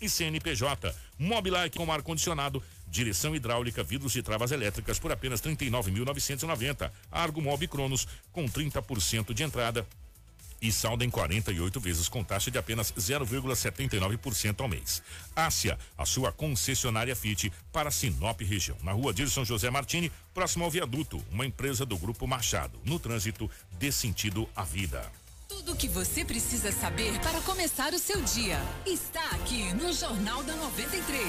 e 0.00 0.08
CNPJ. 0.08 0.94
Mobilike 1.18 1.78
com 1.78 1.90
ar-condicionado, 1.90 2.62
direção 2.86 3.34
hidráulica, 3.34 3.82
vidros 3.82 4.16
e 4.16 4.22
travas 4.22 4.50
elétricas 4.50 4.98
por 4.98 5.12
apenas 5.12 5.40
39.990. 5.40 6.90
Argo 7.10 7.40
Mob 7.40 7.66
Cronos 7.68 8.06
com 8.32 8.46
30% 8.48 9.32
de 9.32 9.42
entrada 9.42 9.86
e 10.60 10.72
saldo 10.72 11.04
em 11.04 11.10
48 11.10 11.80
vezes 11.80 12.08
com 12.08 12.24
taxa 12.24 12.50
de 12.50 12.58
apenas 12.58 12.92
0,79% 12.92 14.60
ao 14.60 14.68
mês. 14.68 15.02
Ásia, 15.34 15.78
a 15.96 16.04
sua 16.04 16.32
concessionária 16.32 17.14
Fit 17.14 17.52
para 17.72 17.90
Sinop 17.90 18.40
região, 18.40 18.76
na 18.82 18.92
rua 18.92 19.12
Dirson 19.12 19.44
José 19.44 19.70
Martini, 19.70 20.10
próximo 20.34 20.64
ao 20.64 20.70
viaduto, 20.70 21.24
uma 21.30 21.46
empresa 21.46 21.86
do 21.86 21.96
grupo 21.96 22.26
Machado. 22.26 22.78
No 22.84 22.98
trânsito, 22.98 23.50
dê 23.78 23.92
sentido 23.92 24.48
à 24.54 24.64
vida. 24.64 25.10
Tudo 25.48 25.72
o 25.72 25.76
que 25.76 25.88
você 25.88 26.26
precisa 26.26 26.70
saber 26.70 27.18
para 27.20 27.40
começar 27.40 27.94
o 27.94 27.98
seu 27.98 28.20
dia 28.20 28.60
está 28.84 29.24
aqui 29.30 29.72
no 29.72 29.90
Jornal 29.94 30.42
da 30.42 30.54
93. 30.54 31.24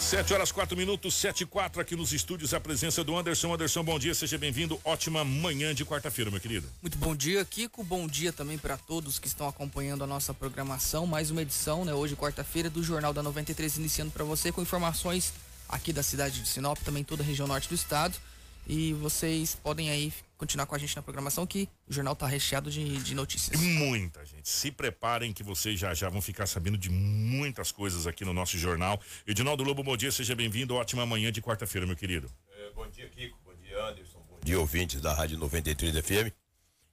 Sete 0.00 0.34
horas 0.34 0.50
quatro 0.50 0.76
minutos, 0.76 1.14
sete 1.14 1.42
e 1.42 1.46
quatro 1.46 1.80
aqui 1.80 1.94
nos 1.94 2.12
estúdios, 2.12 2.52
a 2.52 2.58
presença 2.58 3.04
do 3.04 3.16
Anderson. 3.16 3.54
Anderson, 3.54 3.84
bom 3.84 3.96
dia, 3.96 4.12
seja 4.12 4.36
bem-vindo. 4.36 4.78
Ótima 4.84 5.24
manhã 5.24 5.72
de 5.72 5.84
quarta-feira, 5.84 6.32
meu 6.32 6.40
querido. 6.40 6.68
Muito 6.82 6.98
bom 6.98 7.14
dia, 7.14 7.44
Kiko. 7.44 7.84
Bom 7.84 8.08
dia 8.08 8.32
também 8.32 8.58
para 8.58 8.76
todos 8.76 9.20
que 9.20 9.28
estão 9.28 9.48
acompanhando 9.48 10.02
a 10.02 10.06
nossa 10.06 10.34
programação. 10.34 11.06
Mais 11.06 11.30
uma 11.30 11.42
edição, 11.42 11.84
né? 11.84 11.94
Hoje, 11.94 12.16
quarta-feira, 12.16 12.68
do 12.68 12.82
Jornal 12.82 13.12
da 13.12 13.22
93, 13.22 13.76
iniciando 13.76 14.10
para 14.10 14.24
você 14.24 14.50
com 14.50 14.60
informações 14.60 15.32
aqui 15.68 15.92
da 15.92 16.02
cidade 16.02 16.40
de 16.40 16.48
Sinop, 16.48 16.78
também 16.80 17.04
toda 17.04 17.22
a 17.22 17.26
região 17.26 17.46
norte 17.46 17.68
do 17.68 17.74
estado. 17.74 18.18
E 18.66 18.92
vocês 18.94 19.54
podem 19.54 19.90
aí 19.90 20.12
continuar 20.36 20.66
com 20.66 20.74
a 20.74 20.78
gente 20.78 20.94
na 20.96 21.02
programação 21.02 21.46
que 21.46 21.68
o 21.86 21.92
jornal 21.92 22.14
tá 22.16 22.26
recheado 22.26 22.70
de, 22.70 22.98
de 22.98 23.14
notícias. 23.14 23.58
Muita 23.60 24.24
gente. 24.24 24.48
Se 24.48 24.70
preparem 24.70 25.32
que 25.32 25.42
vocês 25.42 25.78
já 25.78 25.94
já 25.94 26.08
vão 26.08 26.20
ficar 26.20 26.46
sabendo 26.46 26.76
de 26.76 26.90
muitas 26.90 27.70
coisas 27.72 28.06
aqui 28.06 28.24
no 28.24 28.32
nosso 28.32 28.58
jornal. 28.58 29.00
Edinaldo 29.26 29.62
Lobo, 29.62 29.82
bom 29.82 29.96
dia, 29.96 30.10
seja 30.10 30.34
bem-vindo. 30.34 30.74
Ótima 30.74 31.06
manhã 31.06 31.30
de 31.30 31.40
quarta-feira, 31.40 31.86
meu 31.86 31.96
querido. 31.96 32.30
É, 32.56 32.70
bom 32.72 32.88
dia, 32.88 33.08
Kiko. 33.08 33.38
Bom 33.44 33.54
dia, 33.54 33.84
Anderson. 33.84 34.18
Bom 34.28 34.38
dia, 34.42 34.58
ouvintes 34.58 35.00
da 35.00 35.14
Rádio 35.14 35.38
93 35.38 35.96
FM. 36.04 36.32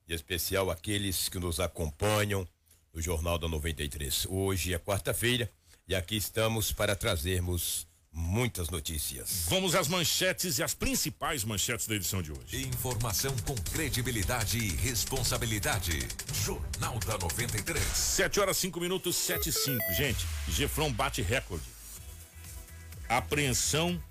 Em 0.07 0.13
especial 0.13 0.69
aqueles 0.69 1.29
que 1.29 1.39
nos 1.39 1.59
acompanham 1.59 2.47
no 2.93 3.01
Jornal 3.01 3.37
da 3.37 3.47
93. 3.47 4.27
Hoje 4.29 4.73
é 4.73 4.79
quarta-feira 4.79 5.49
e 5.87 5.95
aqui 5.95 6.15
estamos 6.15 6.71
para 6.71 6.95
trazermos 6.95 7.87
muitas 8.13 8.69
notícias. 8.69 9.45
Vamos 9.49 9.73
às 9.73 9.87
manchetes 9.87 10.57
e 10.57 10.63
as 10.63 10.73
principais 10.73 11.43
manchetes 11.43 11.87
da 11.87 11.95
edição 11.95 12.21
de 12.21 12.31
hoje. 12.31 12.65
Informação 12.67 13.35
com 13.45 13.55
credibilidade 13.55 14.57
e 14.57 14.75
responsabilidade. 14.75 16.07
Jornal 16.33 16.99
da 16.99 17.17
93. 17.17 17.83
7 17.83 18.39
horas 18.39 18.57
5 18.57 18.79
minutos, 18.79 19.15
7 19.15 19.49
e 19.49 19.51
5. 19.53 19.93
Gente, 19.93 20.25
Gefrão 20.49 20.91
bate 20.91 21.21
recorde. 21.21 21.65
Apreensão 23.07 24.01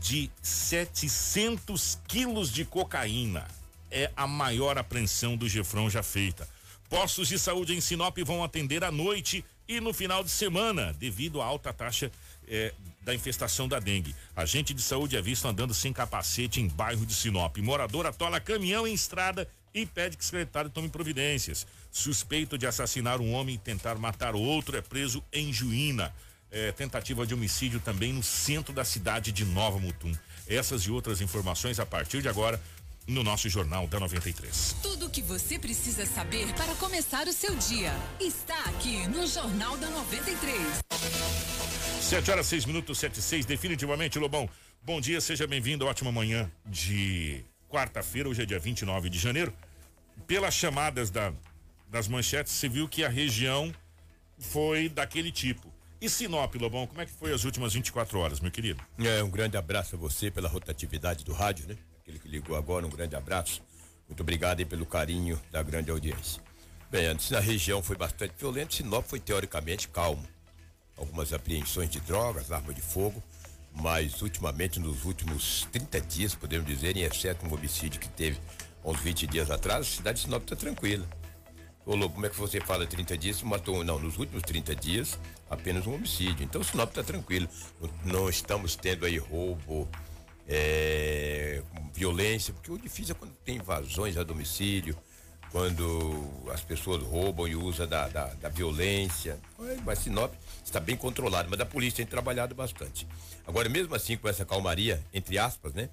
de 0.00 0.30
700 0.42 1.98
quilos 2.06 2.52
de 2.52 2.64
cocaína. 2.64 3.46
É 3.90 4.10
a 4.16 4.26
maior 4.26 4.78
apreensão 4.78 5.36
do 5.36 5.48
Gefrão 5.48 5.90
já 5.90 6.02
feita. 6.02 6.48
Postos 6.88 7.28
de 7.28 7.38
saúde 7.38 7.74
em 7.74 7.80
Sinop 7.80 8.16
vão 8.18 8.42
atender 8.42 8.82
à 8.82 8.90
noite 8.90 9.44
e 9.68 9.80
no 9.80 9.92
final 9.92 10.24
de 10.24 10.30
semana, 10.30 10.92
devido 10.92 11.40
à 11.40 11.44
alta 11.44 11.72
taxa 11.72 12.10
eh, 12.48 12.74
da 13.00 13.14
infestação 13.14 13.66
da 13.66 13.78
dengue. 13.78 14.14
Agente 14.36 14.74
de 14.74 14.82
saúde 14.82 15.16
é 15.16 15.22
visto 15.22 15.46
andando 15.46 15.72
sem 15.72 15.92
capacete 15.92 16.60
em 16.60 16.68
bairro 16.68 17.06
de 17.06 17.14
Sinop. 17.14 17.56
Morador 17.58 18.06
atola 18.06 18.40
caminhão 18.40 18.86
em 18.86 18.94
estrada 18.94 19.48
e 19.74 19.86
pede 19.86 20.16
que 20.16 20.22
o 20.22 20.26
secretário 20.26 20.70
tome 20.70 20.88
providências. 20.88 21.66
Suspeito 21.90 22.58
de 22.58 22.66
assassinar 22.66 23.20
um 23.20 23.32
homem 23.32 23.54
e 23.54 23.58
tentar 23.58 23.96
matar 23.96 24.34
outro 24.34 24.76
é 24.76 24.82
preso 24.82 25.22
em 25.32 25.52
Juína. 25.52 26.14
É, 26.52 26.72
tentativa 26.72 27.24
de 27.24 27.32
homicídio 27.32 27.78
também 27.78 28.12
no 28.12 28.24
centro 28.24 28.72
da 28.74 28.84
cidade 28.84 29.30
de 29.30 29.44
Nova 29.44 29.78
Mutum. 29.78 30.12
Essas 30.48 30.82
e 30.82 30.90
outras 30.90 31.20
informações 31.20 31.78
a 31.78 31.86
partir 31.86 32.22
de 32.22 32.28
agora 32.28 32.60
no 33.06 33.22
nosso 33.22 33.48
Jornal 33.48 33.86
da 33.86 34.00
93. 34.00 34.76
Tudo 34.82 35.06
o 35.06 35.10
que 35.10 35.22
você 35.22 35.58
precisa 35.58 36.04
saber 36.06 36.52
para 36.54 36.74
começar 36.74 37.26
o 37.28 37.32
seu 37.32 37.54
dia 37.56 37.92
está 38.20 38.58
aqui 38.64 39.06
no 39.08 39.26
Jornal 39.26 39.76
da 39.76 39.88
93. 39.90 41.69
7 42.00 42.30
horas 42.30 42.46
6 42.46 42.64
minutos, 42.64 42.98
7 42.98 43.18
e 43.18 43.22
6, 43.22 43.46
definitivamente, 43.46 44.18
Lobão. 44.18 44.48
Bom 44.82 45.00
dia, 45.00 45.20
seja 45.20 45.46
bem-vindo. 45.46 45.86
Ótima 45.86 46.10
manhã 46.10 46.50
de 46.66 47.44
quarta-feira, 47.68 48.28
hoje 48.28 48.42
é 48.42 48.46
dia 48.46 48.58
29 48.58 49.08
de 49.08 49.18
janeiro. 49.18 49.52
Pelas 50.26 50.54
chamadas 50.54 51.10
da, 51.10 51.32
das 51.88 52.08
manchetes, 52.08 52.52
você 52.52 52.68
viu 52.68 52.88
que 52.88 53.04
a 53.04 53.08
região 53.08 53.72
foi 54.38 54.88
daquele 54.88 55.30
tipo. 55.30 55.72
E 56.00 56.08
Sinop, 56.08 56.54
Lobão, 56.56 56.86
como 56.86 57.00
é 57.00 57.06
que 57.06 57.12
foi 57.12 57.32
as 57.32 57.44
últimas 57.44 57.74
24 57.74 58.18
horas, 58.18 58.40
meu 58.40 58.50
querido? 58.50 58.82
É, 58.98 59.22
um 59.22 59.30
grande 59.30 59.56
abraço 59.56 59.94
a 59.94 59.98
você 59.98 60.30
pela 60.30 60.48
rotatividade 60.48 61.24
do 61.24 61.32
rádio, 61.32 61.68
né? 61.68 61.76
Aquele 62.00 62.18
que 62.18 62.28
ligou 62.28 62.56
agora, 62.56 62.86
um 62.86 62.90
grande 62.90 63.14
abraço. 63.14 63.62
Muito 64.08 64.22
obrigado 64.22 64.58
aí 64.58 64.64
pelo 64.64 64.86
carinho 64.86 65.40
da 65.50 65.62
grande 65.62 65.90
audiência. 65.90 66.42
Bem, 66.90 67.06
antes 67.06 67.30
na 67.30 67.38
região 67.38 67.82
foi 67.82 67.96
bastante 67.96 68.34
violento, 68.36 68.74
Sinop 68.74 69.06
foi 69.06 69.20
teoricamente 69.20 69.86
calmo. 69.88 70.26
Algumas 71.00 71.32
apreensões 71.32 71.90
de 71.90 71.98
drogas, 71.98 72.52
arma 72.52 72.72
de 72.72 72.80
fogo, 72.80 73.20
mas 73.74 74.22
ultimamente, 74.22 74.78
nos 74.78 75.04
últimos 75.04 75.66
30 75.72 76.00
dias, 76.02 76.34
podemos 76.34 76.66
dizer, 76.66 76.96
em 76.96 77.00
exceto 77.00 77.44
um 77.46 77.52
homicídio 77.52 77.98
que 77.98 78.08
teve 78.08 78.38
uns 78.84 79.00
20 79.00 79.26
dias 79.26 79.50
atrás, 79.50 79.80
a 79.80 79.90
cidade 79.96 80.18
de 80.18 80.24
Sinop 80.26 80.42
está 80.42 80.54
tranquila. 80.54 81.06
Ô 81.86 81.96
Lobo, 81.96 82.14
como 82.14 82.26
é 82.26 82.28
que 82.28 82.36
você 82.36 82.60
fala 82.60 82.86
30 82.86 83.16
dias? 83.16 83.42
Matou, 83.42 83.82
não, 83.82 83.98
nos 83.98 84.18
últimos 84.18 84.42
30 84.42 84.76
dias, 84.76 85.18
apenas 85.48 85.86
um 85.86 85.94
homicídio. 85.94 86.44
Então 86.44 86.62
Sinop 86.62 86.90
está 86.90 87.02
tranquilo. 87.02 87.48
Não, 88.04 88.28
estamos 88.28 88.76
tendo 88.76 89.06
aí 89.06 89.16
roubo, 89.18 89.88
é, 90.46 91.62
violência, 91.94 92.52
porque 92.52 92.70
o 92.70 92.78
difícil 92.78 93.14
é 93.14 93.18
quando 93.18 93.32
tem 93.44 93.56
invasões 93.56 94.16
a 94.16 94.22
domicílio, 94.22 94.96
quando 95.50 96.30
as 96.52 96.62
pessoas 96.62 97.02
roubam 97.02 97.46
e 97.46 97.56
usam 97.56 97.86
da, 97.86 98.08
da, 98.08 98.26
da 98.34 98.48
violência. 98.48 99.38
Mas 99.84 100.00
Sinop 100.00 100.32
está 100.64 100.78
bem 100.78 100.96
controlado, 100.96 101.48
mas 101.50 101.60
a 101.60 101.66
polícia 101.66 101.98
tem 101.98 102.06
trabalhado 102.06 102.54
bastante. 102.54 103.06
Agora, 103.46 103.68
mesmo 103.68 103.94
assim, 103.94 104.16
com 104.16 104.28
essa 104.28 104.44
calmaria, 104.44 105.04
entre 105.12 105.38
aspas, 105.38 105.74
né? 105.74 105.90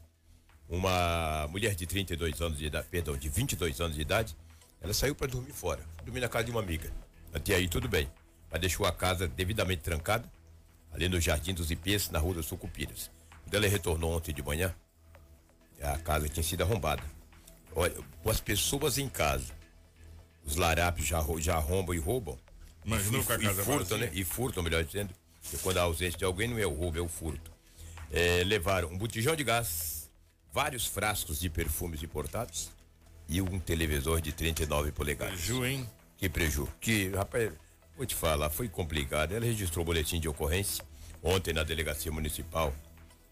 Uma 0.69 1.47
mulher 1.50 1.73
de 1.75 1.88
32 1.88 2.41
anos 2.41 2.57
de 2.57 2.66
idade, 2.66 2.88
perdão, 2.91 3.18
de 3.18 3.29
22 3.29 3.79
anos 3.81 3.95
de 3.95 4.01
idade, 4.01 4.35
ela 4.81 4.94
saiu 4.94 5.16
para 5.16 5.28
dormir 5.28 5.53
fora, 5.53 5.81
dormir 6.03 6.19
na 6.19 6.29
casa 6.29 6.45
de 6.45 6.51
uma 6.51 6.59
amiga. 6.59 6.91
Até 7.34 7.56
aí 7.56 7.68
tudo 7.68 7.88
bem, 7.88 8.09
mas 8.51 8.62
deixou 8.62 8.85
a 8.85 8.91
casa 8.91 9.28
devidamente 9.28 9.81
trancada, 9.81 10.29
ali 10.91 11.07
no 11.09 11.19
Jardim 11.19 11.53
dos 11.53 11.72
Ipês, 11.72 12.09
na 12.09 12.19
Rua 12.19 12.35
das 12.35 12.45
Sucupiras. 12.45 13.09
Quando 13.44 13.56
ela 13.56 13.68
retornou 13.68 14.16
ontem 14.16 14.34
de 14.34 14.44
manhã, 14.44 14.75
a 15.81 15.97
casa 16.00 16.28
tinha 16.28 16.44
sido 16.44 16.63
arrombada. 16.63 17.03
Olha, 17.77 17.93
com 18.23 18.31
as 18.31 18.39
pessoas 18.39 18.97
em 18.97 19.07
casa, 19.07 19.53
os 20.43 20.55
larápios 20.55 21.05
já, 21.05 21.23
já 21.38 21.57
arrombam 21.57 21.93
e 21.93 21.99
roubam. 21.99 22.35
Imaginou 22.83 23.21
e, 23.21 23.23
com 23.23 23.33
a 23.33 23.38
casa 23.38 23.61
e 23.61 23.65
furtam, 23.65 23.97
né? 23.99 24.09
E 24.13 24.23
furtam, 24.23 24.63
melhor 24.63 24.83
dizendo. 24.83 25.13
Porque 25.43 25.57
quando 25.57 25.77
há 25.77 25.81
ausência 25.83 26.17
de 26.17 26.25
alguém, 26.25 26.47
não 26.47 26.57
é 26.57 26.65
o 26.65 26.73
roubo, 26.73 26.97
é 26.97 27.01
o 27.01 27.07
furto. 27.07 27.51
É, 28.11 28.43
levaram 28.43 28.89
um 28.89 28.97
botijão 28.97 29.35
de 29.35 29.43
gás, 29.43 30.09
vários 30.51 30.88
frascos 30.88 31.39
de 31.39 31.51
perfumes 31.51 32.01
importados 32.01 32.71
e 33.29 33.43
um 33.43 33.59
televisor 33.59 34.21
de 34.21 34.31
39 34.31 34.91
polegadas. 34.91 35.35
Preju, 35.35 35.63
hein? 35.63 35.88
Que 36.17 36.27
preju. 36.27 36.67
Que, 36.81 37.09
rapaz, 37.09 37.53
vou 37.95 38.07
te 38.07 38.15
falar, 38.15 38.49
foi 38.49 38.67
complicado. 38.67 39.33
Ela 39.33 39.45
registrou 39.45 39.83
o 39.83 39.85
boletim 39.85 40.19
de 40.19 40.27
ocorrência 40.27 40.83
ontem 41.21 41.53
na 41.53 41.61
delegacia 41.61 42.11
municipal 42.11 42.73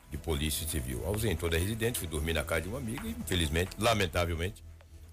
de 0.10 0.18
polícia 0.18 0.68
civil. 0.68 1.06
Ausentou 1.06 1.50
da 1.50 1.58
residente, 1.58 2.00
foi 2.00 2.08
dormir 2.08 2.34
na 2.34 2.44
casa 2.44 2.62
de 2.62 2.70
uma 2.70 2.78
amiga 2.78 3.08
e, 3.08 3.12
infelizmente, 3.12 3.72
lamentavelmente, 3.78 4.64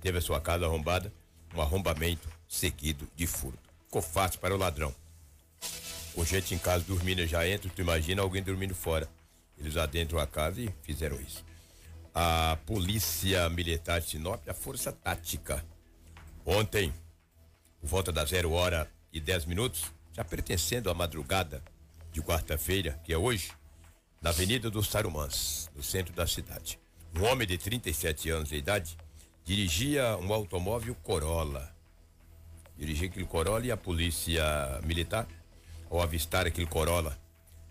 teve 0.01 0.19
a 0.19 0.21
sua 0.21 0.41
casa 0.41 0.67
arrombada, 0.67 1.13
um 1.55 1.61
arrombamento 1.61 2.29
seguido 2.49 3.09
de 3.17 3.27
furto. 3.27 3.59
Ficou 3.87 4.03
fácil 4.03 4.41
para 4.41 4.55
o 4.55 4.59
ladrão. 4.59 4.95
Com 6.15 6.25
gente 6.25 6.55
em 6.55 6.59
casa 6.59 6.85
dormindo, 6.85 7.27
já 7.27 7.47
entra, 7.47 7.71
tu 7.75 7.81
imagina 7.81 8.23
alguém 8.23 8.43
dormindo 8.43 8.75
fora. 8.75 9.09
Eles 9.59 9.77
adentram 9.77 10.19
a 10.19 10.27
casa 10.27 10.61
e 10.61 10.71
fizeram 10.83 11.21
isso. 11.21 11.45
A 12.15 12.59
Polícia 12.67 13.49
Militar 13.49 14.01
de 14.01 14.11
Sinop, 14.11 14.47
a 14.49 14.53
Força 14.53 14.93
Tática, 14.93 15.65
ontem, 16.45 16.93
por 17.81 17.89
volta 17.89 18.13
das 18.13 18.31
zero 18.31 18.53
hora 18.53 18.91
e 19.13 19.21
10 19.21 19.47
minutos, 19.47 19.85
já 20.13 20.25
pertencendo 20.25 20.91
à 20.91 20.95
madrugada 20.95 21.63
de 22.13 22.21
quarta-feira, 22.21 23.01
que 23.05 23.13
é 23.13 23.17
hoje, 23.17 23.53
na 24.23 24.31
Avenida 24.31 24.71
dos 24.71 24.89
Tarumãs, 24.89 25.69
no 25.75 25.83
centro 25.83 26.15
da 26.15 26.29
cidade. 26.29 26.79
Um 27.15 27.25
homem 27.25 27.47
de 27.47 27.59
37 27.59 28.31
anos 28.31 28.51
de 28.51 28.57
idade 28.57 28.97
dirigia 29.45 30.17
um 30.17 30.33
automóvel 30.33 30.95
Corolla. 31.03 31.75
Dirigia 32.79 33.09
aquele 33.09 33.27
Corolla 33.27 33.67
e 33.67 33.73
a 33.73 33.77
polícia 33.77 34.45
militar, 34.85 35.27
ao 35.91 36.01
avistar 36.01 36.47
aquele 36.47 36.69
Corolla, 36.69 37.19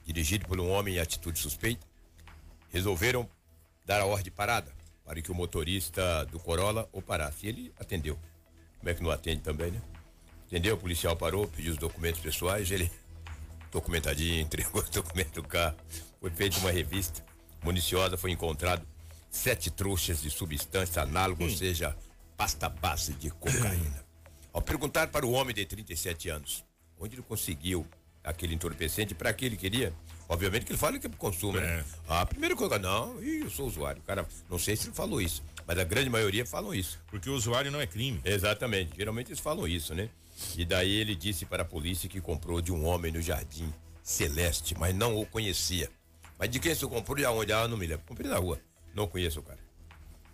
dirigido 0.06 0.46
por 0.46 0.60
um 0.60 0.70
homem 0.70 0.96
em 0.96 1.00
atitude 1.00 1.40
suspeita, 1.40 1.88
resolveram 2.70 3.28
dar 3.86 4.02
a 4.02 4.06
ordem 4.06 4.26
de 4.26 4.32
parada 4.32 4.74
para 5.06 5.22
que 5.22 5.32
o 5.32 5.36
motorista 5.36 6.26
do 6.26 6.40
Corolla 6.40 6.88
o 6.92 7.02
parasse. 7.02 7.46
E 7.46 7.50
ele 7.50 7.74
atendeu. 7.80 8.20
Como 8.78 8.90
é 8.90 8.94
que 8.94 9.02
não 9.02 9.10
atende 9.10 9.42
também, 9.42 9.72
né? 9.72 9.82
Entendeu? 10.48 10.76
O 10.76 10.78
policial 10.78 11.16
parou, 11.16 11.48
pediu 11.48 11.72
os 11.72 11.78
documentos 11.78 12.20
pessoais, 12.20 12.70
ele 12.72 12.92
documentadinho, 13.72 14.42
entregou 14.42 14.82
o 14.82 14.90
documento 14.92 15.42
do 15.42 15.48
carro. 15.48 15.76
Foi 16.20 16.30
feita 16.30 16.60
uma 16.60 16.72
revista 16.72 17.24
municiosa, 17.64 18.18
foi 18.18 18.32
encontrado 18.32 18.86
sete 19.30 19.72
trouxas 19.72 20.22
de 20.22 20.30
substância 20.30 21.02
análoga, 21.02 21.44
ou 21.44 21.50
seja, 21.50 21.96
pasta 22.38 22.70
base 22.70 23.14
de 23.14 23.30
cocaína. 23.32 24.06
Ao 24.54 24.62
perguntar 24.62 25.08
para 25.08 25.26
o 25.26 25.32
homem 25.32 25.56
de 25.56 25.66
37 25.66 26.30
anos 26.30 26.66
onde 27.00 27.16
ele 27.16 27.24
conseguiu 27.24 27.86
aquele 28.24 28.54
entorpecente, 28.54 29.16
para 29.16 29.34
que 29.34 29.46
ele 29.46 29.58
queria, 29.58 29.92
obviamente 30.30 30.66
que 30.66 30.72
ele 30.72 30.78
fala 30.78 31.00
que 31.00 31.08
é 31.08 31.10
para 31.10 31.18
consumo, 31.18 31.60
né? 31.60 31.80
É. 31.80 31.84
Ah, 32.08 32.26
primeira 32.26 32.56
coisa, 32.56 32.78
não, 32.78 33.20
eu 33.20 33.50
sou 33.50 33.68
usuário. 33.68 34.02
Cara, 34.04 34.28
não 34.50 34.60
sei 34.60 34.76
se 34.76 34.88
ele 34.88 34.94
falou 34.94 35.20
isso, 35.20 35.44
mas 35.68 35.78
a 35.80 35.84
grande 35.84 36.10
maioria 36.10 36.46
falam 36.46 36.74
isso. 36.74 37.00
Porque 37.08 37.30
o 37.30 37.34
usuário 37.34 37.72
não 37.72 37.80
é 37.82 37.88
crime. 37.88 38.20
Exatamente, 38.24 38.96
geralmente 38.98 39.28
eles 39.30 39.40
falam 39.40 39.68
isso, 39.68 39.94
né? 39.94 40.10
E 40.58 40.66
daí 40.66 40.92
ele 40.92 41.16
disse 41.16 41.46
para 41.46 41.62
a 41.64 41.66
polícia 41.66 42.10
que 42.10 42.20
comprou 42.20 42.62
de 42.62 42.72
um 42.72 42.86
homem 42.86 43.12
no 43.12 43.22
Jardim 43.22 43.72
Celeste, 44.04 44.76
mas 44.78 44.94
não 44.96 45.16
o 45.18 45.26
conhecia. 45.26 45.90
Mas 46.40 46.50
de 46.50 46.60
quem 46.60 46.74
você 46.74 46.88
comprou 46.88 47.18
e 47.20 47.26
aonde? 47.26 47.54
Ah, 47.54 47.68
não 47.68 47.78
me 47.78 47.86
lembro. 47.86 48.04
Comprei 48.08 48.30
na 48.30 48.38
rua. 48.38 48.60
Não 48.96 49.08
conheço 49.08 49.40
o 49.40 49.44
cara. 49.44 49.60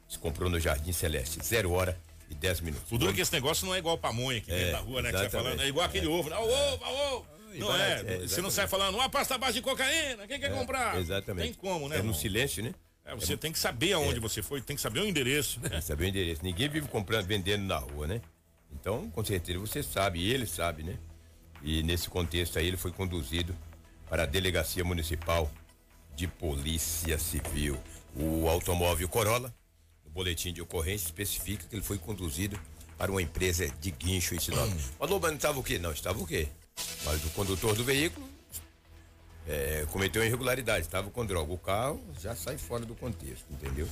Se 0.08 0.18
comprou 0.18 0.50
no 0.50 0.60
Jardim 0.60 0.94
Celeste, 0.94 1.44
zero 1.44 1.72
hora 1.74 2.00
e 2.30 2.34
dez 2.36 2.62
minutos. 2.62 2.90
O 2.92 2.98
duro 2.98 3.12
é 3.12 3.16
que 3.16 3.22
esse 3.22 3.34
negócio 3.34 3.66
não 3.66 3.76
é 3.76 3.80
igual 3.80 3.98
pamonha 3.98 4.40
que 4.40 4.50
É, 4.52 4.56
vem 4.64 4.72
da 4.72 4.80
rua, 4.80 5.02
né? 5.02 5.12
Que 5.12 5.18
você 5.18 5.24
exatamente. 5.26 5.44
falando. 5.50 5.62
É 5.66 5.68
igual 5.68 5.86
aquele 5.86 6.08
ovo. 6.08 6.30
né? 6.30 6.36
Ó, 6.38 6.44
ovo, 6.44 6.84
ó, 6.86 7.16
ovo. 7.18 7.28
e 7.54 7.60
Não 7.60 7.76
é. 7.76 8.02
é, 8.06 8.18
Você 8.28 8.42
não 8.42 8.50
sai 8.50 8.68
falando, 8.68 8.96
uma 8.96 9.10
pasta 9.10 9.38
base 9.38 9.56
de 9.56 9.62
cocaína, 9.62 10.26
quem 10.28 10.40
quer 10.40 10.54
comprar? 10.54 10.98
Exatamente. 10.98 11.44
Tem 11.46 11.54
como, 11.56 11.90
né? 11.90 11.96
É 11.96 12.00
no 12.00 12.06
irmão? 12.06 12.14
silêncio, 12.14 12.64
né? 12.64 12.74
É, 13.08 13.16
você 13.16 13.38
tem 13.38 13.52
que 13.54 13.58
saber 13.60 13.94
aonde 13.94 14.20
você 14.20 14.44
foi, 14.44 14.62
tem 14.62 14.76
que 14.76 14.82
saber 14.82 15.00
o 15.00 15.08
endereço. 15.08 15.60
né? 15.62 15.70
Tem 15.70 15.80
que 15.80 15.86
saber 15.86 16.04
o 16.06 16.08
endereço. 16.08 16.44
Ninguém 16.44 16.68
vive 16.68 16.88
comprando, 16.90 17.26
vendendo 17.26 17.64
na 17.64 17.78
rua, 17.78 18.06
né? 18.06 18.22
Então, 18.74 19.10
com 19.12 19.24
certeza 19.24 19.58
você 19.60 19.82
sabe, 19.82 20.30
ele 20.30 20.46
sabe, 20.46 20.84
né? 20.84 20.98
E 21.64 21.82
nesse 21.84 22.10
contexto 22.10 22.60
aí 22.60 22.68
ele 22.68 22.78
foi 22.78 22.92
conduzido 22.92 23.56
para 24.10 24.24
a 24.24 24.26
Delegacia 24.26 24.84
Municipal 24.84 25.50
de 26.16 26.28
Polícia 26.28 27.18
Civil. 27.18 27.80
O 28.16 28.50
automóvel 28.50 29.08
Corolla, 29.08 29.56
no 30.04 30.12
boletim 30.12 30.52
de 30.52 30.62
ocorrência, 30.62 31.06
especifica 31.06 31.66
que 31.68 31.76
ele 31.76 31.84
foi 31.84 31.98
conduzido 31.98 32.60
para 32.98 33.10
uma 33.12 33.22
empresa 33.22 33.70
de 33.80 33.92
guincho 33.92 34.36
em 34.36 34.40
Sinop. 34.40 34.70
Mas 35.00 35.10
Loba, 35.10 35.30
não 35.30 35.38
estava 35.38 35.60
o 35.60 35.64
quê? 35.64 35.80
Não, 35.80 35.92
estava 35.92 36.20
o 36.20 36.28
quê? 36.28 36.50
Mas 37.06 37.24
o 37.24 37.30
condutor 37.30 37.76
do 37.76 37.84
veículo 37.84 38.28
é, 39.48 39.86
cometeu 39.92 40.24
irregularidade, 40.24 40.82
estava 40.86 41.10
com 41.10 41.26
droga. 41.26 41.52
O 41.54 41.58
carro 41.58 42.04
já 42.22 42.36
sai 42.36 42.58
fora 42.58 42.86
do 42.86 42.94
contexto, 42.96 43.46
entendeu? 43.52 43.88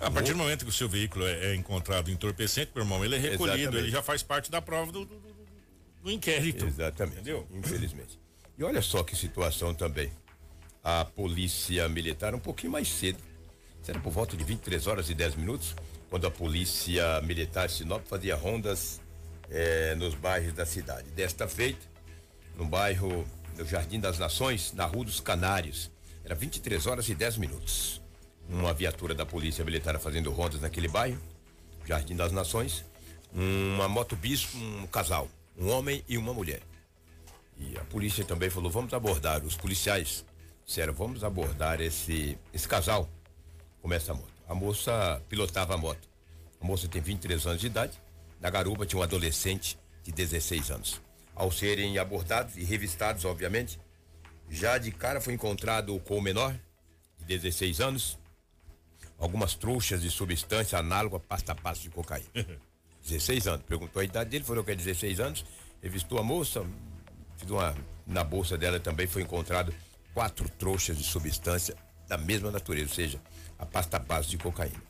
A 0.00 0.10
partir 0.10 0.32
do 0.32 0.38
momento 0.38 0.64
que 0.64 0.70
o 0.70 0.72
seu 0.72 0.88
veículo 0.88 1.26
é, 1.26 1.52
é 1.52 1.54
encontrado 1.54 2.10
entorpecente, 2.10 2.70
meu 2.74 2.84
irmão, 2.84 3.04
ele 3.04 3.16
é 3.16 3.18
recolhido, 3.18 3.58
Exatamente. 3.58 3.84
ele 3.84 3.90
já 3.90 4.02
faz 4.02 4.22
parte 4.22 4.50
da 4.50 4.62
prova 4.62 4.90
do, 4.92 5.04
do, 5.04 5.14
do- 6.02 6.10
inquérito. 6.10 6.64
Exatamente. 6.64 7.16
Entendeu? 7.20 7.46
Infelizmente. 7.52 8.18
E 8.56 8.64
olha 8.64 8.80
só 8.80 9.02
que 9.02 9.14
situação 9.16 9.74
também. 9.74 10.10
A 10.82 11.04
polícia 11.04 11.86
militar, 11.90 12.34
um 12.34 12.38
pouquinho 12.38 12.72
mais 12.72 12.88
cedo, 12.88 13.18
era 13.86 13.98
por 13.98 14.10
volta 14.12 14.36
de 14.36 14.44
23 14.44 14.86
horas 14.86 15.10
e 15.10 15.14
10 15.14 15.34
minutos, 15.34 15.74
quando 16.08 16.26
a 16.26 16.30
polícia 16.30 17.20
militar 17.22 17.66
de 17.66 17.74
Sinop 17.74 18.06
fazia 18.06 18.36
rondas 18.36 19.00
eh, 19.50 19.94
nos 19.96 20.14
bairros 20.14 20.52
da 20.54 20.64
cidade. 20.64 21.10
Desta 21.10 21.48
feita, 21.48 21.84
no 22.56 22.64
bairro 22.64 23.26
do 23.60 23.66
Jardim 23.66 24.00
das 24.00 24.18
Nações, 24.18 24.72
na 24.72 24.86
Rua 24.86 25.04
dos 25.04 25.20
Canários. 25.20 25.90
Era 26.24 26.34
23 26.34 26.86
horas 26.86 27.08
e 27.08 27.14
10 27.14 27.36
minutos. 27.36 28.00
Uma 28.48 28.72
viatura 28.72 29.14
da 29.14 29.26
polícia 29.26 29.64
militar 29.64 29.98
fazendo 29.98 30.30
rondas 30.30 30.60
naquele 30.60 30.88
bairro, 30.88 31.20
Jardim 31.84 32.16
das 32.16 32.32
Nações, 32.32 32.84
uma 33.32 33.88
moto 33.88 34.16
bis, 34.16 34.54
um 34.54 34.86
casal, 34.86 35.28
um 35.58 35.68
homem 35.68 36.02
e 36.08 36.16
uma 36.16 36.32
mulher. 36.32 36.62
E 37.58 37.76
a 37.78 37.84
polícia 37.84 38.24
também 38.24 38.48
falou: 38.48 38.70
vamos 38.70 38.92
abordar. 38.94 39.44
Os 39.44 39.56
policiais 39.56 40.24
disseram: 40.64 40.94
vamos 40.94 41.22
abordar 41.22 41.80
esse, 41.80 42.38
esse 42.52 42.66
casal 42.66 43.08
com 43.82 43.92
essa 43.92 44.14
moto. 44.14 44.32
A 44.48 44.54
moça 44.54 45.22
pilotava 45.28 45.74
a 45.74 45.76
moto. 45.76 46.08
A 46.60 46.64
moça 46.64 46.88
tem 46.88 47.00
23 47.00 47.46
anos 47.46 47.60
de 47.60 47.66
idade. 47.66 48.00
Na 48.40 48.50
garupa 48.50 48.86
tinha 48.86 48.98
um 48.98 49.02
adolescente 49.02 49.78
de 50.02 50.10
16 50.10 50.70
anos. 50.70 51.09
Ao 51.40 51.50
serem 51.50 51.96
abordados 51.96 52.54
e 52.58 52.64
revistados, 52.64 53.24
obviamente, 53.24 53.80
já 54.50 54.76
de 54.76 54.92
cara 54.92 55.22
foi 55.22 55.32
encontrado 55.32 55.98
com 56.00 56.18
o 56.18 56.20
menor, 56.20 56.54
de 57.18 57.24
16 57.24 57.80
anos, 57.80 58.18
algumas 59.18 59.54
trouxas 59.54 60.02
de 60.02 60.10
substância 60.10 60.78
análoga 60.78 61.16
a 61.16 61.20
pasta 61.20 61.54
pasta 61.54 61.82
de 61.82 61.88
cocaína. 61.88 62.28
16 63.08 63.46
anos. 63.46 63.64
Perguntou 63.66 64.00
a 64.00 64.04
idade 64.04 64.28
dele, 64.28 64.44
falou 64.44 64.62
que 64.62 64.70
é 64.72 64.74
16 64.76 65.18
anos. 65.18 65.46
Revistou 65.82 66.18
a 66.18 66.22
moça. 66.22 66.62
uma- 67.48 67.74
na 68.06 68.22
bolsa 68.22 68.58
dela 68.58 68.78
também 68.78 69.06
foi 69.06 69.22
encontrado 69.22 69.72
quatro 70.12 70.46
trouxas 70.46 70.98
de 70.98 71.04
substância 71.04 71.74
da 72.06 72.18
mesma 72.18 72.50
natureza, 72.50 72.90
ou 72.90 72.94
seja, 72.94 73.18
a 73.58 73.64
pasta 73.64 73.98
base 73.98 74.28
de 74.28 74.36
cocaína. 74.36 74.82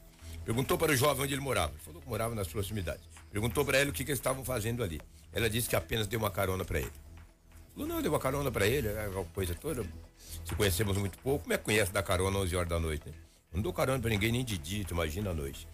Perguntou 0.44 0.76
para 0.76 0.90
o 0.90 0.96
jovem 0.96 1.22
onde 1.26 1.34
ele 1.34 1.40
morava. 1.42 1.70
Ele 1.74 1.80
falou 1.84 2.02
que 2.02 2.08
morava 2.08 2.34
nas 2.34 2.48
proximidades. 2.48 3.04
Perguntou 3.30 3.64
para 3.64 3.78
ele 3.80 3.90
o 3.90 3.92
que, 3.92 4.04
que 4.04 4.10
eles 4.10 4.18
estavam 4.18 4.44
fazendo 4.44 4.82
ali. 4.82 5.00
Ela 5.32 5.48
disse 5.48 5.68
que 5.68 5.76
apenas 5.76 6.06
deu 6.06 6.18
uma 6.18 6.30
carona 6.30 6.64
para 6.64 6.80
ele. 6.80 6.92
Falou, 7.74 7.88
não, 7.88 8.02
deu 8.02 8.12
uma 8.12 8.18
carona 8.18 8.50
para 8.50 8.66
ele, 8.66 8.88
é 8.88 9.06
aquela 9.06 9.24
coisa 9.26 9.54
toda. 9.54 9.84
Se 10.44 10.54
conhecemos 10.54 10.96
muito 10.96 11.18
pouco, 11.18 11.44
como 11.44 11.54
é 11.54 11.58
que 11.58 11.64
conhece 11.64 11.92
dar 11.92 12.02
carona 12.02 12.38
às 12.38 12.44
11 12.44 12.56
horas 12.56 12.68
da 12.68 12.80
noite, 12.80 13.08
né? 13.08 13.14
Não 13.52 13.60
dou 13.60 13.72
carona 13.72 13.98
para 13.98 14.10
ninguém 14.10 14.30
nem 14.30 14.44
de 14.44 14.56
dia, 14.56 14.84
tu 14.84 14.94
imagina 14.94 15.30
à 15.30 15.34
noite. 15.34 15.66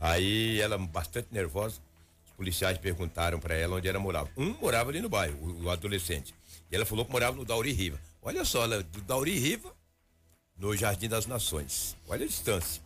Aí 0.00 0.60
ela, 0.60 0.78
bastante 0.78 1.28
nervosa, 1.30 1.80
os 2.26 2.32
policiais 2.32 2.78
perguntaram 2.78 3.38
para 3.38 3.54
ela 3.54 3.76
onde 3.76 3.88
ela 3.88 3.98
morava. 3.98 4.30
Um 4.36 4.54
morava 4.60 4.90
ali 4.90 5.00
no 5.00 5.08
bairro, 5.08 5.38
o, 5.40 5.64
o 5.64 5.70
adolescente. 5.70 6.34
E 6.70 6.74
ela 6.74 6.86
falou 6.86 7.04
que 7.04 7.12
morava 7.12 7.36
no 7.36 7.44
Dauri 7.44 7.72
Riva. 7.72 8.00
Olha 8.22 8.44
só, 8.44 8.64
ela, 8.64 8.82
do 8.82 9.00
Dauri 9.02 9.38
Riva, 9.38 9.72
no 10.56 10.76
Jardim 10.76 11.08
das 11.08 11.26
Nações. 11.26 11.96
Olha 12.08 12.24
a 12.24 12.28
distância. 12.28 12.82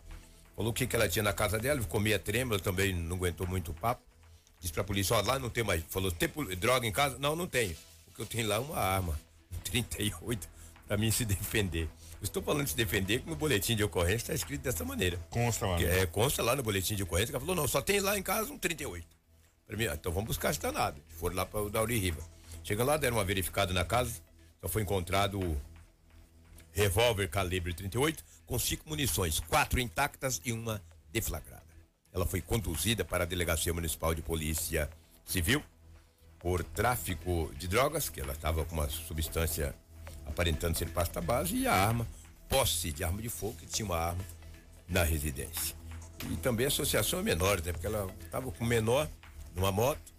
Falou 0.55 0.71
o 0.71 0.73
que, 0.73 0.87
que 0.87 0.95
ela 0.95 1.09
tinha 1.09 1.23
na 1.23 1.33
casa 1.33 1.59
dela, 1.59 1.81
ficou 1.81 1.99
meia 1.99 2.17
trêmula, 2.17 2.59
também 2.59 2.93
não 2.93 3.17
aguentou 3.17 3.45
muito 3.45 3.71
o 3.71 3.73
papo. 3.73 4.01
Disse 4.65 4.73
pra 4.73 4.83
polícia, 4.83 5.15
ó, 5.15 5.21
lá 5.21 5.37
não 5.37 5.47
tem 5.47 5.63
mais. 5.63 5.83
Falou, 5.89 6.11
tem 6.11 6.27
droga 6.57 6.87
em 6.87 6.91
casa? 6.91 7.19
Não, 7.19 7.35
não 7.35 7.45
tenho. 7.45 7.77
O 8.07 8.15
que 8.15 8.21
eu 8.23 8.25
tenho 8.25 8.47
lá 8.47 8.55
é 8.55 8.59
uma 8.59 8.75
arma, 8.75 9.19
um 9.53 9.57
38, 9.59 10.49
pra 10.87 10.97
mim 10.97 11.11
se 11.11 11.23
defender. 11.23 11.83
Eu 12.19 12.23
estou 12.23 12.41
falando 12.41 12.63
de 12.63 12.71
se 12.71 12.75
defender, 12.75 13.21
que 13.21 13.29
no 13.29 13.35
boletim 13.35 13.75
de 13.75 13.83
ocorrência 13.83 14.15
está 14.15 14.33
escrito 14.33 14.63
dessa 14.63 14.83
maneira. 14.83 15.19
Consta 15.29 15.67
lá. 15.67 15.79
É, 15.79 16.07
consta 16.07 16.41
lá 16.41 16.55
no 16.55 16.63
boletim 16.63 16.95
de 16.95 17.03
ocorrência 17.03 17.27
que 17.27 17.35
ela 17.35 17.45
falou, 17.45 17.55
não, 17.55 17.67
só 17.67 17.79
tem 17.79 17.99
lá 17.99 18.17
em 18.17 18.23
casa 18.23 18.51
um 18.51 18.57
38. 18.57 19.05
Pra 19.67 19.77
mim, 19.77 19.85
ah, 19.85 19.93
então 19.93 20.11
vamos 20.11 20.29
buscar 20.29 20.49
esse 20.49 20.59
danado. 20.59 20.99
Foram 21.09 21.35
lá 21.35 21.45
para 21.45 21.61
o 21.61 21.69
Dauri 21.69 21.99
Riva. 21.99 22.23
Chegando 22.63 22.87
lá, 22.87 22.97
deram 22.97 23.17
uma 23.17 23.23
verificada 23.23 23.71
na 23.71 23.85
casa, 23.85 24.19
só 24.59 24.67
foi 24.67 24.81
encontrado 24.81 25.39
o 25.39 25.61
revólver 26.71 27.29
calibre 27.29 27.71
38 27.71 28.23
com 28.47 28.57
cinco 28.57 28.89
munições, 28.89 29.39
quatro 29.41 29.79
intactas 29.79 30.41
e 30.43 30.51
uma 30.51 30.81
deflagrada. 31.11 31.64
Ela 32.15 32.25
foi 32.25 32.39
conduzida 32.39 33.03
para 33.03 33.25
a 33.25 33.27
Delegacia 33.27 33.73
Municipal 33.73 34.15
de 34.15 34.21
Polícia 34.21 34.89
Civil 35.25 35.61
por 36.39 36.63
tráfico 36.63 37.51
de 37.57 37.67
drogas, 37.67 38.07
que 38.07 38.21
ela 38.21 38.31
estava 38.31 38.63
com 38.63 38.75
uma 38.75 38.87
substância 38.87 39.75
aparentando 40.25 40.77
ser 40.77 40.87
pasta 40.89 41.19
base, 41.19 41.57
e 41.57 41.67
a 41.67 41.73
arma, 41.73 42.07
posse 42.47 42.93
de 42.93 43.03
arma 43.03 43.21
de 43.21 43.27
fogo, 43.27 43.55
que 43.59 43.65
tinha 43.65 43.85
uma 43.85 43.97
arma 43.97 44.23
na 44.87 45.03
residência. 45.03 45.75
E 46.31 46.37
também 46.37 46.67
associação 46.67 47.19
a 47.19 47.23
menores, 47.23 47.65
né? 47.65 47.73
Porque 47.73 47.87
ela 47.87 48.07
estava 48.23 48.49
com 48.49 48.63
menor 48.63 49.09
numa 49.53 49.71
moto, 49.71 50.13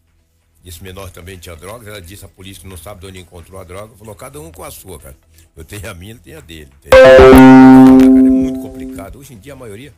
e 0.63 0.69
esse 0.69 0.83
menor 0.83 1.11
também 1.11 1.39
tinha 1.39 1.57
drogas, 1.57 1.89
ela 1.89 2.03
disse 2.03 2.25
à 2.27 2.29
polícia 2.29 2.61
que 2.61 2.69
não 2.69 2.77
sabe 2.77 3.01
de 3.01 3.07
onde 3.07 3.21
encontrou 3.21 3.59
a 3.59 3.65
droga, 3.65 3.97
falou, 3.97 4.15
cada 4.15 4.39
um 4.39 4.53
com 4.53 4.65
a 4.65 4.71
sua, 4.71 4.99
cara. 4.99 5.17
Eu 5.57 5.65
tenho 5.65 5.89
a 5.89 5.95
minha, 5.95 6.11
ele 6.11 6.21
tem 6.21 6.35
a 6.35 6.41
dele. 6.41 6.71
é 6.93 7.99
muito 8.11 8.61
complicado. 8.61 9.19
Hoje 9.19 9.33
em 9.33 9.39
dia 9.39 9.55
a 9.55 9.57
maioria, 9.57 9.95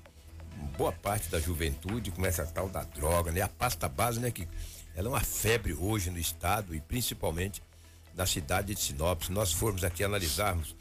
boa 0.79 0.93
parte 0.93 1.29
da 1.29 1.41
juventude 1.41 2.13
começa 2.13 2.45
a 2.45 2.47
tal 2.47 2.69
da 2.69 2.85
droga, 2.85 3.33
né? 3.33 3.41
A 3.41 3.49
pasta 3.49 3.89
base, 3.89 4.21
né? 4.21 4.31
Que 4.31 4.47
ela 4.95 5.09
é 5.09 5.11
uma 5.11 5.21
febre 5.21 5.75
hoje 5.75 6.09
no 6.09 6.21
estado 6.21 6.73
e 6.73 6.81
principalmente 6.81 7.61
na 8.15 8.25
cidade 8.25 8.77
de 8.77 8.81
Sinop. 8.81 9.25
Se 9.25 9.33
nós 9.33 9.53
formos 9.53 9.83
aqui 9.83 10.05
analisarmos 10.05 10.77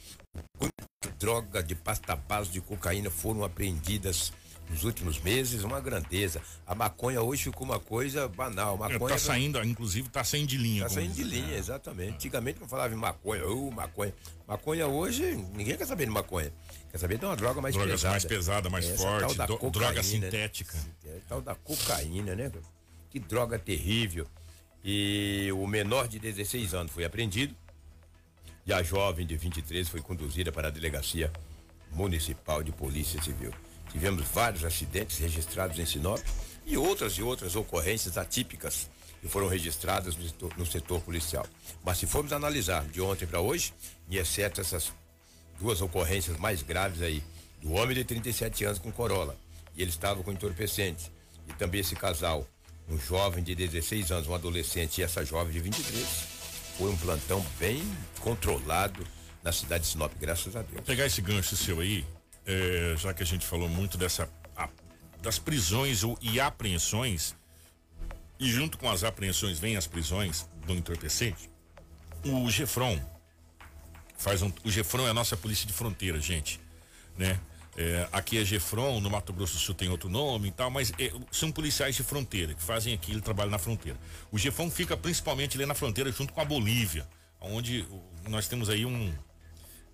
quanta 0.55 1.17
droga 1.17 1.63
de 1.63 1.73
pasta 1.73 2.15
base 2.15 2.51
de 2.51 2.61
cocaína 2.61 3.09
foram 3.09 3.43
apreendidas 3.43 4.31
nos 4.69 4.83
últimos 4.83 5.19
meses, 5.19 5.63
uma 5.63 5.79
grandeza. 5.79 6.41
A 6.65 6.75
maconha 6.75 7.21
hoje 7.21 7.43
ficou 7.43 7.65
uma 7.65 7.79
coisa 7.79 8.27
banal. 8.27 8.75
É, 8.75 8.79
Maconha 8.93 9.15
tá 9.15 9.17
saindo, 9.19 9.63
inclusive 9.63 10.09
tá 10.09 10.23
saindo 10.23 10.47
de 10.47 10.57
linha. 10.57 10.83
Tá 10.83 10.89
saindo 10.89 11.13
de 11.13 11.23
linha, 11.23 11.55
exatamente. 11.55 12.13
Antigamente 12.15 12.59
não 12.59 12.67
falava 12.67 12.93
em 12.93 12.97
maconha, 12.97 13.45
ô 13.47 13.71
maconha. 13.71 14.13
Maconha 14.47 14.87
hoje, 14.87 15.35
ninguém 15.55 15.77
quer 15.77 15.85
saber 15.87 16.05
de 16.05 16.11
maconha. 16.11 16.51
Quer 16.91 16.97
saber 16.97 17.17
de 17.17 17.25
uma 17.25 17.35
droga 17.35 17.61
mais 17.61 17.73
Drogas 17.75 17.93
pesada. 17.93 18.11
mais 18.11 18.25
pesada, 18.25 18.69
mais 18.69 18.85
Essa 18.85 18.97
forte, 18.97 19.35
tal 19.35 19.47
do- 19.47 19.57
cocaína, 19.57 19.71
droga 19.71 19.95
né? 19.95 20.03
sintética. 20.03 20.77
É, 21.05 21.19
tal 21.27 21.41
da 21.41 21.55
cocaína, 21.55 22.35
né? 22.35 22.51
Que 23.09 23.19
droga 23.19 23.57
terrível. 23.57 24.27
E 24.83 25.49
o 25.53 25.65
menor 25.65 26.07
de 26.07 26.19
16 26.19 26.73
anos 26.73 26.91
foi 26.91 27.03
apreendido. 27.05 27.55
E 28.65 28.73
a 28.73 28.83
jovem 28.83 29.25
de 29.25 29.35
23 29.37 29.87
foi 29.87 30.01
conduzida 30.01 30.51
para 30.51 30.67
a 30.67 30.71
delegacia 30.71 31.31
municipal 31.91 32.61
de 32.61 32.71
polícia 32.73 33.21
civil. 33.21 33.53
Tivemos 33.91 34.27
vários 34.27 34.63
acidentes 34.63 35.17
registrados 35.17 35.79
em 35.79 35.85
Sinop 35.85 36.21
e 36.65 36.77
outras 36.77 37.13
e 37.13 37.21
outras 37.21 37.55
ocorrências 37.55 38.17
atípicas. 38.17 38.89
que 39.19 39.27
foram 39.27 39.47
registradas 39.47 40.15
no 40.15 40.23
setor, 40.27 40.57
no 40.57 40.65
setor 40.65 41.01
policial. 41.01 41.45
Mas 41.83 41.97
se 41.97 42.05
formos 42.05 42.31
analisar 42.31 42.85
de 42.85 43.01
ontem 43.01 43.25
para 43.25 43.41
hoje, 43.41 43.73
e 44.07 44.17
exceto 44.17 44.61
essas 44.61 44.91
duas 45.59 45.81
ocorrências 45.81 46.37
mais 46.37 46.61
graves 46.61 47.01
aí, 47.01 47.23
do 47.61 47.71
homem 47.73 47.95
de 47.95 48.03
37 48.03 48.65
anos 48.65 48.79
com 48.79 48.91
Corolla, 48.91 49.35
e 49.75 49.81
ele 49.81 49.89
estava 49.89 50.21
com 50.21 50.31
entorpecentes, 50.31 51.09
e 51.47 51.53
também 51.53 51.81
esse 51.81 51.95
casal, 51.95 52.47
um 52.87 52.97
jovem 52.99 53.43
de 53.43 53.55
16 53.55 54.11
anos, 54.11 54.27
um 54.27 54.35
adolescente 54.35 54.99
e 54.99 55.03
essa 55.03 55.25
jovem 55.25 55.51
de 55.51 55.59
23, 55.59 56.07
foi 56.77 56.91
um 56.91 56.97
plantão 56.97 57.43
bem 57.59 57.81
controlado 58.21 59.05
na 59.43 59.51
cidade 59.51 59.83
de 59.85 59.89
Sinop, 59.89 60.13
graças 60.19 60.55
a 60.55 60.61
Deus. 60.61 60.75
Vou 60.75 60.83
pegar 60.83 61.05
esse 61.05 61.21
gancho 61.21 61.55
seu 61.55 61.79
aí, 61.79 62.05
é, 62.47 62.95
já 62.97 63.13
que 63.13 63.21
a 63.21 63.25
gente 63.25 63.45
falou 63.45 63.67
muito 63.67 63.97
dessa 63.97 64.29
a, 64.55 64.69
das 65.21 65.37
prisões 65.37 66.01
e 66.21 66.39
apreensões, 66.39 67.35
e 68.39 68.49
junto 68.49 68.77
com 68.77 68.89
as 68.89 69.03
apreensões 69.03 69.59
vem 69.59 69.75
as 69.75 69.85
prisões 69.85 70.47
do 70.65 70.73
entorpecente. 70.73 71.49
O 72.23 72.49
Gefron 72.49 72.99
faz 74.17 74.41
um, 74.41 74.51
o 74.63 74.71
Gefron 74.71 75.05
é 75.05 75.09
a 75.09 75.13
nossa 75.13 75.35
polícia 75.35 75.67
de 75.67 75.73
fronteira, 75.73 76.19
gente, 76.19 76.59
né? 77.17 77.39
É, 77.79 78.09
aqui 78.11 78.39
é 78.39 78.43
Gefron, 78.43 78.99
no 78.99 79.07
Mato 79.07 79.31
Grosso 79.31 79.53
do 79.53 79.59
Sul 79.59 79.75
tem 79.75 79.87
outro 79.87 80.09
nome 80.09 80.47
e 80.47 80.51
tal, 80.51 80.71
mas 80.71 80.91
é, 80.97 81.11
são 81.31 81.51
policiais 81.51 81.95
de 81.95 82.01
fronteira 82.01 82.55
que 82.55 82.63
fazem 82.63 82.91
aqui, 82.91 83.11
ele 83.11 83.21
trabalha 83.21 83.51
na 83.51 83.59
fronteira. 83.59 83.99
O 84.31 84.37
Gefron 84.37 84.71
fica 84.71 84.97
principalmente 84.97 85.55
ali 85.55 85.65
na 85.65 85.75
fronteira 85.75 86.11
junto 86.11 86.33
com 86.33 86.41
a 86.41 86.45
Bolívia, 86.45 87.07
onde 87.39 87.87
nós 88.27 88.47
temos 88.47 88.67
aí 88.67 88.83
um, 88.83 89.13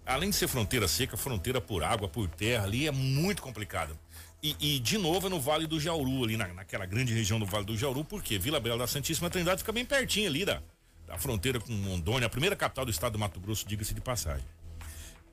além 0.06 0.30
de 0.30 0.36
ser 0.36 0.48
fronteira 0.48 0.88
seca, 0.88 1.18
fronteira 1.18 1.62
por 1.62 1.84
água, 1.84 2.08
por 2.08 2.28
terra, 2.28 2.64
ali 2.64 2.88
é 2.88 2.92
muito 2.92 3.42
complicado. 3.42 3.98
E, 4.42 4.56
e, 4.60 4.80
de 4.80 4.98
novo 4.98 5.28
é 5.28 5.30
no 5.30 5.40
Vale 5.40 5.66
do 5.66 5.80
Jauru, 5.80 6.26
ali 6.26 6.36
na, 6.36 6.50
naquela 6.50 6.86
grande 6.86 7.14
região 7.14 7.40
do 7.40 7.46
Vale 7.46 7.66
do 7.66 7.78
Jauru, 7.78 8.04
porque 8.04 8.38
Vila 8.38 8.60
Bela 8.60 8.80
da 8.80 8.88
Santíssima 8.88 9.30
Trindade 9.30 9.60
fica 9.60 9.72
bem 9.72 9.86
pertinho 9.86 10.28
ali 10.28 10.44
da, 10.44 10.62
da 11.08 11.18
fronteira 11.18 11.60
com 11.62 11.74
Rondônia, 11.84 12.26
a 12.26 12.30
primeira 12.30 12.56
capital 12.56 12.84
do 12.84 12.92
estado 12.92 13.14
do 13.14 13.20
Mato 13.20 13.40
Grosso, 13.40 13.66
diga-se 13.66 13.94
de 13.94 14.02
passagem. 14.02 14.46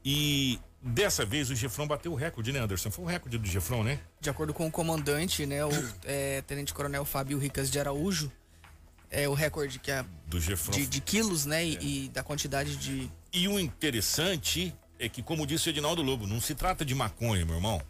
E 0.04 0.60
dessa 0.80 1.24
vez 1.24 1.50
o 1.50 1.54
Gefrão 1.56 1.86
bateu 1.86 2.12
o 2.12 2.14
recorde, 2.14 2.52
né, 2.52 2.60
Anderson? 2.60 2.90
Foi 2.90 3.04
o 3.04 3.08
recorde 3.08 3.36
do 3.36 3.46
Gefrão, 3.46 3.82
né? 3.82 3.98
De 4.20 4.30
acordo 4.30 4.54
com 4.54 4.66
o 4.66 4.70
comandante, 4.70 5.44
né, 5.44 5.64
o 5.64 5.70
é, 6.04 6.42
Tenente 6.42 6.72
Coronel 6.72 7.04
Fábio 7.04 7.38
Ricas 7.38 7.70
de 7.70 7.80
Araújo, 7.80 8.30
é 9.10 9.28
o 9.28 9.34
recorde 9.34 9.78
que 9.78 9.90
é 9.90 10.04
do 10.26 10.40
Gefrão. 10.40 10.72
De, 10.72 10.86
de 10.86 11.00
quilos, 11.00 11.44
né, 11.44 11.62
é. 11.62 11.66
e, 11.66 12.04
e 12.04 12.08
da 12.10 12.22
quantidade 12.22 12.76
de. 12.76 13.10
E 13.32 13.46
o 13.46 13.60
interessante 13.60 14.74
é 14.98 15.08
que, 15.08 15.22
como 15.22 15.46
disse 15.46 15.68
o 15.68 15.70
Edinaldo 15.70 16.02
Lobo, 16.02 16.26
não 16.26 16.40
se 16.40 16.54
trata 16.54 16.84
de 16.84 16.94
maconha, 16.94 17.46
meu 17.46 17.56
irmão. 17.56 17.80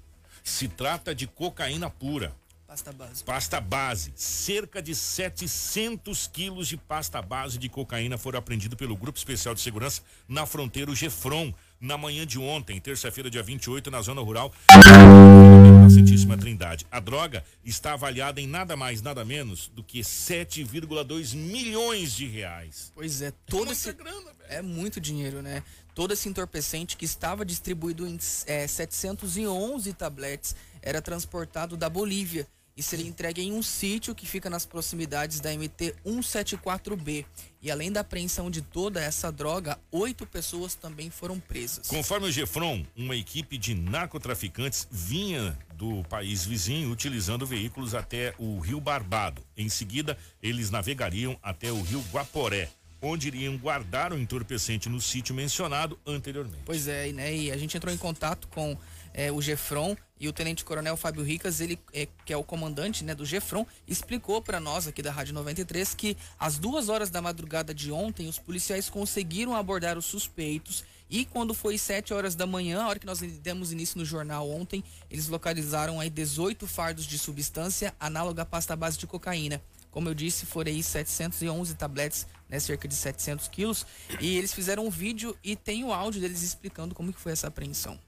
Se 0.44 0.68
trata 0.68 1.14
de 1.14 1.26
cocaína 1.26 1.88
pura. 1.88 2.37
Pasta 2.66 2.92
base. 2.92 3.25
Pasta 3.25 3.61
base. 3.61 4.12
Cerca 4.14 4.82
de 4.82 4.94
700 4.94 6.26
quilos 6.28 6.68
de 6.68 6.76
pasta 6.76 7.20
base 7.20 7.59
de 7.59 7.68
cocaína 7.68 8.18
foram 8.18 8.38
apreendidos 8.38 8.76
pelo 8.76 8.97
Grupo 8.97 9.18
Especial 9.18 9.54
de 9.54 9.61
Segurança 9.61 10.02
na 10.28 10.47
fronteira 10.47 10.94
Gefron 10.94 11.52
na 11.81 11.97
manhã 11.97 12.27
de 12.27 12.39
ontem, 12.39 12.79
terça-feira, 12.79 13.31
dia 13.31 13.43
28, 13.43 13.91
na 13.91 14.03
zona 14.03 14.21
rural 14.21 14.53
da 14.69 15.91
Santíssima 15.91 16.37
Trindade. 16.37 16.87
A 16.91 17.01
droga 17.01 17.43
está 17.65 17.95
avaliada 17.95 18.41
em 18.41 18.47
nada 18.47 18.77
mais, 18.77 19.01
nada 19.01 19.25
menos 19.25 19.69
do 19.69 19.83
que 19.83 20.01
7,2 20.01 21.35
milhões 21.35 22.13
de 22.13 22.27
reais. 22.27 22.93
Pois 22.95 23.23
é, 23.23 23.33
todo 23.47 23.71
é 23.71 23.73
esse 23.73 23.93
grana, 23.93 24.31
é 24.49 24.61
muito 24.61 25.01
dinheiro, 25.01 25.41
né? 25.41 25.63
Todo 25.95 26.13
esse 26.13 26.29
entorpecente 26.29 26.97
que 26.97 27.05
estava 27.05 27.45
distribuído 27.45 28.07
em 28.07 28.19
é, 28.47 28.67
711 28.67 29.93
tabletes 29.95 30.55
era 30.83 31.01
transportado 31.01 31.77
da 31.77 31.89
Bolívia 31.89 32.47
e 32.77 32.83
seria 32.83 33.07
entregue 33.07 33.43
em 33.43 33.53
um 33.53 33.63
sítio 33.63 34.15
que 34.15 34.27
fica 34.27 34.49
nas 34.49 34.65
proximidades 34.65 35.41
da 35.41 35.51
MT 35.53 35.95
174B. 36.07 37.27
E 37.62 37.71
além 37.71 37.93
da 37.93 38.00
apreensão 38.00 38.50
de 38.50 38.62
toda 38.62 39.02
essa 39.02 39.31
droga, 39.31 39.79
oito 39.90 40.26
pessoas 40.26 40.75
também 40.75 41.11
foram 41.11 41.38
presas. 41.38 41.88
Conforme 41.88 42.29
o 42.29 42.33
Gefron, 42.33 42.85
uma 42.97 43.14
equipe 43.14 43.59
de 43.59 43.75
narcotraficantes 43.75 44.88
vinha 44.90 45.59
do 45.75 46.02
país 46.05 46.45
vizinho 46.45 46.90
utilizando 46.90 47.47
veículos 47.47 47.95
até 47.95 48.35
o 48.38 48.59
Rio 48.61 48.81
Barbado. 48.81 49.43
Em 49.55 49.69
seguida, 49.69 50.17
eles 50.43 50.71
navegariam 50.71 51.38
até 51.43 51.71
o 51.71 51.83
Rio 51.83 52.02
Guaporé 52.11 52.71
onde 53.02 53.29
iriam 53.29 53.57
guardar 53.57 54.12
o 54.12 54.19
entorpecente 54.19 54.88
no 54.88 55.00
sítio 55.00 55.35
mencionado 55.35 55.99
anteriormente. 56.07 56.62
Pois 56.64 56.87
é, 56.87 57.11
né? 57.12 57.35
E 57.35 57.50
a 57.50 57.57
gente 57.57 57.76
entrou 57.76 57.93
em 57.93 57.97
contato 57.97 58.47
com 58.49 58.76
é, 59.12 59.31
o 59.31 59.40
Gefron 59.40 59.97
e 60.19 60.29
o 60.29 60.33
Tenente 60.33 60.64
Coronel 60.64 60.97
Fábio 60.97 61.23
Ricas, 61.23 61.61
ele 61.61 61.79
é, 61.93 62.07
que 62.25 62.33
é 62.33 62.37
o 62.37 62.45
comandante 62.45 63.05
né, 63.05 63.14
do 63.14 63.25
Gefron, 63.25 63.67
explicou 63.87 64.43
para 64.43 64.61
nós 64.61 64.87
aqui 64.87 65.02
da 65.02 65.11
Rádio 65.11 65.35
93 65.35 65.95
que 65.95 66.17
às 66.38 66.59
duas 66.59 66.88
horas 66.88 67.11
da 67.11 67.23
madrugada 67.23 67.73
de 67.75 67.90
ontem 67.90 68.29
os 68.29 68.38
policiais 68.38 68.90
conseguiram 68.90 69.55
abordar 69.55 69.97
os 69.97 70.05
suspeitos 70.05 70.85
e 71.11 71.25
quando 71.25 71.52
foi 71.52 71.76
sete 71.76 72.14
horas 72.14 72.37
da 72.37 72.47
manhã, 72.47 72.83
a 72.83 72.88
hora 72.88 72.99
que 72.99 73.07
nós 73.07 73.19
demos 73.19 73.73
início 73.73 73.99
no 73.99 74.05
jornal 74.05 74.49
ontem, 74.49 74.85
eles 75.11 75.26
localizaram 75.26 75.99
aí 75.99 76.09
18 76.09 76.69
fardos 76.69 77.05
de 77.05 77.19
substância 77.19 77.93
análoga 77.99 78.43
à 78.43 78.47
pasta 78.47 78.76
base 78.76 78.97
de 78.97 79.09
cocaína. 79.09 79.61
Como 79.90 80.09
eu 80.09 80.14
disse, 80.14 80.47
foram 80.47 80.71
aí 80.71 80.81
711 80.81 81.75
tabletes, 81.75 82.29
né, 82.49 82.61
cerca 82.61 82.87
de 82.87 82.95
700 82.95 83.49
quilos. 83.49 83.85
E 84.21 84.37
eles 84.37 84.55
fizeram 84.55 84.87
um 84.87 84.90
vídeo 84.90 85.37
e 85.43 85.57
tem 85.57 85.83
o 85.83 85.93
áudio 85.93 86.21
deles 86.21 86.43
explicando 86.43 86.95
como 86.95 87.12
que 87.12 87.21
foi 87.21 87.33
essa 87.33 87.49
apreensão. 87.49 87.99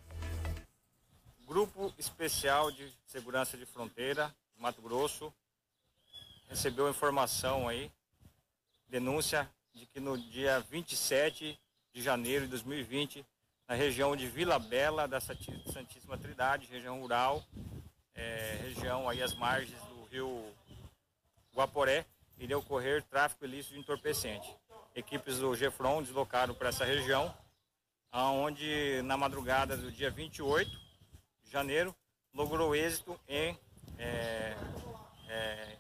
Grupo 1.52 1.92
Especial 1.99 2.73
de 2.73 2.90
Segurança 3.04 3.59
de 3.59 3.66
Fronteira, 3.66 4.35
Mato 4.56 4.80
Grosso, 4.80 5.30
recebeu 6.49 6.88
informação 6.88 7.68
aí, 7.68 7.92
denúncia 8.88 9.47
de 9.75 9.85
que 9.85 10.00
no 10.00 10.16
dia 10.16 10.61
27 10.61 11.61
de 11.92 12.02
janeiro 12.02 12.47
de 12.47 12.52
2020, 12.52 13.23
na 13.68 13.75
região 13.75 14.16
de 14.16 14.26
Vila 14.26 14.59
Bela 14.59 15.06
da 15.06 15.21
Santíssima 15.21 16.16
Trindade, 16.16 16.68
região 16.68 16.99
rural, 16.99 17.44
é, 18.14 18.59
região 18.62 19.06
aí 19.06 19.23
às 19.23 19.35
margens 19.35 19.78
do 19.82 20.04
rio 20.04 20.54
Guaporé, 21.54 22.06
iria 22.38 22.56
ocorrer 22.56 23.02
tráfico 23.02 23.44
ilícito 23.44 23.75
de 23.75 23.80
entorpecente. 23.80 24.56
Equipes 24.94 25.38
do 25.38 25.54
Gefron 25.54 26.02
deslocaram 26.02 26.54
para 26.54 26.71
essa 26.71 26.87
região, 26.87 27.37
onde 28.11 29.02
na 29.02 29.18
madrugada 29.18 29.76
do 29.76 29.92
dia 29.92 30.11
28 30.11 30.81
janeiro, 31.52 31.94
logrou 32.32 32.75
êxito 32.75 33.21
em 33.28 33.59
é, 33.99 34.56
é, 35.28 35.76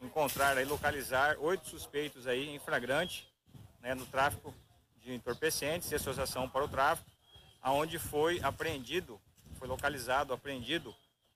encontrar 0.00 0.56
e 0.56 0.64
localizar 0.64 1.36
oito 1.38 1.68
suspeitos 1.68 2.26
aí 2.26 2.48
em 2.48 2.58
flagrante 2.58 3.30
né, 3.82 3.94
no 3.94 4.06
tráfico 4.06 4.54
de 5.02 5.12
entorpecentes 5.12 5.92
e 5.92 5.94
associação 5.94 6.48
para 6.48 6.64
o 6.64 6.68
tráfico, 6.68 7.10
aonde 7.60 7.98
foi 7.98 8.40
apreendido, 8.42 9.20
foi 9.58 9.68
localizado, 9.68 10.32
apreendido 10.32 10.94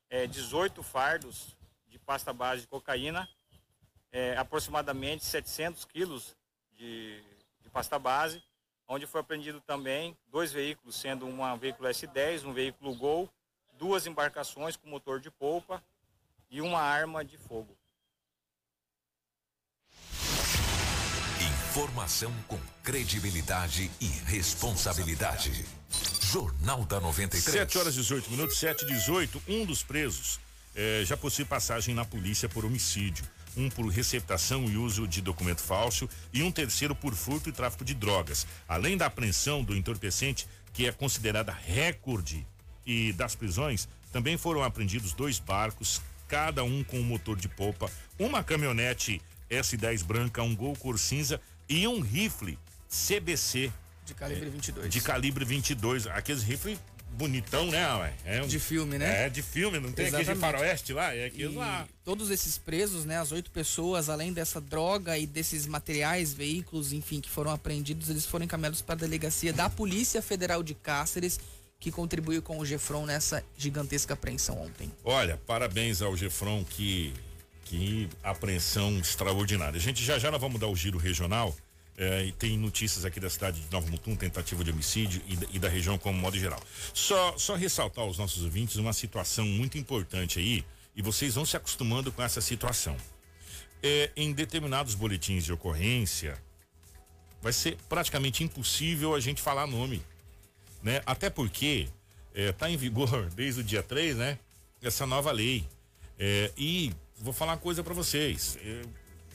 é, 0.09 0.27
18 0.27 0.83
fardos 0.83 1.55
de 1.89 1.99
pasta 1.99 2.33
base 2.33 2.63
de 2.63 2.67
cocaína, 2.67 3.29
é, 4.11 4.35
aproximadamente 4.39 5.27
700 5.27 5.85
quilos 5.85 6.35
de, 6.73 7.23
de 7.61 7.69
pasta 7.69 7.99
base, 7.99 8.43
onde 8.89 9.07
foi 9.07 9.21
apreendido 9.21 9.61
também 9.61 10.17
dois 10.29 10.53
veículos, 10.53 10.97
sendo 10.97 11.27
um 11.27 11.59
veículo 11.59 11.89
S10, 11.89 12.45
um 12.47 12.53
veículo 12.53 12.95
Gol 12.95 13.31
duas 13.85 14.07
embarcações 14.07 14.77
com 14.77 14.89
motor 14.89 15.21
de 15.21 15.31
polpa 15.31 15.85
e 16.51 16.63
uma 16.63 16.81
arma 16.81 17.23
de 17.23 17.37
fogo. 17.37 17.77
Informação 21.69 22.33
com 22.49 22.59
credibilidade 22.83 23.91
e 24.01 24.07
responsabilidade. 24.07 25.67
Jornal 26.33 26.83
da 26.87 26.99
93. 26.99 27.45
7 27.45 27.79
horas 27.79 27.95
e 27.95 27.99
18 27.99 28.31
minutos, 28.31 28.57
7 28.57 28.85
e 28.85 28.87
18. 28.87 29.43
Um 29.47 29.67
dos 29.67 29.83
presos 29.83 30.41
eh, 30.75 31.03
já 31.05 31.15
possui 31.15 31.45
passagem 31.45 31.95
na 31.95 32.07
polícia 32.07 32.49
por 32.49 32.65
homicídio. 32.65 33.29
Um 33.55 33.69
por 33.69 33.87
receptação 33.89 34.65
e 34.65 34.79
uso 34.79 35.07
de 35.07 35.21
documento 35.21 35.61
falso 35.61 36.09
e 36.33 36.43
um 36.43 36.51
terceiro 36.51 36.95
por 36.95 37.15
furto 37.15 37.51
e 37.51 37.53
tráfico 37.53 37.85
de 37.85 37.93
drogas. 37.93 38.47
Além 38.67 38.97
da 38.97 39.05
apreensão 39.05 39.63
do 39.63 39.77
entorpecente, 39.77 40.49
que 40.73 40.87
é 40.87 40.93
considerada 40.93 41.53
recorde 41.53 42.47
e 42.87 43.13
das 43.13 43.35
prisões, 43.35 43.89
também 44.13 44.37
foram 44.37 44.63
apreendidos 44.63 45.13
dois 45.13 45.39
barcos, 45.39 46.01
cada 46.29 46.65
um 46.65 46.85
com 46.85 46.99
um 46.99 47.05
motor 47.05 47.37
de 47.37 47.49
polpa, 47.49 47.91
uma 48.19 48.43
caminhonete 48.43 49.21
S10 49.51 50.05
branca, 50.05 50.43
um 50.43 50.55
Gol 50.55 50.77
cor 50.77 50.99
cinza 50.99 51.41
e 51.69 51.87
um 51.87 52.01
rifle 52.01 52.59
CBC 52.89 53.73
de 54.05 54.15
calibre 54.15 54.51
22. 54.51 54.91
De 54.91 55.01
calibre 55.01 55.45
22, 55.45 56.07
aqueles 56.07 56.43
rifles 56.43 56.79
bonitão, 57.15 57.71
né? 57.71 58.13
É 58.25 58.43
um, 58.43 58.47
de 58.47 58.59
filme, 58.59 58.99
né? 58.99 59.27
É, 59.27 59.29
de 59.31 59.41
filme, 59.41 59.79
não 59.79 59.93
tem 59.93 60.07
Exatamente. 60.07 60.31
aquele 60.31 60.41
faroeste 60.41 60.93
lá, 60.93 61.15
é 61.15 61.27
aquilo 61.27 61.55
lá. 61.55 61.87
Todos 62.05 62.31
esses 62.31 62.59
presos, 62.59 63.05
né, 63.05 63.19
as 63.19 63.33
oito 63.33 63.51
pessoas, 63.51 64.09
além 64.09 64.33
dessa 64.33 64.61
droga 64.61 65.17
e 65.17 65.27
desses 65.27 65.67
materiais, 65.67 66.35
veículos, 66.35 66.93
enfim, 66.93 67.21
que 67.21 67.31
foram 67.31 67.51
apreendidos, 67.51 68.11
eles 68.11 68.27
foram 68.27 68.45
encaminhados 68.45 68.83
para 68.83 68.95
a 68.95 68.99
delegacia 68.99 69.53
da 69.53 69.71
Polícia 69.71 70.21
Federal 70.21 70.63
de 70.63 70.75
Cáceres 70.75 71.39
que 71.85 71.93
contribuiu 71.93 72.41
com 72.41 72.57
o 72.59 72.65
Gefron 72.65 73.05
nessa 73.05 73.45
gigantesca 73.59 74.15
apreensão 74.15 74.59
ontem. 74.59 74.91
Olha, 75.05 75.39
parabéns 75.47 76.01
ao 76.01 76.17
Gefron 76.17 76.65
que 76.65 77.13
Que 77.67 78.09
apreensão 78.23 78.99
extraordinária. 78.99 79.77
A 79.77 79.81
gente 79.81 80.03
já 80.03 80.19
já 80.19 80.31
nós 80.31 80.41
vamos 80.41 80.59
dar 80.59 80.69
o 80.69 80.75
giro 80.75 80.97
regional. 80.97 81.55
É, 81.97 82.25
e 82.25 82.33
tem 82.33 82.59
notícias 82.59 83.05
aqui 83.05 83.21
da 83.21 83.29
cidade 83.29 83.61
de 83.61 83.71
Nova 83.71 83.89
Mutum, 83.89 84.17
tentativa 84.17 84.65
de 84.65 84.71
homicídio 84.71 85.23
e 85.29 85.37
da, 85.37 85.47
e 85.53 85.59
da, 85.61 85.69
região 85.69 85.97
como 85.97 86.19
modo 86.19 86.37
geral. 86.37 86.61
Só, 86.93 87.37
só 87.39 87.55
ressaltar 87.55 88.05
aos 88.05 88.19
nossos 88.19 88.43
ouvintes 88.43 88.77
uma 88.77 88.93
situação 88.93 89.47
muito 89.47 89.79
importante 89.79 90.41
aí, 90.41 90.65
e 90.97 91.03
vocês 91.03 91.37
vão 91.37 91.47
se 91.47 91.57
acostumando 91.57 92.11
com 92.11 92.21
essa 92.21 92.41
situação. 92.41 92.97
É, 93.81 94.11
em 94.17 94.33
determinados 94.33 94.97
boletins 94.97 95.45
de 95.45 95.53
ocorrência, 95.53 96.37
vai 97.41 97.53
ser 97.53 97.77
praticamente 97.89 98.43
impossível 98.43 99.15
a 99.15 99.21
gente 99.21 99.41
falar 99.41 99.69
nome, 99.69 100.03
né? 100.85 101.03
Até 101.07 101.31
porque 101.31 101.89
está 102.35 102.69
é, 102.69 102.73
em 102.73 102.77
vigor 102.77 103.31
desde 103.35 103.63
o 103.63 103.65
dia 103.65 103.83
3, 103.83 104.17
né? 104.17 104.39
Essa 104.83 105.07
nova 105.07 105.33
lei. 105.33 105.67
É, 106.19 106.53
e 106.57 106.93
vou 107.19 107.33
falar 107.33 107.53
uma 107.53 107.59
coisa 107.59 107.83
para 107.83 107.95
vocês. 107.95 108.59
É, 108.63 108.83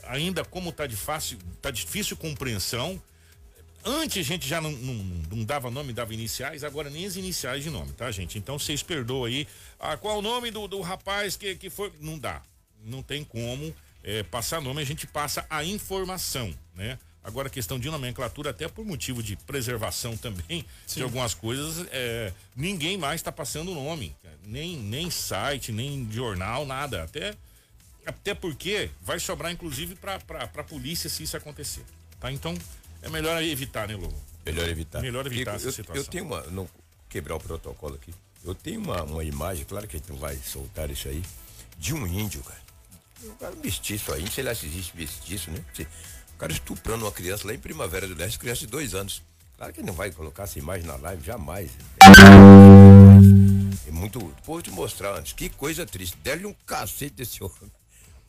ainda 0.03 0.46
como 0.46 0.72
tá 0.72 0.86
de 0.86 0.96
fácil, 0.96 1.39
tá 1.62 1.72
difícil 1.72 2.15
compreensão. 2.15 3.01
Antes 3.84 4.18
a 4.18 4.22
gente 4.22 4.48
já 4.48 4.62
não, 4.62 4.72
não, 4.72 4.94
não, 5.32 5.44
dava 5.44 5.72
nome, 5.72 5.94
dava 5.94 6.13
iniciais, 6.13 6.65
agora 6.65 6.89
nem 6.89 7.06
as 7.06 7.15
iniciais 7.15 7.63
de 7.63 7.70
nome, 7.70 7.94
tá, 7.94 8.12
gente? 8.12 8.38
Então 8.38 8.60
vocês 8.60 8.84
perdoam 8.84 9.24
aí. 9.24 9.48
Ah, 9.79 9.98
qual 9.98 10.20
o 10.20 10.22
nome 10.22 10.51
do, 10.51 10.68
do 10.68 10.82
rapaz 10.82 11.36
que, 11.38 11.56
que 11.56 11.70
foi? 11.70 11.91
Não 12.00 12.20
dá. 12.20 12.44
Não 12.84 13.01
tem 13.01 13.24
como 13.24 13.74
é, 14.03 14.22
passar 14.24 14.62
nome, 14.62 14.82
a 14.82 14.86
gente 14.86 15.08
passa 15.08 15.46
a 15.50 15.63
informação, 15.63 16.53
né? 16.75 17.00
Agora, 17.29 17.48
a 17.48 17.51
questão 17.51 17.79
de 17.79 17.89
nomenclatura, 17.89 18.50
até 18.50 18.67
por 18.67 18.83
motivo 18.83 19.21
de 19.21 19.36
preservação 19.36 20.17
também 20.17 20.65
Sim. 20.88 21.00
de 21.00 21.03
algumas 21.03 21.36
coisas, 21.36 21.88
é, 21.91 22.33
ninguém 22.55 22.98
mais 22.98 23.21
está 23.21 23.31
passando 23.31 23.74
nome. 23.74 24.15
Nem, 24.43 24.77
nem 24.77 25.12
site, 25.12 25.71
nem 25.71 26.12
jornal, 26.12 26.65
nada. 26.65 27.03
Até 27.03 27.36
até 28.05 28.33
porque 28.33 28.89
vai 29.01 29.19
sobrar, 29.19 29.51
inclusive, 29.51 29.93
para 29.93 30.19
a 30.39 30.63
polícia 30.63 31.07
se 31.07 31.21
isso 31.21 31.38
acontecer. 31.38 31.86
Tá? 32.19 32.31
Então, 32.31 32.57
é 33.03 33.09
melhor 33.09 33.41
evitar, 33.43 33.88
né, 33.88 33.95
Lobo? 33.95 34.15
Melhor 34.43 34.67
evitar. 34.67 35.01
Melhor 35.01 35.27
evitar 35.27 35.55
essa 35.55 35.67
eu, 35.67 35.71
situação. 35.71 36.03
Eu 36.03 36.09
tenho 36.09 36.25
uma. 36.25 36.41
Não 36.48 36.67
quebrar 37.07 37.36
o 37.36 37.39
protocolo 37.39 37.95
aqui. 37.95 38.13
Eu 38.43 38.55
tenho 38.55 38.81
uma, 38.81 39.03
uma 39.03 39.24
imagem, 39.24 39.65
claro 39.65 39.88
que 39.88 39.95
a 39.95 40.00
gente 40.00 40.09
não 40.09 40.17
vai 40.17 40.36
soltar 40.38 40.89
isso 40.89 41.07
aí, 41.07 41.21
de 41.77 41.93
um 41.93 42.07
índio, 42.07 42.41
cara. 42.43 42.59
Um 43.24 43.36
cara 43.36 43.55
mestiço 43.57 44.13
aí, 44.13 44.25
sei 44.31 44.43
lá 44.43 44.55
se 44.55 44.65
existe 44.65 44.95
mestiço, 44.95 45.51
né? 45.51 45.63
O 46.39 46.48
cara 46.48 46.53
estuprando 46.53 47.03
uma 47.03 47.12
criança 47.12 47.46
lá 47.46 47.53
em 47.53 47.60
Primavera 47.60 48.08
do 48.08 48.15
Leste, 48.15 48.39
criança 48.39 48.62
de 48.62 48.67
dois 48.67 48.96
anos. 48.96 49.22
Claro 49.58 49.74
que 49.74 49.81
ele 49.81 49.88
não 49.88 49.93
vai 49.93 50.10
colocar 50.10 50.43
essa 50.43 50.58
imagem 50.58 50.88
na 50.88 50.96
live, 50.96 51.22
jamais. 51.22 51.69
É 53.86 53.91
muito. 53.91 54.34
Vou 54.46 54.62
te 54.62 54.72
mostrar 54.72 55.17
antes. 55.17 55.34
Que 55.34 55.50
coisa 55.50 55.86
triste. 55.86 56.15
Dele 56.19 56.46
um 56.46 56.55
cacete 56.65 57.13
desse 57.13 57.43
homem 57.43 57.69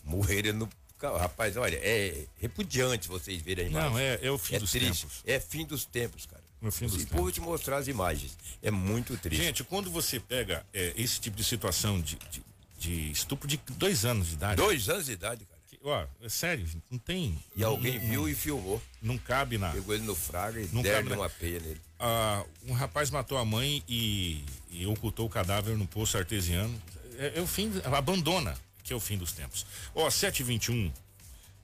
morreram 0.03 0.55
no. 0.55 0.69
Rapaz, 1.01 1.57
olha, 1.57 1.77
é 1.77 2.25
repudiante 2.41 3.07
vocês 3.07 3.41
verem 3.43 3.67
a 3.67 3.69
imagem. 3.69 3.91
Não, 3.91 3.99
é, 4.01 4.19
é 4.21 4.31
o 4.33 4.37
fim 4.37 4.57
é 4.57 4.59
dos 4.59 4.73
triste. 4.73 5.03
tempos. 5.03 5.23
É 5.25 5.39
fim 5.39 5.65
dos 5.65 5.85
tempos, 5.85 6.27
cara. 6.27 6.43
No 6.61 6.73
fim 6.73 6.87
dos 6.89 6.97
tempos. 6.97 7.17
Vou 7.17 7.31
te 7.31 7.41
mostrar 7.41 7.77
as 7.77 7.87
imagens. 7.87 8.37
É 8.61 8.73
muito 8.73 9.17
triste. 9.19 9.41
Gente, 9.41 9.63
quando 9.63 9.89
você 9.89 10.19
pega 10.19 10.67
é, 10.75 10.95
esse 10.97 11.21
tipo 11.21 11.37
de 11.37 11.45
situação 11.45 12.01
de, 12.01 12.19
de, 12.29 12.43
de, 12.77 13.13
estupro 13.13 13.47
de 13.47 13.57
dois 13.77 14.05
anos 14.05 14.27
de 14.27 14.35
idade. 14.35 14.57
Dois 14.57 14.89
anos 14.89 15.07
de 15.07 15.13
idade, 15.13 15.45
cara. 15.45 15.60
Ó, 15.83 16.05
é 16.23 16.29
sério, 16.29 16.67
não 16.91 16.99
tem. 16.99 17.39
E 17.57 17.65
alguém 17.65 17.99
não, 17.99 18.07
viu 18.07 18.21
não, 18.23 18.29
e 18.29 18.35
filmou. 18.35 18.83
Não 19.01 19.17
cabe 19.17 19.57
na. 19.57 19.71
Pegou 19.71 19.95
ele 19.95 20.05
no 20.05 20.15
fraga 20.15 20.61
e 20.61 20.69
não 20.73 20.83
deram 20.83 21.17
uma 21.17 21.31
peia 21.31 21.59
nele. 21.59 21.81
Ah, 21.99 22.45
um 22.67 22.73
rapaz 22.73 23.11
matou 23.11 23.39
a 23.39 23.45
mãe 23.45 23.83
e, 23.89 24.45
e 24.71 24.87
ocultou 24.87 25.27
o 25.27 25.31
cadáver 25.31 25.77
no 25.77 25.87
poço 25.87 26.19
artesiano. 26.19 26.75
É, 27.19 27.39
é 27.39 27.41
o 27.41 27.47
fim, 27.47 27.73
abandona 27.85 28.57
que 28.83 28.93
é 28.93 28.97
o 28.97 29.01
fim 29.01 29.17
dos 29.17 29.33
tempos. 29.33 29.65
Ó, 29.95 30.07
oh, 30.07 30.11
721. 30.11 30.93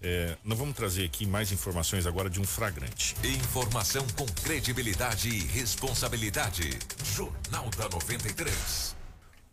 É, 0.01 0.37
nós 0.45 0.59
vamos 0.59 0.77
trazer 0.77 1.05
aqui 1.05 1.27
mais 1.27 1.51
informações 1.51 2.07
agora 2.07 2.31
de 2.31 2.41
um 2.41 2.45
fragrante. 2.45 3.17
Informação 3.25 4.07
com 4.17 4.27
credibilidade 4.27 5.29
e 5.29 5.41
responsabilidade. 5.47 6.71
Jornal 7.05 7.69
da 7.71 7.89
93. 7.89 8.95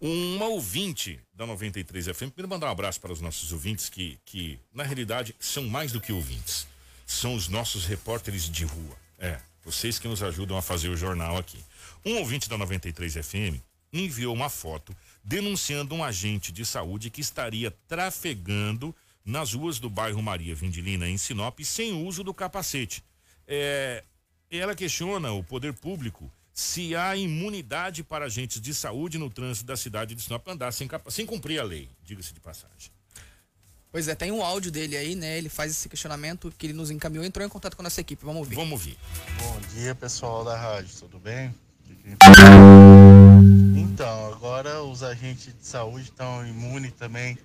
Uma 0.06 0.48
ouvinte 0.48 1.18
da 1.34 1.48
93 1.48 2.08
FM. 2.08 2.34
Primeiro 2.34 2.50
mandar 2.50 2.68
um 2.68 2.72
abraço 2.72 3.00
para 3.00 3.14
os 3.14 3.22
nossos 3.22 3.54
ouvintes 3.54 3.88
que, 3.88 4.20
que 4.26 4.60
na 4.74 4.84
realidade 4.84 5.34
são 5.40 5.64
mais 5.68 5.94
do 5.94 6.02
que 6.02 6.12
ouvintes. 6.12 6.68
São 7.06 7.34
os 7.34 7.48
nossos 7.48 7.86
repórteres 7.86 8.50
de 8.50 8.66
rua. 8.66 8.98
É, 9.18 9.40
vocês 9.64 10.00
que 10.00 10.08
nos 10.10 10.22
ajudam 10.22 10.58
a 10.58 10.62
fazer 10.62 10.90
o 10.90 10.98
jornal 10.98 11.38
aqui. 11.38 11.58
Um 12.06 12.18
ouvinte 12.18 12.50
da 12.50 12.58
93 12.58 13.14
FM 13.14 13.62
enviou 13.94 14.36
uma 14.36 14.50
foto 14.50 14.94
denunciando 15.24 15.96
um 15.96 16.04
agente 16.04 16.52
de 16.52 16.66
saúde 16.66 17.10
que 17.10 17.22
estaria 17.22 17.72
trafegando 17.88 18.94
nas 19.24 19.54
ruas 19.54 19.80
do 19.80 19.90
bairro 19.90 20.22
Maria 20.22 20.54
Vindilina, 20.54 21.08
em 21.08 21.18
Sinop, 21.18 21.62
sem 21.62 21.94
uso 22.06 22.26
do 22.26 22.34
capacete. 22.34 23.02
É, 23.48 24.04
ela 24.52 24.76
questiona 24.76 25.32
o 25.32 25.42
poder 25.42 25.72
público 25.72 26.30
se 26.54 26.96
há 26.96 27.16
imunidade 27.16 28.04
para 28.04 28.26
agentes 28.26 28.62
de 28.62 28.74
saúde 28.74 29.18
no 29.18 29.30
trânsito 29.30 29.66
da 29.66 29.76
cidade 29.76 30.14
de 30.14 30.22
Sinop 30.22 30.48
andar 30.48 30.72
sem, 30.72 30.88
sem 31.10 31.26
cumprir 31.26 31.60
a 31.60 31.64
lei, 31.64 31.90
diga-se 32.04 32.34
de 32.34 32.40
passagem. 32.40 32.92
Pois 33.92 34.08
é, 34.08 34.16
tem 34.16 34.32
um 34.32 34.42
áudio 34.42 34.72
dele 34.72 34.98
aí, 34.98 35.16
né? 35.16 35.38
Ele 35.38 35.50
faz 35.50 35.72
esse 35.72 35.88
questionamento 35.88 36.52
que 36.58 36.66
ele 36.66 36.74
nos 36.74 36.90
encaminhou, 36.90 37.24
entrou 37.24 37.46
em 37.46 37.50
contato 37.50 37.76
com 37.76 37.82
a 37.82 37.86
nossa 37.86 38.02
equipe. 38.02 38.26
Vamos 38.26 38.40
ouvir. 38.40 38.56
Vamos 38.56 38.72
ouvir. 38.72 38.98
Bom 39.38 39.60
dia, 39.74 39.94
pessoal 39.94 40.44
da 40.44 40.58
rádio, 40.58 40.90
tudo 41.00 41.20
bem? 41.20 41.54
Então, 43.76 44.34
agora 44.34 44.82
os 44.82 45.04
agentes 45.04 45.54
de 45.54 45.66
saúde 45.66 46.06
estão 46.06 46.46
imunes 46.46 46.92
também 46.94 47.38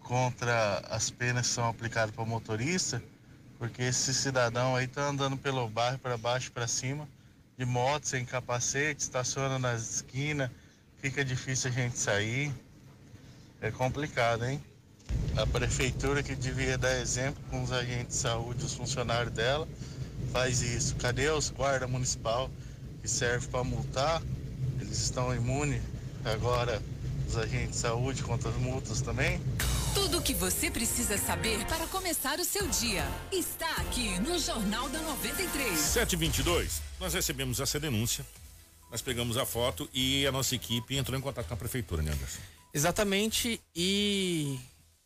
contra 0.00 0.78
as 0.88 1.10
penas 1.10 1.48
que 1.48 1.54
são 1.54 1.68
aplicadas 1.68 2.14
para 2.14 2.22
o 2.22 2.26
motorista, 2.26 3.02
porque 3.58 3.82
esse 3.82 4.14
cidadão 4.14 4.76
aí 4.76 4.84
está 4.84 5.08
andando 5.08 5.36
pelo 5.36 5.68
bairro 5.68 5.98
para 5.98 6.16
baixo 6.16 6.52
para 6.52 6.68
cima, 6.68 7.08
de 7.56 7.64
moto, 7.64 8.06
sem 8.06 8.24
capacete, 8.24 9.02
estaciona 9.02 9.58
nas 9.58 9.96
esquinas, 9.96 10.50
fica 10.98 11.24
difícil 11.24 11.70
a 11.70 11.72
gente 11.72 11.98
sair. 11.98 12.52
É 13.60 13.70
complicado, 13.70 14.44
hein? 14.44 14.62
A 15.36 15.46
prefeitura 15.46 16.22
que 16.22 16.34
devia 16.34 16.76
dar 16.76 16.98
exemplo 16.98 17.42
com 17.50 17.62
os 17.62 17.72
agentes 17.72 18.16
de 18.16 18.22
saúde, 18.22 18.64
os 18.64 18.74
funcionários 18.74 19.32
dela, 19.34 19.68
faz 20.32 20.62
isso. 20.62 20.96
Cadê 20.96 21.30
os 21.30 21.50
guarda 21.50 21.86
municipal 21.86 22.50
que 23.00 23.08
serve 23.08 23.46
para 23.48 23.62
multar? 23.62 24.22
eles 24.92 24.98
estão 24.98 25.34
imunes 25.34 25.80
agora 26.24 26.82
os 27.26 27.36
agentes 27.36 27.70
de 27.70 27.76
saúde 27.76 28.22
contra 28.22 28.50
as 28.50 28.56
multas 28.56 29.00
também? 29.00 29.40
Tudo 29.94 30.18
o 30.18 30.22
que 30.22 30.32
você 30.32 30.70
precisa 30.70 31.18
saber 31.18 31.64
para 31.66 31.86
começar 31.88 32.40
o 32.40 32.44
seu 32.44 32.66
dia 32.68 33.04
está 33.30 33.70
aqui 33.76 34.18
no 34.20 34.38
Jornal 34.38 34.88
da 34.88 34.98
93. 35.00 35.78
722. 35.78 36.80
Nós 36.98 37.12
recebemos 37.12 37.60
essa 37.60 37.78
denúncia, 37.78 38.26
nós 38.90 39.02
pegamos 39.02 39.36
a 39.36 39.44
foto 39.44 39.88
e 39.92 40.26
a 40.26 40.32
nossa 40.32 40.54
equipe 40.54 40.96
entrou 40.96 41.18
em 41.18 41.20
contato 41.20 41.46
com 41.46 41.54
a 41.54 41.56
prefeitura, 41.58 42.02
né, 42.02 42.10
Anderson? 42.12 42.40
Exatamente, 42.72 43.60
e 43.76 44.58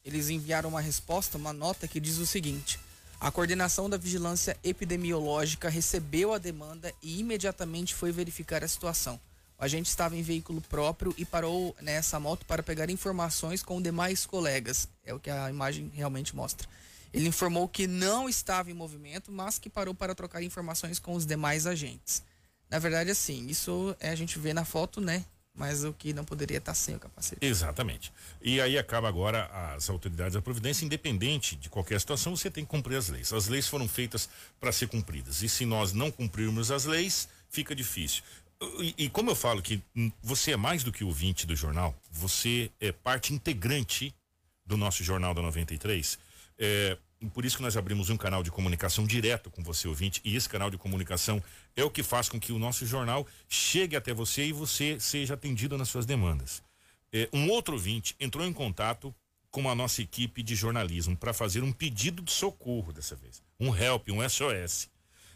eles 0.05 0.31
enviaram 0.31 0.69
uma 0.69 0.81
resposta, 0.81 1.37
uma 1.37 1.53
nota 1.53 1.89
que 1.89 1.99
diz 1.99 2.19
o 2.19 2.27
seguinte: 2.27 2.79
a 3.21 3.29
coordenação 3.33 3.91
da 3.91 3.97
vigilância 3.97 4.57
epidemiológica 4.63 5.69
recebeu 5.69 6.33
a 6.33 6.39
demanda 6.39 6.95
e 7.03 7.19
imediatamente 7.19 7.93
foi 7.93 8.13
verificar 8.13 8.63
a 8.63 8.69
situação. 8.69 9.21
O 9.59 9.65
agente 9.65 9.89
estava 9.89 10.17
em 10.17 10.23
veículo 10.23 10.61
próprio 10.61 11.15
e 11.17 11.25
parou 11.25 11.75
nessa 11.81 12.21
moto 12.21 12.45
para 12.45 12.63
pegar 12.63 12.91
informações 12.91 13.63
com 13.63 13.81
demais 13.81 14.27
colegas. 14.27 14.89
É 15.05 15.15
o 15.15 15.19
que 15.19 15.31
a 15.31 15.49
imagem 15.49 15.91
realmente 15.95 16.37
mostra. 16.37 16.69
Ele 17.13 17.29
informou 17.29 17.67
que 17.67 17.87
não 17.87 18.29
estava 18.29 18.71
em 18.71 18.75
movimento, 18.75 19.33
mas 19.33 19.59
que 19.59 19.71
parou 19.71 19.95
para 19.95 20.15
trocar 20.15 20.43
informações 20.43 20.99
com 20.99 21.15
os 21.15 21.25
demais 21.25 21.67
agentes. 21.67 22.23
Na 22.69 22.79
verdade, 22.79 23.11
assim, 23.11 23.47
isso 23.47 23.97
é 23.99 24.11
a 24.11 24.15
gente 24.15 24.39
vê 24.39 24.53
na 24.53 24.65
foto, 24.65 25.01
né? 25.01 25.25
Mas 25.55 25.85
o 25.85 25.93
que 25.95 26.13
não 26.13 26.23
poderia 26.23 26.59
estar 26.59 26.75
sem 26.75 26.97
o 26.97 26.99
capacete. 26.99 27.39
Exatamente. 27.41 28.13
E 28.43 28.61
aí 28.61 28.77
acaba 28.77 29.09
agora 29.09 29.47
as 29.75 29.89
autoridades 29.89 30.35
da 30.35 30.43
providência, 30.43 30.85
independente 30.85 31.57
de 31.57 31.71
qualquer 31.71 31.99
situação, 31.99 32.37
você 32.37 32.51
tem 32.51 32.63
que 32.63 32.71
cumprir 32.71 32.97
as 32.97 33.09
leis. 33.09 33.33
As 33.33 33.49
leis 33.49 33.67
foram 33.67 33.89
feitas 33.89 34.29
para 34.61 34.71
ser 34.71 34.89
cumpridas. 34.89 35.43
E 35.43 35.49
se 35.49 35.65
nós 35.65 35.95
não 35.95 36.11
cumprirmos 36.11 36.71
as 36.71 36.85
leis, 36.85 37.27
fica 37.49 37.75
difícil. 37.75 38.23
E, 38.79 38.95
e, 39.05 39.09
como 39.11 39.31
eu 39.31 39.35
falo 39.35 39.61
que 39.61 39.83
você 40.23 40.53
é 40.53 40.57
mais 40.57 40.83
do 40.83 40.91
que 40.91 41.05
ouvinte 41.05 41.47
do 41.47 41.55
jornal, 41.55 41.95
você 42.11 42.71
é 42.81 42.91
parte 42.91 43.35
integrante 43.35 44.15
do 44.65 44.77
nosso 44.77 45.05
Jornal 45.05 45.35
da 45.35 45.43
93. 45.43 46.19
É, 46.59 46.97
por 47.33 47.45
isso 47.45 47.57
que 47.57 47.63
nós 47.63 47.77
abrimos 47.77 48.11
um 48.11 48.17
canal 48.17 48.43
de 48.43 48.51
comunicação 48.51 49.07
direto 49.07 49.51
com 49.51 49.63
você, 49.63 49.87
ouvinte, 49.87 50.21
e 50.25 50.37
esse 50.37 50.49
canal 50.49 50.71
de 50.71 50.79
comunicação 50.79 51.43
é 51.75 51.85
o 51.85 51.91
que 51.91 52.03
faz 52.03 52.29
com 52.29 52.41
que 52.41 52.53
o 52.53 52.59
nosso 52.59 52.87
jornal 52.87 53.27
chegue 53.49 53.97
até 53.97 54.13
você 54.13 54.47
e 54.47 54.53
você 54.53 54.99
seja 54.99 55.35
atendido 55.35 55.77
nas 55.77 55.89
suas 55.89 56.07
demandas. 56.07 56.63
É, 57.13 57.29
um 57.33 57.49
outro 57.51 57.75
ouvinte 57.75 58.17
entrou 58.19 58.45
em 58.45 58.53
contato 58.53 59.15
com 59.51 59.71
a 59.71 59.75
nossa 59.75 60.03
equipe 60.03 60.43
de 60.43 60.55
jornalismo 60.55 61.17
para 61.17 61.33
fazer 61.33 61.63
um 61.63 61.73
pedido 61.73 62.23
de 62.23 62.33
socorro 62.33 62.93
dessa 62.93 63.17
vez. 63.17 63.43
Um 63.59 63.75
help, 63.75 64.09
um 64.11 64.29
SOS. 64.29 64.91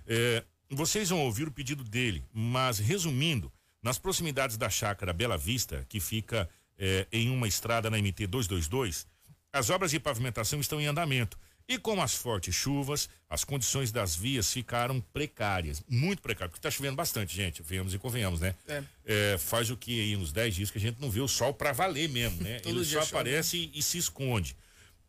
É, 0.06 0.44
vocês 0.70 1.10
vão 1.10 1.20
ouvir 1.20 1.48
o 1.48 1.52
pedido 1.52 1.82
dele, 1.82 2.24
mas 2.32 2.78
resumindo, 2.78 3.52
nas 3.82 3.98
proximidades 3.98 4.56
da 4.56 4.70
chácara 4.70 5.12
Bela 5.12 5.36
Vista, 5.36 5.84
que 5.88 5.98
fica 5.98 6.48
eh, 6.78 7.06
em 7.10 7.30
uma 7.30 7.48
estrada 7.48 7.90
na 7.90 7.98
MT 7.98 8.26
222, 8.26 9.06
As 9.52 9.68
obras 9.68 9.90
de 9.90 9.98
pavimentação 9.98 10.60
estão 10.60 10.80
em 10.80 10.86
andamento. 10.86 11.36
E 11.68 11.78
com 11.78 12.00
as 12.02 12.14
fortes 12.14 12.54
chuvas, 12.54 13.08
as 13.28 13.44
condições 13.44 13.92
das 13.92 14.16
vias 14.16 14.52
ficaram 14.52 15.00
precárias, 15.12 15.82
muito 15.88 16.20
precárias, 16.20 16.50
porque 16.50 16.58
está 16.58 16.70
chovendo 16.70 16.96
bastante, 16.96 17.34
gente, 17.34 17.62
venhamos 17.62 17.94
e 17.94 17.98
convenhamos, 17.98 18.40
né? 18.40 18.54
É. 18.66 18.82
É, 19.04 19.38
faz 19.38 19.70
o 19.70 19.76
que 19.76 20.00
aí 20.00 20.16
uns 20.16 20.32
10 20.32 20.54
dias 20.54 20.70
que 20.70 20.78
a 20.78 20.80
gente 20.80 21.00
não 21.00 21.10
vê 21.10 21.20
o 21.20 21.28
sol 21.28 21.54
para 21.54 21.72
valer 21.72 22.08
mesmo, 22.08 22.42
né? 22.42 22.60
Ele 22.66 22.84
só 22.84 23.00
chove. 23.00 23.10
aparece 23.10 23.56
e, 23.56 23.78
e 23.78 23.82
se 23.82 23.98
esconde. 23.98 24.56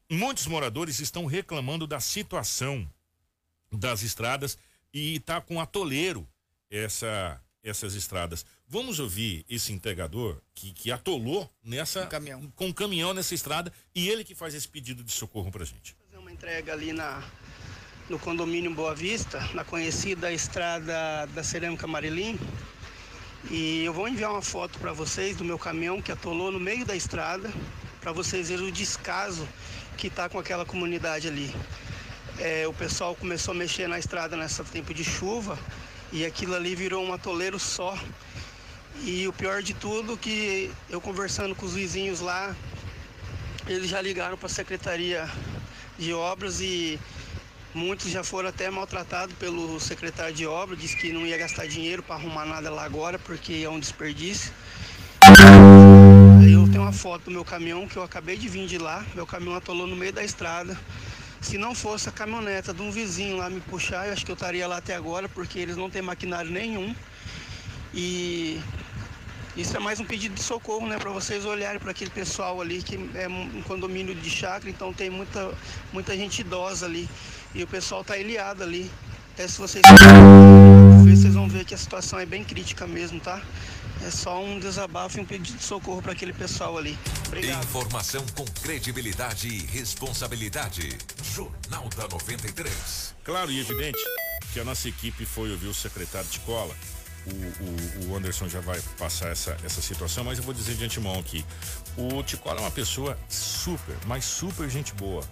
Muitos 0.09 0.45
moradores 0.45 0.99
estão 0.99 1.25
reclamando 1.25 1.87
da 1.87 1.99
situação 1.99 2.87
das 3.71 4.03
estradas 4.03 4.57
e 4.93 5.19
tá 5.21 5.39
com 5.41 5.59
atoleiro 5.59 6.27
essa 6.69 7.39
essas 7.63 7.93
estradas. 7.93 8.43
Vamos 8.67 8.99
ouvir 8.99 9.45
esse 9.47 9.71
entregador 9.71 10.41
que, 10.55 10.71
que 10.73 10.91
atolou 10.91 11.47
nessa 11.63 12.05
Um 12.05 12.09
caminhão. 12.09 12.51
com 12.55 12.67
um 12.67 12.73
caminhão 12.73 13.13
nessa 13.13 13.35
estrada 13.35 13.71
e 13.93 14.09
ele 14.09 14.23
que 14.23 14.33
faz 14.33 14.55
esse 14.55 14.67
pedido 14.67 15.03
de 15.03 15.11
socorro 15.11 15.51
pra 15.51 15.63
gente. 15.63 15.95
fazer 16.07 16.17
uma 16.17 16.31
entrega 16.31 16.73
ali 16.73 16.91
na, 16.91 17.23
no 18.09 18.17
condomínio 18.17 18.73
Boa 18.73 18.95
Vista, 18.95 19.39
na 19.53 19.63
conhecida 19.63 20.31
estrada 20.31 21.27
da 21.27 21.43
Cerâmica 21.43 21.85
Marilim. 21.85 22.39
E 23.51 23.83
eu 23.83 23.93
vou 23.93 24.07
enviar 24.07 24.31
uma 24.31 24.41
foto 24.41 24.79
para 24.79 24.91
vocês 24.91 25.37
do 25.37 25.43
meu 25.43 25.59
caminhão 25.59 26.01
que 26.01 26.11
atolou 26.11 26.51
no 26.51 26.59
meio 26.59 26.83
da 26.85 26.95
estrada, 26.95 27.51
para 27.99 28.11
vocês 28.11 28.49
verem 28.49 28.67
o 28.67 28.71
descaso 28.71 29.47
que 29.97 30.07
está 30.07 30.27
com 30.27 30.39
aquela 30.39 30.65
comunidade 30.65 31.27
ali. 31.27 31.53
É, 32.43 32.67
o 32.67 32.73
pessoal 32.73 33.13
começou 33.13 33.53
a 33.53 33.55
mexer 33.55 33.87
na 33.87 33.99
estrada 33.99 34.35
nesse 34.35 34.63
tempo 34.63 34.95
de 34.95 35.03
chuva 35.03 35.59
e 36.11 36.25
aquilo 36.25 36.55
ali 36.55 36.73
virou 36.73 37.05
um 37.05 37.13
atoleiro 37.13 37.59
só. 37.59 37.95
E 39.03 39.27
o 39.27 39.33
pior 39.33 39.61
de 39.61 39.75
tudo 39.75 40.17
que 40.17 40.71
eu 40.89 40.99
conversando 40.99 41.53
com 41.53 41.67
os 41.67 41.75
vizinhos 41.75 42.19
lá, 42.19 42.55
eles 43.67 43.87
já 43.87 44.01
ligaram 44.01 44.39
para 44.39 44.47
a 44.47 44.49
secretaria 44.49 45.29
de 45.99 46.13
obras 46.13 46.61
e 46.61 46.99
muitos 47.75 48.09
já 48.09 48.23
foram 48.23 48.49
até 48.49 48.71
maltratados 48.71 49.35
pelo 49.35 49.79
secretário 49.79 50.33
de 50.33 50.47
obras, 50.47 50.79
disse 50.79 50.97
que 50.97 51.13
não 51.13 51.27
ia 51.27 51.37
gastar 51.37 51.67
dinheiro 51.67 52.01
para 52.01 52.15
arrumar 52.15 52.45
nada 52.45 52.71
lá 52.71 52.83
agora 52.83 53.19
porque 53.19 53.61
é 53.63 53.69
um 53.69 53.79
desperdício. 53.79 54.51
Eu 56.51 56.67
tenho 56.67 56.81
uma 56.81 56.91
foto 56.91 57.25
do 57.25 57.31
meu 57.31 57.45
caminhão 57.45 57.87
que 57.87 57.97
eu 57.97 58.03
acabei 58.03 58.35
de 58.35 58.49
vir 58.49 58.65
de 58.65 58.79
lá, 58.79 59.05
meu 59.13 59.27
caminhão 59.27 59.55
atolou 59.55 59.85
no 59.85 59.95
meio 59.95 60.11
da 60.11 60.23
estrada. 60.23 60.75
Se 61.41 61.57
não 61.57 61.73
fosse 61.73 62.07
a 62.07 62.11
caminhoneta 62.11 62.73
de 62.73 62.81
um 62.81 62.91
vizinho 62.91 63.37
lá 63.37 63.49
me 63.49 63.59
puxar, 63.61 64.07
eu 64.07 64.13
acho 64.13 64.23
que 64.23 64.31
eu 64.31 64.35
estaria 64.35 64.67
lá 64.67 64.77
até 64.77 64.95
agora, 64.95 65.27
porque 65.27 65.59
eles 65.59 65.75
não 65.75 65.89
têm 65.89 66.01
maquinário 66.01 66.51
nenhum. 66.51 66.95
E 67.93 68.61
isso 69.57 69.75
é 69.75 69.79
mais 69.79 69.99
um 69.99 70.05
pedido 70.05 70.35
de 70.35 70.41
socorro, 70.41 70.87
né, 70.87 70.97
para 70.97 71.09
vocês 71.09 71.43
olharem 71.45 71.79
para 71.79 71.91
aquele 71.91 72.11
pessoal 72.11 72.61
ali 72.61 72.81
que 72.81 72.97
é 73.15 73.27
um 73.27 73.61
condomínio 73.63 74.15
de 74.15 74.29
chácara, 74.29 74.69
então 74.69 74.93
tem 74.93 75.09
muita 75.09 75.51
muita 75.91 76.15
gente 76.15 76.39
idosa 76.39 76.85
ali 76.85 77.09
e 77.53 77.61
o 77.63 77.67
pessoal 77.67 78.03
tá 78.03 78.17
ilhado 78.17 78.63
ali. 78.63 78.89
Até 79.33 79.47
se 79.47 79.57
vocês 79.57 79.83
vocês 81.03 81.33
vão 81.33 81.49
ver 81.49 81.65
que 81.65 81.73
a 81.73 81.77
situação 81.77 82.19
é 82.19 82.25
bem 82.25 82.43
crítica 82.43 82.87
mesmo, 82.87 83.19
tá? 83.19 83.41
É 84.05 84.09
só 84.09 84.43
um 84.43 84.59
desabafo 84.59 85.17
e 85.19 85.21
um 85.21 85.25
pedido 85.25 85.57
de 85.57 85.63
socorro 85.63 86.01
para 86.01 86.13
aquele 86.13 86.33
pessoal 86.33 86.77
ali. 86.77 86.97
Obrigado. 87.27 87.63
Informação 87.63 88.25
com 88.35 88.45
credibilidade 88.45 89.47
e 89.47 89.65
responsabilidade. 89.67 90.97
Jornal 91.23 91.87
da 91.89 92.07
93. 92.07 93.15
Claro 93.23 93.51
e 93.51 93.59
evidente 93.59 93.99
que 94.53 94.59
a 94.59 94.65
nossa 94.65 94.89
equipe 94.89 95.25
foi 95.25 95.51
ouvir 95.51 95.67
o 95.67 95.73
secretário 95.73 96.27
de 96.27 96.37
escola. 96.37 96.75
O, 97.27 98.07
o, 98.07 98.11
o 98.11 98.17
Anderson 98.17 98.49
já 98.49 98.59
vai 98.59 98.81
passar 98.97 99.29
essa, 99.29 99.55
essa 99.63 99.81
situação, 99.81 100.23
mas 100.23 100.39
eu 100.39 100.43
vou 100.43 100.53
dizer 100.53 100.75
de 100.75 100.83
antemão 100.83 101.19
aqui. 101.19 101.45
O 101.95 102.23
Ticola 102.23 102.57
é 102.57 102.61
uma 102.61 102.71
pessoa 102.71 103.17
super, 103.29 103.95
mas 104.07 104.25
super 104.25 104.67
gente 104.67 104.93
boa. 104.93 105.23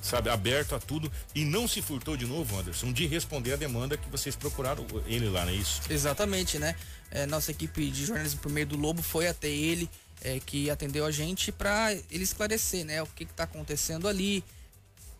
Sabe, 0.00 0.30
aberto 0.30 0.74
a 0.74 0.78
tudo 0.78 1.10
e 1.34 1.44
não 1.44 1.66
se 1.66 1.82
furtou 1.82 2.16
de 2.16 2.26
novo, 2.26 2.56
Anderson, 2.56 2.92
de 2.92 3.06
responder 3.08 3.54
a 3.54 3.56
demanda 3.56 3.96
que 3.96 4.08
vocês 4.08 4.36
procuraram 4.36 4.86
ele 5.04 5.28
lá, 5.28 5.44
não 5.44 5.52
é 5.52 5.56
isso? 5.56 5.80
Exatamente, 5.90 6.60
né? 6.60 6.76
É, 7.10 7.24
nossa 7.26 7.50
equipe 7.50 7.90
de 7.90 8.04
jornalismo 8.04 8.40
por 8.40 8.50
meio 8.50 8.66
do 8.66 8.76
Lobo 8.76 9.02
foi 9.02 9.28
até 9.28 9.48
ele, 9.48 9.88
é, 10.22 10.40
que 10.40 10.68
atendeu 10.70 11.04
a 11.04 11.10
gente 11.10 11.52
para 11.52 11.92
ele 12.10 12.24
esclarecer, 12.24 12.84
né? 12.84 13.02
O 13.02 13.06
que 13.06 13.24
está 13.24 13.44
acontecendo 13.44 14.08
ali, 14.08 14.42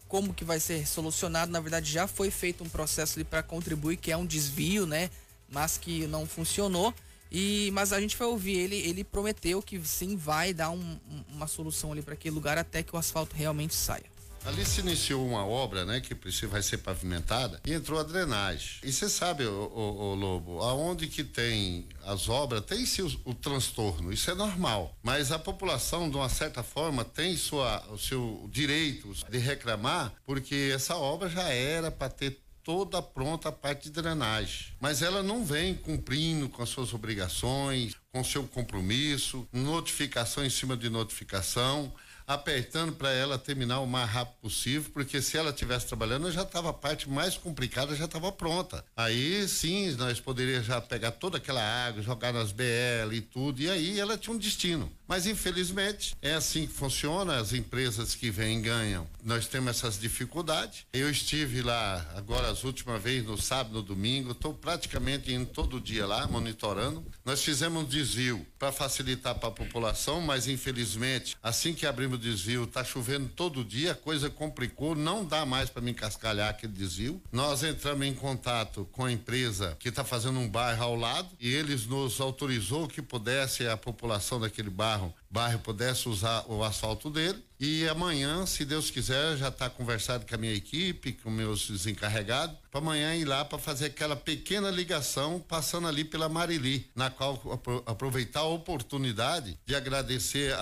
como 0.08 0.34
que 0.34 0.44
vai 0.44 0.58
ser 0.60 0.86
solucionado. 0.86 1.50
Na 1.52 1.60
verdade, 1.60 1.90
já 1.90 2.06
foi 2.06 2.30
feito 2.30 2.64
um 2.64 2.68
processo 2.68 3.18
ali 3.18 3.24
para 3.24 3.42
contribuir, 3.42 3.96
que 3.96 4.10
é 4.10 4.16
um 4.16 4.26
desvio, 4.26 4.86
né? 4.86 5.10
Mas 5.50 5.78
que 5.78 6.06
não 6.06 6.26
funcionou. 6.26 6.92
E 7.30 7.70
mas 7.72 7.92
a 7.92 8.00
gente 8.00 8.16
vai 8.16 8.26
ouvir 8.26 8.56
ele. 8.56 8.76
Ele 8.76 9.04
prometeu 9.04 9.60
que 9.62 9.80
sim 9.84 10.16
vai 10.16 10.52
dar 10.54 10.70
um- 10.70 10.98
um- 11.10 11.24
uma 11.34 11.46
solução 11.46 11.92
ali 11.92 12.02
para 12.02 12.14
aquele 12.14 12.34
lugar 12.34 12.56
até 12.58 12.82
que 12.82 12.94
o 12.94 12.98
asfalto 12.98 13.34
realmente 13.36 13.74
saia. 13.74 14.15
Ali 14.46 14.64
se 14.64 14.80
iniciou 14.80 15.26
uma 15.26 15.44
obra, 15.44 15.84
né, 15.84 16.00
que 16.00 16.14
precisa 16.14 16.46
vai 16.46 16.62
ser 16.62 16.78
pavimentada 16.78 17.60
e 17.66 17.72
entrou 17.72 17.98
a 17.98 18.04
drenagem. 18.04 18.78
E 18.84 18.92
você 18.92 19.08
sabe, 19.08 19.44
o, 19.44 19.72
o, 19.74 20.14
Lobo, 20.14 20.60
aonde 20.62 21.08
que 21.08 21.24
tem 21.24 21.88
as 22.04 22.28
obras 22.28 22.64
tem 22.64 22.86
sim 22.86 23.02
o, 23.02 23.30
o 23.30 23.34
transtorno, 23.34 24.12
isso 24.12 24.30
é 24.30 24.34
normal. 24.34 24.96
Mas 25.02 25.32
a 25.32 25.38
população, 25.38 26.08
de 26.08 26.16
uma 26.16 26.28
certa 26.28 26.62
forma, 26.62 27.04
tem 27.04 27.36
sua, 27.36 27.84
o 27.90 27.98
seu 27.98 28.48
direito 28.48 29.12
de 29.28 29.38
reclamar, 29.38 30.12
porque 30.24 30.70
essa 30.72 30.94
obra 30.94 31.28
já 31.28 31.48
era 31.48 31.90
para 31.90 32.08
ter 32.08 32.40
toda 32.62 33.02
pronta 33.02 33.48
a 33.48 33.52
parte 33.52 33.84
de 33.84 33.90
drenagem. 33.90 34.68
Mas 34.80 35.02
ela 35.02 35.24
não 35.24 35.44
vem 35.44 35.74
cumprindo 35.74 36.48
com 36.48 36.62
as 36.62 36.68
suas 36.68 36.94
obrigações, 36.94 37.94
com 38.12 38.22
seu 38.22 38.44
compromisso, 38.44 39.46
notificação 39.52 40.44
em 40.44 40.50
cima 40.50 40.76
de 40.76 40.88
notificação 40.88 41.92
apertando 42.26 42.92
para 42.92 43.10
ela 43.10 43.38
terminar 43.38 43.80
o 43.80 43.86
mais 43.86 44.10
rápido 44.10 44.36
possível, 44.40 44.90
porque 44.92 45.22
se 45.22 45.36
ela 45.36 45.50
estivesse 45.50 45.86
trabalhando, 45.86 46.30
já 46.32 46.42
estava 46.42 46.70
a 46.70 46.72
parte 46.72 47.08
mais 47.08 47.36
complicada, 47.36 47.94
já 47.94 48.06
estava 48.06 48.32
pronta. 48.32 48.84
Aí 48.96 49.46
sim, 49.46 49.92
nós 49.92 50.18
poderíamos 50.20 50.66
já 50.66 50.80
pegar 50.80 51.12
toda 51.12 51.36
aquela 51.36 51.62
água, 51.62 52.02
jogar 52.02 52.32
nas 52.32 52.52
BL 52.52 53.12
e 53.12 53.20
tudo, 53.20 53.60
e 53.60 53.70
aí 53.70 54.00
ela 54.00 54.18
tinha 54.18 54.34
um 54.34 54.38
destino. 54.38 54.90
Mas 55.06 55.26
infelizmente 55.26 56.16
é 56.20 56.34
assim 56.34 56.66
que 56.66 56.72
funciona, 56.72 57.36
as 57.36 57.52
empresas 57.52 58.14
que 58.14 58.30
vêm 58.30 58.60
ganham. 58.60 59.06
Nós 59.22 59.46
temos 59.46 59.70
essas 59.70 59.98
dificuldades. 59.98 60.84
Eu 60.92 61.10
estive 61.10 61.62
lá 61.62 62.04
agora 62.16 62.48
as 62.48 62.64
últimas 62.64 63.02
vezes 63.02 63.26
no 63.26 63.40
sábado, 63.40 63.74
no 63.74 63.82
domingo, 63.82 64.32
estou 64.32 64.54
praticamente 64.54 65.32
indo 65.32 65.46
todo 65.46 65.80
dia 65.80 66.06
lá 66.06 66.26
monitorando. 66.26 67.04
Nós 67.24 67.42
fizemos 67.42 67.82
um 67.82 67.84
desvio 67.84 68.46
para 68.58 68.72
facilitar 68.72 69.34
para 69.34 69.48
a 69.48 69.52
população, 69.52 70.20
mas 70.20 70.48
infelizmente 70.48 71.36
assim 71.42 71.74
que 71.74 71.86
abrimos 71.86 72.16
o 72.16 72.18
desvio 72.18 72.64
está 72.64 72.82
chovendo 72.82 73.28
todo 73.28 73.64
dia, 73.64 73.92
a 73.92 73.94
coisa 73.94 74.30
complicou, 74.30 74.94
não 74.94 75.24
dá 75.24 75.44
mais 75.44 75.68
para 75.68 75.82
me 75.82 75.92
cascalhar 75.92 76.50
aquele 76.50 76.72
desvio. 76.72 77.22
Nós 77.30 77.62
entramos 77.62 78.06
em 78.06 78.14
contato 78.14 78.88
com 78.92 79.04
a 79.04 79.12
empresa 79.12 79.76
que 79.78 79.88
está 79.88 80.04
fazendo 80.04 80.38
um 80.38 80.48
bairro 80.48 80.82
ao 80.82 80.96
lado 80.96 81.28
e 81.38 81.52
eles 81.52 81.86
nos 81.86 82.20
autorizou 82.20 82.88
que 82.88 83.02
pudesse 83.02 83.66
a 83.66 83.76
população 83.76 84.40
daquele 84.40 84.70
bairro 84.70 84.95
bairro 85.30 85.58
pudesse 85.58 86.08
usar 86.08 86.44
o 86.48 86.62
asfalto 86.64 87.10
dele. 87.10 87.38
E 87.58 87.88
amanhã, 87.88 88.44
se 88.46 88.64
Deus 88.64 88.90
quiser, 88.90 89.36
já 89.38 89.48
está 89.48 89.68
conversado 89.70 90.26
com 90.26 90.34
a 90.34 90.38
minha 90.38 90.52
equipe, 90.52 91.12
com 91.12 91.30
meus 91.30 91.70
desencarregados, 91.70 92.54
para 92.70 92.80
amanhã 92.80 93.14
ir 93.14 93.24
lá 93.24 93.44
para 93.44 93.58
fazer 93.58 93.86
aquela 93.86 94.14
pequena 94.14 94.70
ligação 94.70 95.42
passando 95.48 95.88
ali 95.88 96.04
pela 96.04 96.28
Marili, 96.28 96.90
na 96.94 97.08
qual 97.10 97.40
apro- 97.52 97.82
aproveitar 97.86 98.40
a 98.40 98.44
oportunidade 98.44 99.58
de 99.64 99.74
agradecer 99.74 100.52
a, 100.54 100.58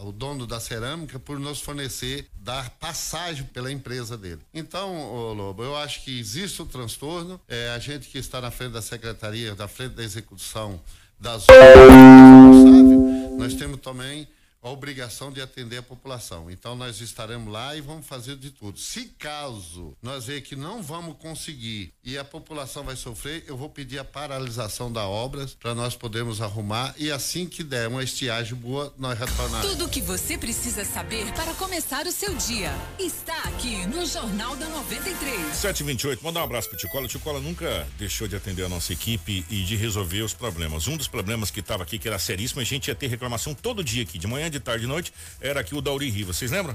a- 0.00 0.02
o 0.04 0.10
dono 0.12 0.46
da 0.46 0.58
cerâmica 0.60 1.18
por 1.18 1.38
nos 1.38 1.60
fornecer, 1.60 2.28
dar 2.34 2.70
passagem 2.70 3.44
pela 3.44 3.70
empresa 3.70 4.16
dele. 4.18 4.40
Então, 4.52 4.96
ô 5.12 5.32
Lobo, 5.32 5.62
eu 5.62 5.76
acho 5.76 6.02
que 6.02 6.18
existe 6.18 6.60
o 6.60 6.66
transtorno, 6.66 7.40
é, 7.48 7.70
a 7.70 7.78
gente 7.78 8.08
que 8.08 8.18
está 8.18 8.40
na 8.40 8.50
frente 8.50 8.72
da 8.72 8.82
secretaria, 8.82 9.54
da 9.54 9.68
frente 9.68 9.94
da 9.94 10.02
execução 10.02 10.80
das 11.18 11.46
responsável, 11.46 12.95
nós 13.36 13.54
temos 13.54 13.80
também 13.80 14.26
a 14.66 14.70
obrigação 14.70 15.30
de 15.30 15.40
atender 15.40 15.78
a 15.78 15.82
população. 15.82 16.50
Então 16.50 16.74
nós 16.74 17.00
estaremos 17.00 17.52
lá 17.52 17.76
e 17.76 17.80
vamos 17.80 18.06
fazer 18.06 18.36
de 18.36 18.50
tudo. 18.50 18.78
Se 18.78 19.04
caso 19.18 19.96
nós 20.02 20.26
ver 20.26 20.40
que 20.40 20.56
não 20.56 20.82
vamos 20.82 21.16
conseguir 21.18 21.92
e 22.02 22.18
a 22.18 22.24
população 22.24 22.82
vai 22.82 22.96
sofrer, 22.96 23.44
eu 23.46 23.56
vou 23.56 23.70
pedir 23.70 23.98
a 23.98 24.04
paralisação 24.04 24.92
da 24.92 25.06
obra 25.06 25.46
para 25.60 25.74
nós 25.74 25.94
podermos 25.94 26.40
arrumar 26.40 26.94
e 26.98 27.12
assim 27.12 27.46
que 27.46 27.62
der 27.62 27.88
uma 27.88 28.02
estiagem 28.02 28.56
boa, 28.56 28.92
nós 28.98 29.16
retornaremos. 29.16 29.70
Tudo 29.70 29.84
o 29.86 29.88
que 29.88 30.00
você 30.00 30.36
precisa 30.36 30.84
saber 30.84 31.32
para 31.32 31.54
começar 31.54 32.04
o 32.06 32.12
seu 32.12 32.34
dia 32.34 32.72
está 32.98 33.38
aqui 33.44 33.86
no 33.86 34.04
Jornal 34.04 34.56
da 34.56 34.68
93. 34.68 35.56
728, 35.56 36.24
mandar 36.24 36.40
um 36.40 36.44
abraço 36.44 36.68
pro 36.68 36.78
Ticola. 36.78 37.04
O 37.04 37.08
Ticola 37.08 37.40
nunca 37.40 37.86
deixou 37.98 38.26
de 38.26 38.34
atender 38.34 38.64
a 38.64 38.68
nossa 38.68 38.92
equipe 38.92 39.44
e 39.48 39.62
de 39.62 39.76
resolver 39.76 40.22
os 40.22 40.34
problemas. 40.34 40.88
Um 40.88 40.96
dos 40.96 41.06
problemas 41.06 41.50
que 41.52 41.60
estava 41.60 41.84
aqui, 41.84 41.98
que 41.98 42.08
era 42.08 42.18
seríssimo, 42.18 42.60
a 42.60 42.64
gente 42.64 42.88
ia 42.88 42.94
ter 42.94 43.06
reclamação 43.06 43.54
todo 43.54 43.84
dia 43.84 44.02
aqui, 44.02 44.18
de 44.18 44.26
manhã, 44.26 44.50
de 44.50 44.55
tarde, 44.60 44.82
de 44.82 44.86
noite, 44.86 45.12
era 45.40 45.60
aqui 45.60 45.74
o 45.74 45.80
Dauri 45.80 46.08
Riva. 46.10 46.32
Vocês 46.32 46.50
lembram? 46.50 46.74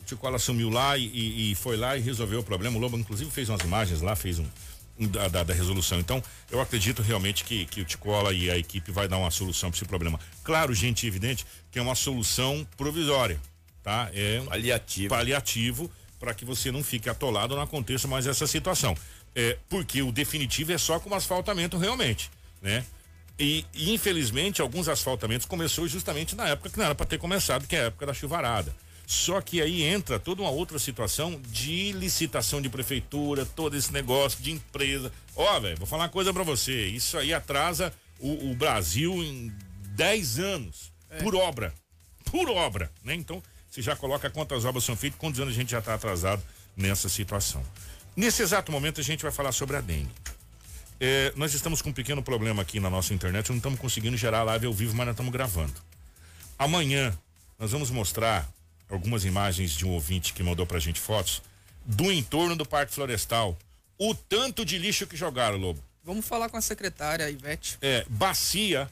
O 0.00 0.04
Ticola 0.04 0.36
assumiu 0.36 0.68
lá 0.70 0.96
e, 0.98 1.06
e- 1.06 1.52
e 1.52 1.54
foi 1.54 1.76
lá 1.76 1.96
e 1.96 2.00
resolveu 2.00 2.40
o 2.40 2.42
problema. 2.44 2.76
O 2.76 2.80
Lobo, 2.80 2.96
inclusive, 2.98 3.30
fez 3.30 3.48
umas 3.48 3.62
imagens 3.62 4.00
lá, 4.02 4.14
fez 4.14 4.38
um. 4.38 4.46
um 4.98 5.06
Da, 5.08 5.28
da- 5.28 5.42
da 5.42 5.54
resolução. 5.54 5.98
Então, 5.98 6.22
eu 6.50 6.60
acredito 6.60 7.02
realmente 7.02 7.42
que, 7.44 7.66
que 7.66 7.80
o 7.80 7.84
Ticola 7.84 8.32
e 8.32 8.50
a 8.50 8.56
equipe 8.58 8.92
vai 8.92 9.08
dar 9.08 9.16
uma 9.18 9.30
solução 9.30 9.70
para 9.70 9.78
esse 9.78 9.84
problema. 9.86 10.20
Claro, 10.44 10.72
gente, 10.74 11.06
evidente 11.06 11.44
que 11.70 11.78
é 11.78 11.82
uma 11.82 11.94
solução 11.94 12.66
provisória. 12.76 13.40
tá? 13.82 14.08
É 14.14 14.40
um 14.40 14.46
Paliativo. 14.46 15.08
paliativo 15.08 15.90
para 16.20 16.32
que 16.32 16.44
você 16.44 16.70
não 16.72 16.82
fique 16.82 17.08
atolado, 17.10 17.54
não 17.54 17.62
aconteça 17.62 18.06
mais 18.08 18.26
essa 18.26 18.46
situação. 18.46 18.96
É, 19.34 19.58
porque 19.68 20.00
o 20.00 20.12
definitivo 20.12 20.72
é 20.72 20.78
só 20.78 20.98
com 21.00 21.12
asfaltamento 21.14 21.76
realmente, 21.76 22.30
né? 22.62 22.84
E, 23.38 23.64
e, 23.74 23.92
infelizmente 23.92 24.62
alguns 24.62 24.88
asfaltamentos 24.88 25.46
começou 25.46 25.88
justamente 25.88 26.36
na 26.36 26.48
época 26.48 26.70
que 26.70 26.78
não 26.78 26.84
era 26.84 26.94
para 26.94 27.06
ter 27.06 27.18
começado, 27.18 27.66
que 27.66 27.74
é 27.74 27.80
a 27.80 27.84
época 27.84 28.06
da 28.06 28.14
chuvarada. 28.14 28.74
Só 29.06 29.40
que 29.40 29.60
aí 29.60 29.82
entra 29.82 30.18
toda 30.18 30.40
uma 30.40 30.50
outra 30.50 30.78
situação 30.78 31.40
de 31.48 31.92
licitação 31.92 32.62
de 32.62 32.70
prefeitura, 32.70 33.44
todo 33.44 33.76
esse 33.76 33.92
negócio 33.92 34.42
de 34.42 34.52
empresa. 34.52 35.12
Ó, 35.36 35.60
velho, 35.60 35.76
vou 35.76 35.86
falar 35.86 36.04
uma 36.04 36.08
coisa 36.08 36.32
para 36.32 36.42
você. 36.42 36.86
Isso 36.86 37.18
aí 37.18 37.34
atrasa 37.34 37.92
o, 38.18 38.50
o 38.50 38.54
Brasil 38.54 39.12
em 39.22 39.52
10 39.94 40.38
anos 40.38 40.92
por 41.20 41.34
obra. 41.34 41.74
Por 42.30 42.48
obra, 42.48 42.90
né? 43.04 43.14
Então, 43.14 43.42
você 43.70 43.82
já 43.82 43.94
coloca 43.94 44.30
quantas 44.30 44.64
obras 44.64 44.84
são 44.84 44.96
feitas, 44.96 45.18
quantos 45.18 45.40
anos 45.40 45.52
a 45.52 45.56
gente 45.56 45.72
já 45.72 45.80
está 45.80 45.94
atrasado 45.94 46.42
nessa 46.76 47.08
situação. 47.08 47.62
Nesse 48.16 48.42
exato 48.42 48.72
momento, 48.72 49.00
a 49.00 49.04
gente 49.04 49.22
vai 49.22 49.32
falar 49.32 49.52
sobre 49.52 49.76
a 49.76 49.80
dengue. 49.80 50.10
É, 51.00 51.32
nós 51.36 51.54
estamos 51.54 51.82
com 51.82 51.90
um 51.90 51.92
pequeno 51.92 52.22
problema 52.22 52.62
aqui 52.62 52.78
na 52.78 52.88
nossa 52.88 53.12
internet, 53.12 53.48
não 53.50 53.56
estamos 53.56 53.78
conseguindo 53.78 54.16
gerar 54.16 54.42
live 54.44 54.66
ao 54.66 54.72
vivo, 54.72 54.94
mas 54.94 55.06
nós 55.06 55.14
estamos 55.14 55.32
gravando. 55.32 55.74
Amanhã 56.58 57.16
nós 57.58 57.72
vamos 57.72 57.90
mostrar 57.90 58.48
algumas 58.88 59.24
imagens 59.24 59.72
de 59.72 59.84
um 59.84 59.90
ouvinte 59.90 60.32
que 60.32 60.42
mandou 60.42 60.66
pra 60.66 60.78
gente 60.78 61.00
fotos 61.00 61.42
do 61.84 62.12
entorno 62.12 62.56
do 62.56 62.64
Parque 62.64 62.94
Florestal. 62.94 63.58
O 63.98 64.14
tanto 64.14 64.64
de 64.64 64.78
lixo 64.78 65.06
que 65.06 65.16
jogaram, 65.16 65.56
Lobo. 65.58 65.82
Vamos 66.02 66.26
falar 66.26 66.48
com 66.48 66.56
a 66.56 66.60
secretária 66.60 67.30
Ivete. 67.30 67.78
É, 67.80 68.04
bacia 68.08 68.90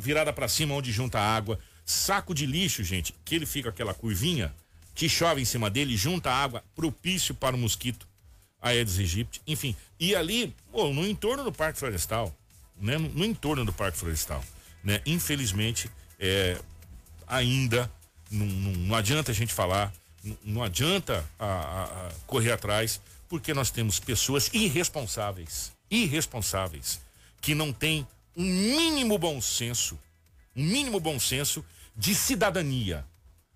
virada 0.00 0.32
para 0.32 0.48
cima 0.48 0.74
onde 0.74 0.92
junta 0.92 1.18
a 1.18 1.36
água, 1.36 1.58
saco 1.84 2.34
de 2.34 2.46
lixo, 2.46 2.82
gente, 2.82 3.14
que 3.24 3.34
ele 3.34 3.46
fica 3.46 3.68
aquela 3.68 3.92
curvinha 3.92 4.54
que 4.94 5.08
chove 5.08 5.40
em 5.40 5.44
cima 5.44 5.70
dele, 5.70 5.96
junta 5.96 6.30
água 6.30 6.62
propício 6.74 7.34
para 7.34 7.56
o 7.56 7.58
mosquito 7.58 8.06
Aedes 8.62 8.98
aegypti, 8.98 9.42
enfim. 9.46 9.74
E 9.98 10.14
ali, 10.14 10.54
pô, 10.70 10.92
no 10.92 11.06
entorno 11.06 11.42
do 11.42 11.52
Parque 11.52 11.78
Florestal, 11.78 12.34
né? 12.80 12.96
No, 12.96 13.08
no 13.08 13.24
entorno 13.24 13.64
do 13.64 13.72
Parque 13.72 13.98
Florestal, 13.98 14.42
né? 14.82 15.02
Infelizmente, 15.04 15.90
é, 16.18 16.56
ainda 17.26 17.90
não, 18.30 18.46
não, 18.46 18.72
não 18.72 18.96
adianta 18.96 19.32
a 19.32 19.34
gente 19.34 19.52
falar, 19.52 19.92
não, 20.22 20.38
não 20.44 20.62
adianta 20.62 21.28
a, 21.38 21.46
a, 21.46 21.84
a 21.84 22.10
correr 22.26 22.52
atrás, 22.52 23.00
porque 23.28 23.52
nós 23.52 23.70
temos 23.70 23.98
pessoas 23.98 24.50
irresponsáveis, 24.52 25.72
irresponsáveis, 25.90 27.00
que 27.40 27.54
não 27.54 27.72
têm 27.72 28.06
um 28.36 28.44
mínimo 28.44 29.18
bom 29.18 29.40
senso, 29.40 29.98
um 30.54 30.62
mínimo 30.64 31.00
bom 31.00 31.18
senso 31.18 31.64
de 31.96 32.14
cidadania, 32.14 33.04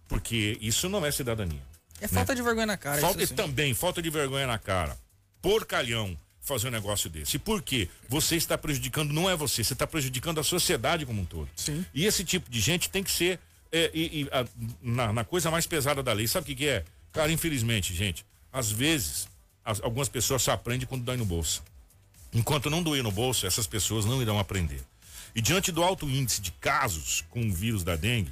porque 0.08 0.58
isso 0.60 0.88
não 0.88 1.04
é 1.04 1.10
cidadania. 1.10 1.62
É 2.00 2.08
falta 2.08 2.34
de 2.34 2.42
vergonha 2.42 2.66
na 2.66 2.76
cara. 2.76 3.00
Falta 3.00 3.26
também, 3.28 3.72
falta 3.74 4.02
de 4.02 4.10
vergonha 4.10 4.46
na 4.46 4.58
cara. 4.58 4.96
Porcalhão 5.40 6.16
fazer 6.40 6.68
um 6.68 6.70
negócio 6.70 7.08
desse. 7.10 7.38
Por 7.38 7.62
quê? 7.62 7.88
Você 8.08 8.36
está 8.36 8.56
prejudicando, 8.56 9.12
não 9.12 9.28
é 9.28 9.34
você, 9.34 9.64
você 9.64 9.72
está 9.72 9.86
prejudicando 9.86 10.38
a 10.38 10.44
sociedade 10.44 11.04
como 11.06 11.22
um 11.22 11.24
todo. 11.24 11.48
Sim. 11.56 11.84
E 11.94 12.04
esse 12.04 12.24
tipo 12.24 12.50
de 12.50 12.60
gente 12.60 12.88
tem 12.90 13.02
que 13.02 13.10
ser 13.10 13.40
é, 13.72 13.90
e, 13.92 14.22
e, 14.22 14.28
a- 14.30 14.46
na, 14.80 15.12
na 15.12 15.24
coisa 15.24 15.50
mais 15.50 15.66
pesada 15.66 16.02
da 16.02 16.12
lei. 16.12 16.28
Sabe 16.28 16.44
o 16.44 16.46
que, 16.46 16.54
que 16.54 16.68
é? 16.68 16.84
Cara, 17.12 17.32
infelizmente, 17.32 17.92
gente, 17.94 18.24
às 18.52 18.70
vezes 18.70 19.28
as- 19.64 19.80
algumas 19.82 20.08
pessoas 20.08 20.42
só 20.42 20.52
aprendem 20.52 20.86
quando 20.86 21.02
dói 21.02 21.16
no 21.16 21.24
bolso. 21.24 21.62
Enquanto 22.32 22.70
não 22.70 22.82
doer 22.82 23.02
no 23.02 23.10
bolso, 23.10 23.46
essas 23.46 23.66
pessoas 23.66 24.04
não 24.04 24.20
irão 24.22 24.38
aprender. 24.38 24.82
E 25.34 25.40
diante 25.42 25.72
do 25.72 25.82
alto 25.82 26.08
índice 26.08 26.40
de 26.40 26.52
casos 26.52 27.24
com 27.30 27.46
o 27.46 27.52
vírus 27.52 27.82
da 27.82 27.96
dengue, 27.96 28.30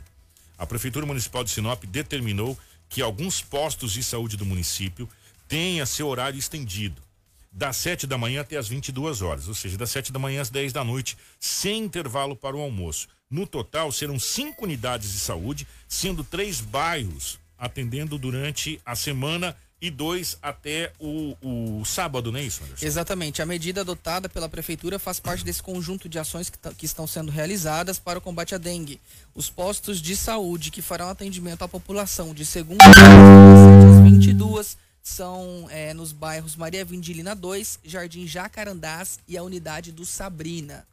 a 0.57 0.65
Prefeitura 0.67 1.05
Municipal 1.05 1.43
de 1.43 1.51
Sinop 1.51 1.83
determinou 1.85 2.57
que 2.95 3.03
alguns 3.03 3.43
postos 3.43 3.93
de 3.93 4.05
saúde 4.05 4.37
do 4.37 4.47
município 4.47 5.09
tenha 5.49 5.85
seu 5.85 6.07
horário 6.07 6.39
estendido 6.39 7.03
das 7.51 7.77
7 7.79 8.07
da 8.07 8.17
manhã 8.17 8.43
até 8.43 8.57
as 8.57 8.69
22 8.69 9.21
horas, 9.21 9.49
ou 9.49 9.55
seja, 9.55 9.77
das 9.77 9.91
7 9.91 10.13
da 10.13 10.19
manhã 10.21 10.41
às 10.41 10.49
10 10.49 10.73
da 10.73 10.85
noite, 10.85 11.19
sem 11.41 11.83
intervalo 11.83 12.37
para 12.37 12.55
o 12.55 12.61
almoço. 12.61 13.09
No 13.29 13.49
total, 13.49 13.91
serão 13.91 14.17
cinco 14.17 14.63
unidades 14.63 15.11
de 15.11 15.19
saúde, 15.19 15.67
sendo 15.89 16.23
três 16.23 16.61
bairros 16.61 17.41
atendendo 17.59 18.17
durante 18.17 18.81
a 18.87 18.95
semana 18.95 19.57
e 19.87 19.91
dois 19.91 20.39
até 20.43 20.93
o, 20.99 21.37
o 21.81 21.85
sábado, 21.85 22.33
não 22.33 22.39
é 22.39 22.43
isso, 22.45 22.63
Anderson? 22.65 22.87
Exatamente. 22.87 23.43
A 23.43 23.47
medida 23.47 23.83
adotada 23.83 24.29
pela 24.29 24.49
Prefeitura 24.49 24.99
faz 24.99 25.21
parte 25.21 25.45
desse 25.45 25.63
conjunto 25.63 26.09
de 26.09 26.19
ações 26.19 26.49
que, 26.49 26.57
ta- 26.59 26.73
que 26.73 26.87
estão 26.87 27.07
sendo 27.07 27.31
realizadas 27.31 27.99
para 27.99 28.19
o 28.19 28.23
combate 28.23 28.55
à 28.55 28.59
dengue. 28.59 28.99
Os 29.35 29.51
postos 29.51 30.01
de 30.01 30.17
saúde 30.17 30.71
que 30.71 30.81
farão 30.81 31.09
atendimento 31.11 31.63
à 31.63 31.69
população 31.69 32.33
de 32.33 32.47
segunda 32.47 32.83
às 32.85 34.03
22 34.11 34.77
são 35.03 35.67
eh, 35.71 35.93
nos 35.93 36.13
bairros 36.13 36.57
Maria 36.57 36.83
Vindilina 36.85 37.35
2, 37.35 37.81
Jardim 37.85 38.27
Jacarandás 38.27 39.19
e 39.29 39.37
a 39.37 39.43
unidade 39.43 39.93
do 39.93 40.07
Sabrina. 40.07 40.87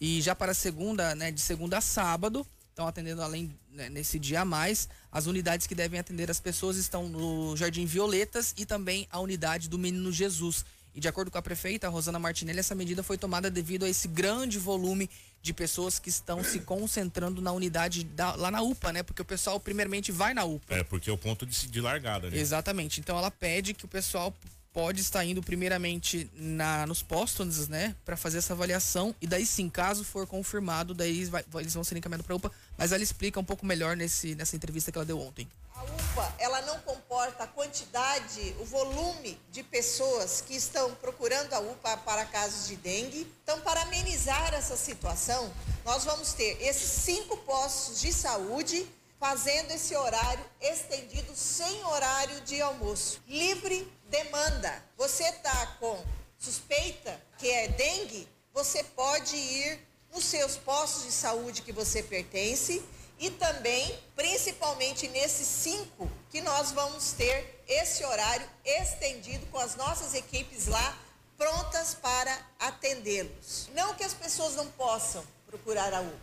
E 0.00 0.22
já 0.22 0.34
para 0.34 0.54
segunda, 0.54 1.14
né, 1.14 1.30
de 1.30 1.40
segunda 1.40 1.78
a 1.78 1.80
sábado, 1.82 2.46
estão 2.74 2.88
atendendo 2.88 3.22
além 3.22 3.56
né, 3.70 3.88
nesse 3.88 4.18
dia 4.18 4.40
a 4.40 4.44
mais, 4.44 4.88
as 5.12 5.26
unidades 5.26 5.64
que 5.66 5.76
devem 5.76 5.98
atender 6.00 6.28
as 6.28 6.40
pessoas 6.40 6.76
estão 6.76 7.08
no 7.08 7.56
Jardim 7.56 7.86
Violetas 7.86 8.52
e 8.56 8.66
também 8.66 9.06
a 9.12 9.20
unidade 9.20 9.68
do 9.68 9.78
Menino 9.78 10.10
Jesus. 10.10 10.64
E 10.92 11.00
de 11.00 11.06
acordo 11.08 11.30
com 11.30 11.38
a 11.38 11.42
prefeita 11.42 11.88
Rosana 11.88 12.18
Martinelli, 12.18 12.58
essa 12.58 12.74
medida 12.74 13.02
foi 13.02 13.16
tomada 13.16 13.48
devido 13.50 13.84
a 13.84 13.88
esse 13.88 14.08
grande 14.08 14.58
volume 14.58 15.08
de 15.40 15.52
pessoas 15.52 15.98
que 16.00 16.08
estão 16.08 16.42
se 16.42 16.60
concentrando 16.60 17.40
na 17.40 17.52
unidade 17.52 18.02
da- 18.04 18.34
lá 18.34 18.50
na 18.50 18.62
UPA, 18.62 18.92
né? 18.92 19.02
Porque 19.02 19.22
o 19.22 19.24
pessoal 19.24 19.60
primeiramente 19.60 20.10
vai 20.10 20.34
na 20.34 20.44
UPA. 20.44 20.74
É, 20.74 20.82
porque 20.84 21.08
é 21.10 21.12
o 21.12 21.18
ponto 21.18 21.44
de, 21.46 21.68
de 21.68 21.80
largada, 21.80 22.28
né? 22.30 22.38
Exatamente. 22.38 22.98
Então 23.00 23.16
ela 23.16 23.30
pede 23.30 23.72
que 23.74 23.84
o 23.84 23.88
pessoal 23.88 24.34
pode 24.74 25.00
estar 25.00 25.24
indo 25.24 25.40
primeiramente 25.40 26.28
na 26.34 26.84
nos 26.86 27.00
postos, 27.02 27.68
né, 27.68 27.94
Pra 28.04 28.16
fazer 28.16 28.38
essa 28.38 28.52
avaliação 28.52 29.14
e 29.20 29.26
daí 29.26 29.46
sim, 29.46 29.70
caso 29.70 30.04
for 30.04 30.26
confirmado, 30.26 30.92
daí 30.92 31.24
vai- 31.26 31.44
eles 31.60 31.72
vão 31.72 31.84
ser 31.84 31.96
encaminhados 31.96 32.26
para 32.26 32.34
UPA, 32.34 32.50
mas 32.76 32.90
ela 32.90 33.02
explica 33.02 33.38
um 33.38 33.44
pouco 33.44 33.64
melhor 33.64 33.96
nesse 33.96 34.34
nessa 34.34 34.56
entrevista 34.56 34.90
que 34.90 34.98
ela 34.98 35.04
deu 35.06 35.20
ontem. 35.20 35.48
A 35.76 35.82
UPA, 35.84 36.34
ela 36.38 36.62
não 36.62 36.78
comporta 36.80 37.44
a 37.44 37.46
quantidade, 37.46 38.54
o 38.60 38.64
volume 38.64 39.38
de 39.52 39.62
pessoas 39.62 40.40
que 40.40 40.54
estão 40.56 40.92
procurando 40.96 41.52
a 41.52 41.60
UPA 41.60 41.96
para 41.98 42.24
casos 42.26 42.66
de 42.68 42.76
dengue. 42.76 43.26
Então, 43.42 43.60
para 43.60 43.82
amenizar 43.82 44.54
essa 44.54 44.76
situação, 44.76 45.52
nós 45.84 46.04
vamos 46.04 46.32
ter 46.32 46.60
esses 46.60 46.90
cinco 47.02 47.36
postos 47.38 48.00
de 48.00 48.12
saúde 48.12 48.86
fazendo 49.24 49.70
esse 49.70 49.96
horário 49.96 50.44
estendido 50.60 51.34
sem 51.34 51.82
horário 51.86 52.42
de 52.42 52.60
almoço. 52.60 53.22
Livre 53.26 53.90
demanda. 54.10 54.84
Você 54.98 55.24
está 55.24 55.66
com 55.80 55.98
suspeita 56.38 57.18
que 57.38 57.50
é 57.50 57.68
dengue, 57.68 58.28
você 58.52 58.84
pode 58.84 59.34
ir 59.34 59.80
nos 60.12 60.26
seus 60.26 60.58
postos 60.58 61.04
de 61.04 61.12
saúde 61.12 61.62
que 61.62 61.72
você 61.72 62.02
pertence 62.02 62.84
e 63.18 63.30
também, 63.30 63.98
principalmente 64.14 65.08
nesses 65.08 65.46
cinco, 65.46 66.06
que 66.28 66.42
nós 66.42 66.72
vamos 66.72 67.12
ter 67.12 67.64
esse 67.66 68.04
horário 68.04 68.46
estendido 68.62 69.46
com 69.46 69.58
as 69.58 69.74
nossas 69.74 70.12
equipes 70.12 70.66
lá 70.66 70.98
prontas 71.38 71.94
para 71.94 72.38
atendê-los. 72.60 73.70
Não 73.74 73.94
que 73.94 74.04
as 74.04 74.12
pessoas 74.12 74.54
não 74.54 74.66
possam 74.72 75.24
procurar 75.46 75.94
a 75.94 76.02
UPA, 76.02 76.18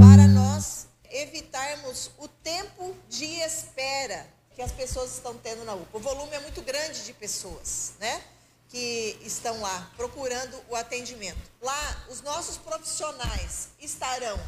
para 0.00 0.28
nós 0.28 0.86
evitarmos 1.14 2.10
o 2.18 2.26
tempo 2.26 2.94
de 3.08 3.24
espera 3.40 4.26
que 4.54 4.60
as 4.60 4.72
pessoas 4.72 5.12
estão 5.12 5.38
tendo 5.38 5.64
na 5.64 5.74
UPA. 5.74 5.96
O 5.96 6.00
volume 6.00 6.34
é 6.34 6.40
muito 6.40 6.60
grande 6.60 7.04
de 7.04 7.12
pessoas, 7.12 7.92
né? 8.00 8.22
Que 8.68 9.16
estão 9.22 9.60
lá 9.60 9.92
procurando 9.96 10.60
o 10.68 10.74
atendimento. 10.74 11.40
Lá, 11.60 12.06
os 12.10 12.20
nossos 12.20 12.56
profissionais 12.56 13.68
estarão 13.78 14.38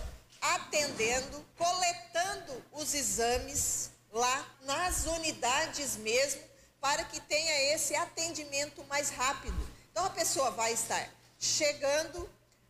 atendendo, 0.40 1.44
coletando 1.57 2.64
os 2.72 2.94
exames 2.94 3.90
lá 4.12 4.57
nas 4.62 5.07
unidades 5.07 5.96
mesmo, 5.96 6.42
para 6.81 7.05
que 7.05 7.20
tenha 7.20 7.74
esse 7.74 7.94
atendimento 7.94 8.85
mais 8.85 9.11
rápido. 9.11 9.57
Então, 9.90 10.05
a 10.05 10.11
pessoa 10.11 10.50
vai 10.50 10.72
estar 10.72 11.11
chegando, 11.38 12.29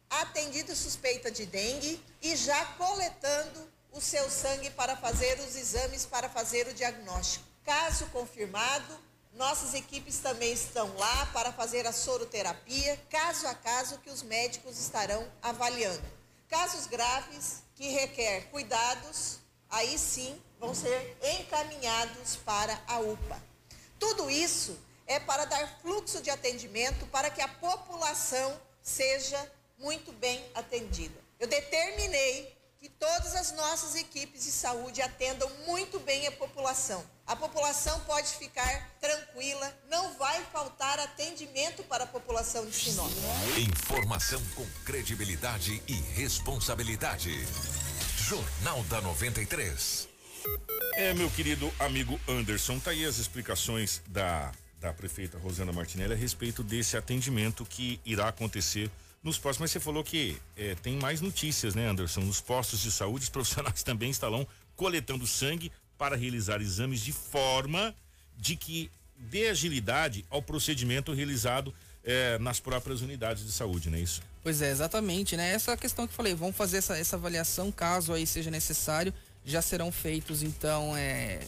atendida 0.09 0.75
suspeita 0.75 1.31
de 1.31 1.47
dengue 1.47 2.03
e 2.23 2.37
já 2.37 2.65
coletando 2.75 3.76
o 3.97 4.01
seu 4.01 4.31
sangue 4.31 4.69
para 4.71 4.95
fazer 4.95 5.41
os 5.41 5.57
exames, 5.57 6.05
para 6.05 6.29
fazer 6.29 6.69
o 6.69 6.75
diagnóstico. 6.75 7.45
Caso 7.65 8.05
confirmado, 8.07 8.99
nossas 9.33 9.73
equipes 9.73 10.19
também 10.19 10.53
estão 10.53 10.95
lá 10.97 11.27
para 11.33 11.51
fazer 11.51 11.87
a 11.87 11.93
soroterapia, 11.93 13.01
caso 13.09 13.47
a 13.47 13.55
caso 13.55 13.99
que 13.99 14.11
os 14.11 14.23
médicos 14.23 14.79
estarão 14.79 15.27
avaliando. 15.43 16.05
Casos 16.47 16.87
graves 16.87 17.63
que 17.75 17.89
requer 17.89 18.51
cuidados, 18.51 19.39
aí 19.71 19.99
sim 19.99 20.41
vão 20.61 20.75
ser 20.75 21.17
encaminhados 21.41 22.37
para 22.37 22.79
a 22.87 22.99
UPA. 22.99 23.43
Tudo 23.99 24.31
isso 24.31 24.79
é 25.07 25.19
para 25.19 25.47
dar 25.47 25.81
fluxo 25.81 26.21
de 26.21 26.29
atendimento 26.29 27.07
para 27.07 27.31
que 27.31 27.41
a 27.41 27.49
população 27.49 28.61
seja 28.83 29.51
muito 29.79 30.13
bem 30.13 30.45
atendida. 30.55 31.19
Eu 31.39 31.49
determinei 31.49 32.56
que 32.81 32.89
todas 32.89 33.35
as 33.35 33.53
nossas 33.53 33.95
equipes 33.95 34.45
de 34.45 34.51
saúde 34.51 35.01
atendam 35.01 35.51
muito 35.67 35.99
bem 36.01 36.27
a 36.27 36.33
população. 36.33 37.05
A 37.27 37.35
população 37.35 37.99
pode 38.01 38.29
ficar 38.35 38.97
tranquila, 39.01 39.73
não 39.91 40.15
vai 40.15 40.43
faltar 40.53 40.99
atendimento 41.01 41.83
para 41.85 42.05
a 42.05 42.07
população 42.07 42.65
de 42.67 42.73
Sinop. 42.73 43.11
Informação 43.59 44.41
com 44.55 44.67
credibilidade 44.85 45.83
e 45.89 45.95
responsabilidade. 45.95 47.33
Jornal 48.19 48.83
da 48.85 49.01
93. 49.01 50.09
É, 50.95 51.12
meu 51.15 51.31
querido 51.31 51.73
amigo 51.79 52.21
Anderson, 52.29 52.79
tá 52.79 52.91
aí 52.91 53.05
as 53.05 53.19
explicações 53.19 54.01
da, 54.07 54.53
da 54.81 54.93
prefeita 54.93 55.39
Rosana 55.39 55.73
Martinelli 55.73 56.12
a 56.12 56.17
respeito 56.17 56.62
desse 56.62 56.97
atendimento 56.97 57.65
que 57.65 58.01
irá 58.05 58.29
acontecer 58.29 58.91
nos 59.27 59.37
postos. 59.37 59.61
Mas 59.61 59.71
você 59.73 59.81
falou 59.81 60.03
que 60.03 60.39
é, 60.57 60.75
tem 60.77 60.97
mais 60.97 61.21
notícias, 61.21 61.75
né, 61.75 61.87
Anderson? 61.89 62.21
Nos 62.21 62.41
postos 62.41 62.81
de 62.81 62.91
saúde, 62.91 63.25
os 63.25 63.29
profissionais 63.31 63.83
também 63.83 64.11
estarão 64.11 64.47
coletando 64.75 65.27
sangue 65.27 65.71
para 65.99 66.17
realizar 66.17 66.61
exames 66.61 67.01
de 67.01 67.12
forma 67.12 67.95
de 68.39 68.57
que 68.57 68.91
dê 69.17 69.49
agilidade 69.49 70.25
ao 70.31 70.43
procedimento 70.43 71.12
realizado 71.12 71.75
é, 72.05 72.39
nas 72.39 72.61
próprias 72.61 73.01
unidades 73.01 73.45
de 73.45 73.53
saúde, 73.53 73.91
não 73.91 73.99
é 73.99 74.03
isso? 74.03 74.23
Pois 74.43 74.62
é, 74.62 74.71
exatamente, 74.71 75.37
né? 75.37 75.53
Essa 75.53 75.77
questão 75.77 76.07
que 76.07 76.12
eu 76.12 76.17
falei, 76.17 76.35
vamos 76.35 76.55
fazer 76.55 76.77
essa, 76.77 76.97
essa 76.97 77.17
avaliação, 77.17 77.73
caso 77.73 78.12
aí 78.12 78.27
seja 78.27 78.51
necessário, 78.51 79.12
já 79.45 79.61
serão 79.61 79.91
feitos, 79.91 80.43
então, 80.43 80.97
é, 80.97 81.41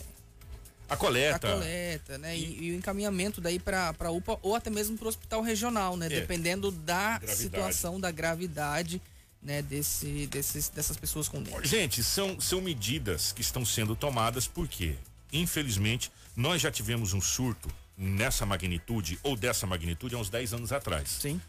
a 0.89 0.97
coleta. 0.97 1.49
A 1.49 1.53
coleta, 1.53 2.19
né? 2.19 2.37
E, 2.37 2.67
e 2.67 2.71
o 2.73 2.75
encaminhamento 2.75 3.41
daí 3.41 3.59
para 3.59 3.93
para 3.93 4.11
UPA 4.11 4.39
ou 4.43 4.55
até 4.55 4.71
mesmo 4.71 4.97
para 4.97 5.07
o 5.07 5.09
hospital 5.09 5.43
regional, 5.43 5.97
né? 5.97 6.07
É. 6.07 6.09
Dependendo 6.09 6.71
da 6.71 7.19
gravidade. 7.19 7.37
situação, 7.37 8.01
da 8.01 8.11
gravidade, 8.11 9.01
né? 9.43 9.63
Desse, 9.63 10.27
desses, 10.27 10.69
dessas 10.69 10.97
pessoas 10.97 11.29
com 11.29 11.43
dengue. 11.43 11.67
Gente, 11.67 12.03
são, 12.03 12.41
são 12.41 12.61
medidas 12.61 13.33
que 13.33 13.41
estão 13.41 13.65
sendo 13.65 13.95
tomadas 13.95 14.47
porque, 14.47 14.97
infelizmente, 15.33 16.11
nós 16.35 16.61
já 16.61 16.71
tivemos 16.71 17.13
um 17.13 17.21
surto 17.21 17.69
nessa 17.97 18.47
magnitude 18.47 19.19
ou 19.23 19.37
dessa 19.37 19.67
magnitude 19.67 20.15
há 20.15 20.19
uns 20.19 20.31
10 20.31 20.55
anos 20.55 20.73
atrás. 20.73 21.09
Sim. 21.21 21.41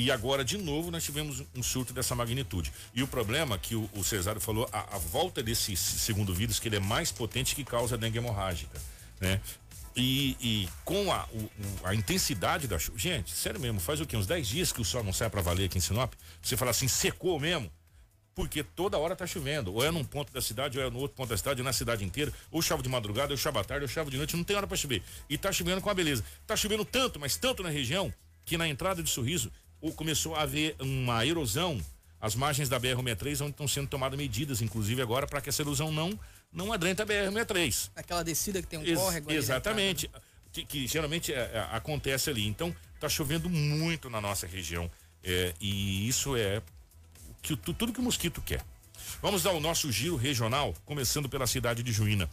E 0.00 0.12
agora, 0.12 0.44
de 0.44 0.56
novo, 0.56 0.92
nós 0.92 1.02
tivemos 1.02 1.42
um 1.56 1.60
surto 1.60 1.92
dessa 1.92 2.14
magnitude. 2.14 2.72
E 2.94 3.02
o 3.02 3.08
problema 3.08 3.58
que 3.58 3.74
o, 3.74 3.90
o 3.94 4.04
Cesário 4.04 4.40
falou, 4.40 4.68
a, 4.70 4.94
a, 4.94 4.98
volta 4.98 5.42
desse 5.42 5.74
segundo 5.74 6.32
vírus, 6.32 6.60
que 6.60 6.68
ele 6.68 6.76
é 6.76 6.80
mais 6.80 7.10
potente 7.10 7.52
que 7.52 7.64
causa 7.64 7.98
dengue 7.98 8.18
hemorrágica, 8.18 8.80
né? 9.20 9.40
E, 9.96 10.36
e 10.40 10.68
com 10.84 11.12
a, 11.12 11.24
o, 11.32 11.50
a 11.82 11.96
intensidade 11.96 12.68
da 12.68 12.78
chuva. 12.78 12.96
Gente, 12.96 13.32
sério 13.32 13.58
mesmo, 13.58 13.80
faz 13.80 14.00
o 14.00 14.06
quê? 14.06 14.16
Uns 14.16 14.28
10 14.28 14.46
dias 14.46 14.72
que 14.72 14.80
o 14.80 14.84
sol 14.84 15.02
não 15.02 15.12
sai 15.12 15.28
para 15.28 15.42
valer 15.42 15.64
aqui 15.64 15.78
em 15.78 15.80
Sinop? 15.80 16.14
Você 16.40 16.56
fala 16.56 16.70
assim, 16.70 16.86
secou 16.86 17.40
mesmo? 17.40 17.68
porque 18.36 18.62
toda 18.62 18.96
hora 18.96 19.16
tá 19.16 19.26
chovendo. 19.26 19.74
Ou 19.74 19.84
é 19.84 19.90
num 19.90 20.04
ponto 20.04 20.32
da 20.32 20.40
cidade, 20.40 20.78
ou 20.78 20.86
é 20.86 20.88
no 20.88 21.00
outro 21.00 21.16
ponto 21.16 21.28
da 21.28 21.36
cidade, 21.36 21.60
ou 21.60 21.64
na 21.64 21.72
cidade 21.72 22.04
inteira. 22.04 22.32
Ou 22.52 22.62
chove 22.62 22.84
de 22.84 22.88
madrugada, 22.88 23.32
ou 23.32 23.36
chove 23.36 23.58
à 23.58 23.64
tarde, 23.64 23.82
ou 23.82 23.88
chove 23.88 24.12
de 24.12 24.16
noite, 24.16 24.36
não 24.36 24.44
tem 24.44 24.54
hora 24.54 24.64
para 24.64 24.76
chover. 24.76 25.02
E 25.28 25.36
tá 25.36 25.50
chovendo 25.50 25.80
com 25.80 25.90
a 25.90 25.94
beleza. 25.94 26.24
Tá 26.46 26.54
chovendo 26.54 26.84
tanto, 26.84 27.18
mas 27.18 27.36
tanto 27.36 27.64
na 27.64 27.68
região, 27.68 28.14
que 28.44 28.56
na 28.56 28.68
entrada 28.68 29.02
de 29.02 29.10
Sorriso 29.10 29.50
começou 29.94 30.34
a 30.34 30.42
haver 30.42 30.76
uma 30.80 31.24
erosão. 31.24 31.80
As 32.20 32.34
margens 32.34 32.68
da 32.68 32.80
BR-63 32.80 33.42
onde 33.42 33.50
estão 33.52 33.68
sendo 33.68 33.88
tomadas 33.88 34.18
medidas, 34.18 34.60
inclusive 34.60 35.00
agora, 35.00 35.26
para 35.26 35.40
que 35.40 35.48
essa 35.48 35.62
erosão 35.62 35.92
não 35.92 36.18
não 36.52 36.72
adentre 36.72 37.02
a 37.02 37.06
BR-63. 37.06 37.90
Aquela 37.94 38.22
descida 38.22 38.60
que 38.62 38.68
tem 38.68 38.78
um 38.78 38.84
Ex 38.84 38.98
córrego 38.98 39.30
Exatamente. 39.30 40.10
Né? 40.12 40.20
que, 40.52 40.64
que, 40.64 40.86
geralmente 40.86 41.32
é, 41.32 41.38
é, 41.38 41.68
acontece 41.72 42.30
ali. 42.30 42.46
Então, 42.46 42.74
está 42.94 43.08
chovendo 43.08 43.48
muito 43.48 44.08
na 44.10 44.20
nossa 44.20 44.46
região. 44.46 44.90
É, 45.22 45.54
e 45.60 46.08
isso 46.08 46.36
é 46.36 46.62
que, 47.42 47.56
tudo 47.56 47.92
que 47.92 48.00
o 48.00 48.02
mosquito 48.02 48.40
quer. 48.42 48.64
Vamos 49.22 49.46
ao 49.46 49.60
nosso 49.60 49.90
giro 49.90 50.16
regional, 50.16 50.74
começando 50.84 51.28
pela 51.28 51.46
cidade 51.46 51.82
de 51.82 51.92
Juína. 51.92 52.28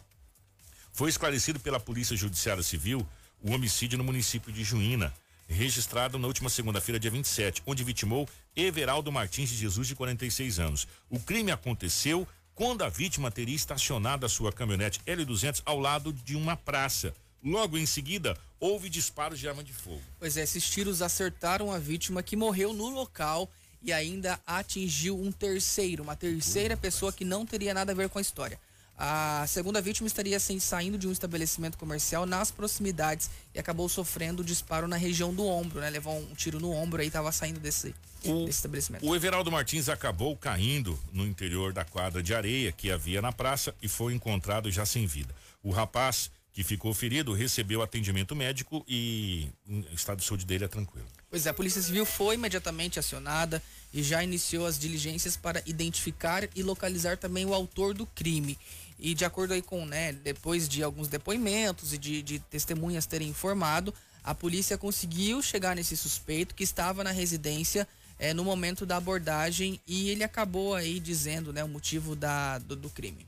Foi 0.92 1.08
esclarecido 1.08 1.60
pela 1.60 1.78
Polícia 1.78 2.16
Judiciária 2.16 2.62
Civil 2.62 3.06
o 3.42 3.52
homicídio 3.52 3.98
no 3.98 4.04
município 4.04 4.52
de 4.52 4.64
Juína 4.64 5.12
registrado 5.48 6.18
na 6.18 6.26
última 6.26 6.50
segunda-feira, 6.50 6.98
dia 6.98 7.10
27, 7.10 7.62
onde 7.66 7.84
vitimou 7.84 8.28
Everaldo 8.54 9.12
Martins 9.12 9.48
de 9.50 9.56
Jesus, 9.56 9.86
de 9.88 9.94
46 9.94 10.58
anos. 10.58 10.88
O 11.08 11.18
crime 11.20 11.50
aconteceu 11.50 12.26
quando 12.54 12.82
a 12.82 12.88
vítima 12.88 13.30
teria 13.30 13.54
estacionado 13.54 14.24
a 14.24 14.28
sua 14.28 14.52
caminhonete 14.52 15.00
L200 15.06 15.62
ao 15.64 15.78
lado 15.78 16.12
de 16.12 16.34
uma 16.36 16.56
praça. 16.56 17.14
Logo 17.44 17.76
em 17.76 17.86
seguida, 17.86 18.36
houve 18.58 18.88
disparos 18.88 19.38
de 19.38 19.48
arma 19.48 19.62
de 19.62 19.72
fogo. 19.72 20.02
Pois 20.18 20.36
é, 20.36 20.42
esses 20.42 20.68
tiros 20.68 21.02
acertaram 21.02 21.70
a 21.70 21.78
vítima 21.78 22.22
que 22.22 22.34
morreu 22.34 22.72
no 22.72 22.88
local 22.88 23.48
e 23.82 23.92
ainda 23.92 24.40
atingiu 24.46 25.20
um 25.20 25.30
terceiro, 25.30 26.02
uma 26.02 26.16
terceira 26.16 26.76
pessoa 26.76 27.12
que 27.12 27.24
não 27.24 27.46
teria 27.46 27.72
nada 27.72 27.92
a 27.92 27.94
ver 27.94 28.08
com 28.08 28.18
a 28.18 28.22
história. 28.22 28.58
A 28.98 29.44
segunda 29.46 29.80
vítima 29.80 30.06
estaria 30.06 30.36
assim, 30.36 30.58
saindo 30.58 30.96
de 30.96 31.06
um 31.06 31.12
estabelecimento 31.12 31.76
comercial 31.76 32.24
nas 32.24 32.50
proximidades 32.50 33.28
e 33.54 33.58
acabou 33.58 33.88
sofrendo 33.90 34.42
disparo 34.42 34.88
na 34.88 34.96
região 34.96 35.34
do 35.34 35.44
ombro, 35.44 35.80
né? 35.80 35.90
Levou 35.90 36.18
um 36.18 36.34
tiro 36.34 36.58
no 36.58 36.72
ombro 36.72 37.02
e 37.02 37.06
estava 37.06 37.30
saindo 37.30 37.60
desse, 37.60 37.94
o, 38.24 38.46
desse 38.46 38.58
estabelecimento. 38.58 39.06
O 39.06 39.14
Everaldo 39.14 39.52
Martins 39.52 39.90
acabou 39.90 40.34
caindo 40.34 40.98
no 41.12 41.26
interior 41.26 41.74
da 41.74 41.84
quadra 41.84 42.22
de 42.22 42.34
areia 42.34 42.72
que 42.72 42.90
havia 42.90 43.20
na 43.20 43.32
praça 43.32 43.74
e 43.82 43.88
foi 43.88 44.14
encontrado 44.14 44.70
já 44.70 44.86
sem 44.86 45.06
vida. 45.06 45.34
O 45.62 45.70
rapaz 45.70 46.30
que 46.56 46.64
ficou 46.64 46.94
ferido 46.94 47.34
recebeu 47.34 47.82
atendimento 47.82 48.34
médico 48.34 48.82
e 48.88 49.46
o 49.68 49.94
estado 49.94 50.20
de 50.20 50.24
saúde 50.24 50.46
dele 50.46 50.64
é 50.64 50.68
tranquilo. 50.68 51.06
Pois 51.28 51.44
é, 51.44 51.50
a 51.50 51.54
Polícia 51.54 51.82
Civil 51.82 52.06
foi 52.06 52.36
imediatamente 52.36 52.98
acionada 52.98 53.62
e 53.92 54.02
já 54.02 54.24
iniciou 54.24 54.64
as 54.64 54.78
diligências 54.78 55.36
para 55.36 55.62
identificar 55.66 56.48
e 56.54 56.62
localizar 56.62 57.18
também 57.18 57.44
o 57.44 57.52
autor 57.52 57.92
do 57.92 58.06
crime. 58.06 58.58
E 58.98 59.14
de 59.14 59.24
acordo 59.24 59.54
aí 59.54 59.62
com, 59.62 59.84
né, 59.84 60.12
depois 60.12 60.68
de 60.68 60.82
alguns 60.82 61.08
depoimentos 61.08 61.92
e 61.92 61.98
de, 61.98 62.22
de 62.22 62.38
testemunhas 62.38 63.06
terem 63.06 63.28
informado, 63.28 63.92
a 64.24 64.34
polícia 64.34 64.76
conseguiu 64.76 65.42
chegar 65.42 65.76
nesse 65.76 65.96
suspeito 65.96 66.54
que 66.54 66.64
estava 66.64 67.04
na 67.04 67.10
residência 67.10 67.86
é, 68.18 68.32
no 68.32 68.42
momento 68.42 68.86
da 68.86 68.96
abordagem 68.96 69.80
e 69.86 70.10
ele 70.10 70.24
acabou 70.24 70.74
aí 70.74 70.98
dizendo 70.98 71.52
né, 71.52 71.62
o 71.62 71.68
motivo 71.68 72.16
da, 72.16 72.58
do, 72.58 72.74
do 72.74 72.90
crime. 72.90 73.26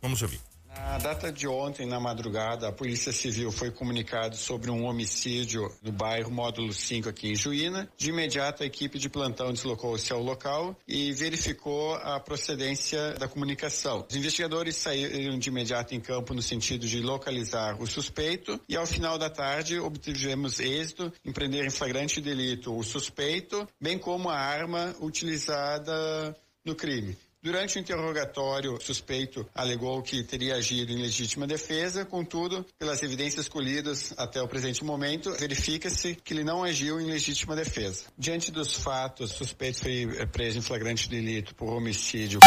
Vamos 0.00 0.22
ouvir. 0.22 0.40
Na 0.84 0.96
data 0.98 1.30
de 1.30 1.46
ontem, 1.46 1.86
na 1.86 2.00
madrugada, 2.00 2.68
a 2.68 2.72
Polícia 2.72 3.12
Civil 3.12 3.50
foi 3.52 3.70
comunicado 3.70 4.36
sobre 4.36 4.70
um 4.70 4.84
homicídio 4.84 5.70
no 5.82 5.92
bairro 5.92 6.30
Módulo 6.30 6.72
5 6.72 7.08
aqui 7.08 7.28
em 7.28 7.34
Juína. 7.34 7.88
De 7.96 8.10
imediato, 8.10 8.62
a 8.62 8.66
equipe 8.66 8.98
de 8.98 9.08
plantão 9.08 9.52
deslocou-se 9.52 10.12
ao 10.12 10.22
local 10.22 10.76
e 10.86 11.12
verificou 11.12 11.94
a 11.96 12.18
procedência 12.20 13.14
da 13.14 13.28
comunicação. 13.28 14.06
Os 14.08 14.16
investigadores 14.16 14.76
saíram 14.76 15.38
de 15.38 15.48
imediato 15.48 15.94
em 15.94 16.00
campo 16.00 16.32
no 16.32 16.42
sentido 16.42 16.86
de 16.86 17.00
localizar 17.00 17.80
o 17.80 17.86
suspeito 17.86 18.60
e 18.68 18.76
ao 18.76 18.86
final 18.86 19.18
da 19.18 19.28
tarde 19.28 19.78
obtivemos 19.78 20.58
êxito 20.60 21.12
em 21.24 21.32
prender 21.32 21.64
em 21.64 21.70
flagrante 21.70 22.20
delito 22.20 22.76
o 22.76 22.82
suspeito, 22.82 23.68
bem 23.80 23.98
como 23.98 24.30
a 24.30 24.38
arma 24.38 24.94
utilizada 25.00 26.36
no 26.64 26.74
crime. 26.74 27.16
Durante 27.40 27.76
o 27.76 27.80
interrogatório, 27.80 28.74
o 28.74 28.80
suspeito 28.80 29.46
alegou 29.54 30.02
que 30.02 30.24
teria 30.24 30.56
agido 30.56 30.90
em 30.90 31.00
legítima 31.00 31.46
defesa, 31.46 32.04
contudo, 32.04 32.66
pelas 32.76 33.00
evidências 33.04 33.46
colhidas 33.46 34.12
até 34.16 34.42
o 34.42 34.48
presente 34.48 34.84
momento, 34.84 35.30
verifica-se 35.38 36.16
que 36.16 36.34
ele 36.34 36.42
não 36.42 36.64
agiu 36.64 37.00
em 37.00 37.06
legítima 37.06 37.54
defesa. 37.54 38.06
Diante 38.18 38.50
dos 38.50 38.74
fatos, 38.74 39.32
o 39.32 39.36
suspeito 39.36 39.78
foi 39.78 40.02
eh, 40.18 40.26
preso 40.26 40.58
em 40.58 40.62
flagrante 40.62 41.08
delito 41.08 41.54
por 41.54 41.72
homicídio, 41.72 42.40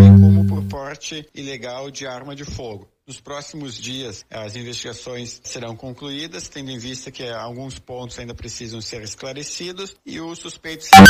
bem 0.00 0.20
como 0.20 0.44
por 0.44 0.64
porte 0.64 1.28
ilegal 1.32 1.88
de 1.88 2.04
arma 2.04 2.34
de 2.34 2.44
fogo. 2.44 2.88
Nos 3.06 3.20
próximos 3.20 3.76
dias, 3.76 4.24
as 4.30 4.56
investigações 4.56 5.38
serão 5.44 5.76
concluídas, 5.76 6.48
tendo 6.48 6.70
em 6.70 6.78
vista 6.78 7.10
que 7.10 7.22
alguns 7.28 7.78
pontos 7.78 8.18
ainda 8.18 8.34
precisam 8.34 8.80
ser 8.80 9.02
esclarecidos 9.02 9.94
e 10.06 10.18
o 10.18 10.34
suspeito 10.34 10.84
será 10.84 11.04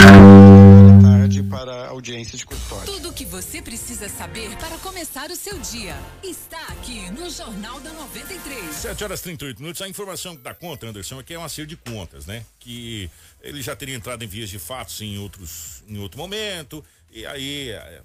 tarde 1.01 1.41
para 1.45 1.87
audiência 1.87 2.37
de 2.37 2.45
custódia. 2.45 2.87
Tudo 2.87 3.11
o 3.11 3.13
que 3.13 3.25
você 3.25 3.63
precisa 3.63 4.09
saber 4.09 4.57
para 4.57 4.77
começar 4.79 5.31
o 5.31 5.37
seu 5.37 5.57
dia 5.61 5.97
está 6.25 6.61
aqui 6.67 7.09
no 7.13 7.31
Jornal 7.31 7.79
da 7.79 7.92
93. 7.92 8.75
7 8.75 9.05
horas 9.05 9.21
e 9.21 9.23
38 9.23 9.63
minutos. 9.63 9.81
A 9.81 9.88
informação 9.88 10.35
dá 10.35 10.53
conta, 10.53 10.88
Anderson, 10.88 11.21
é 11.21 11.23
que 11.23 11.33
é 11.33 11.38
um 11.38 11.45
acerto 11.45 11.69
de 11.69 11.77
contas, 11.77 12.27
né? 12.27 12.45
Que 12.59 13.09
ele 13.40 13.63
já 13.63 13.77
teria 13.77 13.95
entrado 13.95 14.25
em 14.25 14.27
vias 14.27 14.51
de 14.51 14.59
fatos 14.59 15.01
em 15.01 15.17
outros, 15.17 15.85
em 15.87 15.99
outro 15.99 16.19
momento, 16.19 16.85
e 17.09 17.25
aí 17.25 17.71
é, 17.71 18.03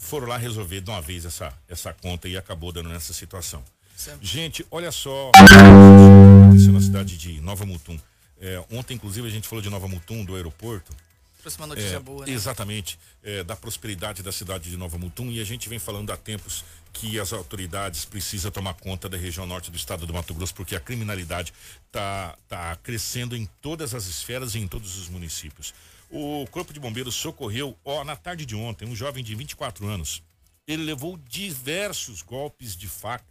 foram 0.00 0.26
lá 0.26 0.38
resolver 0.38 0.80
de 0.80 0.90
uma 0.90 1.00
vez 1.00 1.24
essa, 1.24 1.52
essa 1.68 1.92
conta 1.92 2.26
e 2.26 2.36
acabou 2.36 2.72
dando 2.72 2.88
nessa 2.88 3.12
situação. 3.12 3.62
Sempre. 3.94 4.26
Gente, 4.26 4.66
olha 4.70 4.90
só 4.90 5.30
aconteceu 5.34 6.72
na 6.72 6.80
cidade 6.80 7.18
de 7.18 7.38
Nova 7.40 7.66
Mutum. 7.66 8.00
É, 8.40 8.64
ontem, 8.72 8.94
inclusive, 8.94 9.28
a 9.28 9.30
gente 9.30 9.46
falou 9.46 9.62
de 9.62 9.68
Nova 9.68 9.86
Mutum, 9.86 10.24
do 10.24 10.34
aeroporto. 10.34 10.90
Trouxe 11.38 11.58
uma 11.58 11.66
notícia 11.66 11.96
é, 11.96 12.00
boa, 12.00 12.24
né? 12.24 12.32
Exatamente, 12.32 12.98
é, 13.22 13.44
da 13.44 13.54
prosperidade 13.54 14.22
da 14.22 14.32
cidade 14.32 14.70
de 14.70 14.76
Nova 14.76 14.98
Mutum 14.98 15.30
e 15.30 15.40
a 15.40 15.44
gente 15.44 15.68
vem 15.68 15.78
falando 15.78 16.10
há 16.10 16.16
tempos 16.16 16.64
que 16.92 17.20
as 17.20 17.32
autoridades 17.32 18.04
precisam 18.04 18.50
tomar 18.50 18.74
conta 18.74 19.08
da 19.08 19.16
região 19.16 19.46
norte 19.46 19.70
do 19.70 19.76
estado 19.76 20.06
do 20.06 20.12
Mato 20.12 20.34
Grosso 20.34 20.54
porque 20.54 20.74
a 20.74 20.80
criminalidade 20.80 21.52
tá, 21.92 22.36
tá 22.48 22.76
crescendo 22.82 23.36
em 23.36 23.48
todas 23.62 23.94
as 23.94 24.06
esferas 24.06 24.54
e 24.54 24.58
em 24.58 24.66
todos 24.66 24.98
os 24.98 25.08
municípios. 25.08 25.72
O 26.10 26.44
Corpo 26.50 26.72
de 26.72 26.80
Bombeiros 26.80 27.14
socorreu, 27.14 27.78
ó, 27.84 28.02
na 28.02 28.16
tarde 28.16 28.44
de 28.44 28.56
ontem, 28.56 28.86
um 28.86 28.96
jovem 28.96 29.22
de 29.22 29.34
24 29.34 29.86
anos. 29.86 30.22
Ele 30.66 30.82
levou 30.82 31.16
diversos 31.16 32.20
golpes 32.20 32.76
de 32.76 32.88
faca 32.88 33.24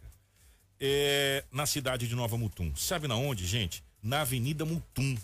é, 0.80 1.44
na 1.52 1.66
cidade 1.66 2.08
de 2.08 2.14
Nova 2.14 2.38
Mutum. 2.38 2.74
Sabe 2.74 3.06
na 3.06 3.16
onde, 3.16 3.46
gente? 3.46 3.84
Na 4.02 4.22
Avenida 4.22 4.64
Mutum, 4.64 5.16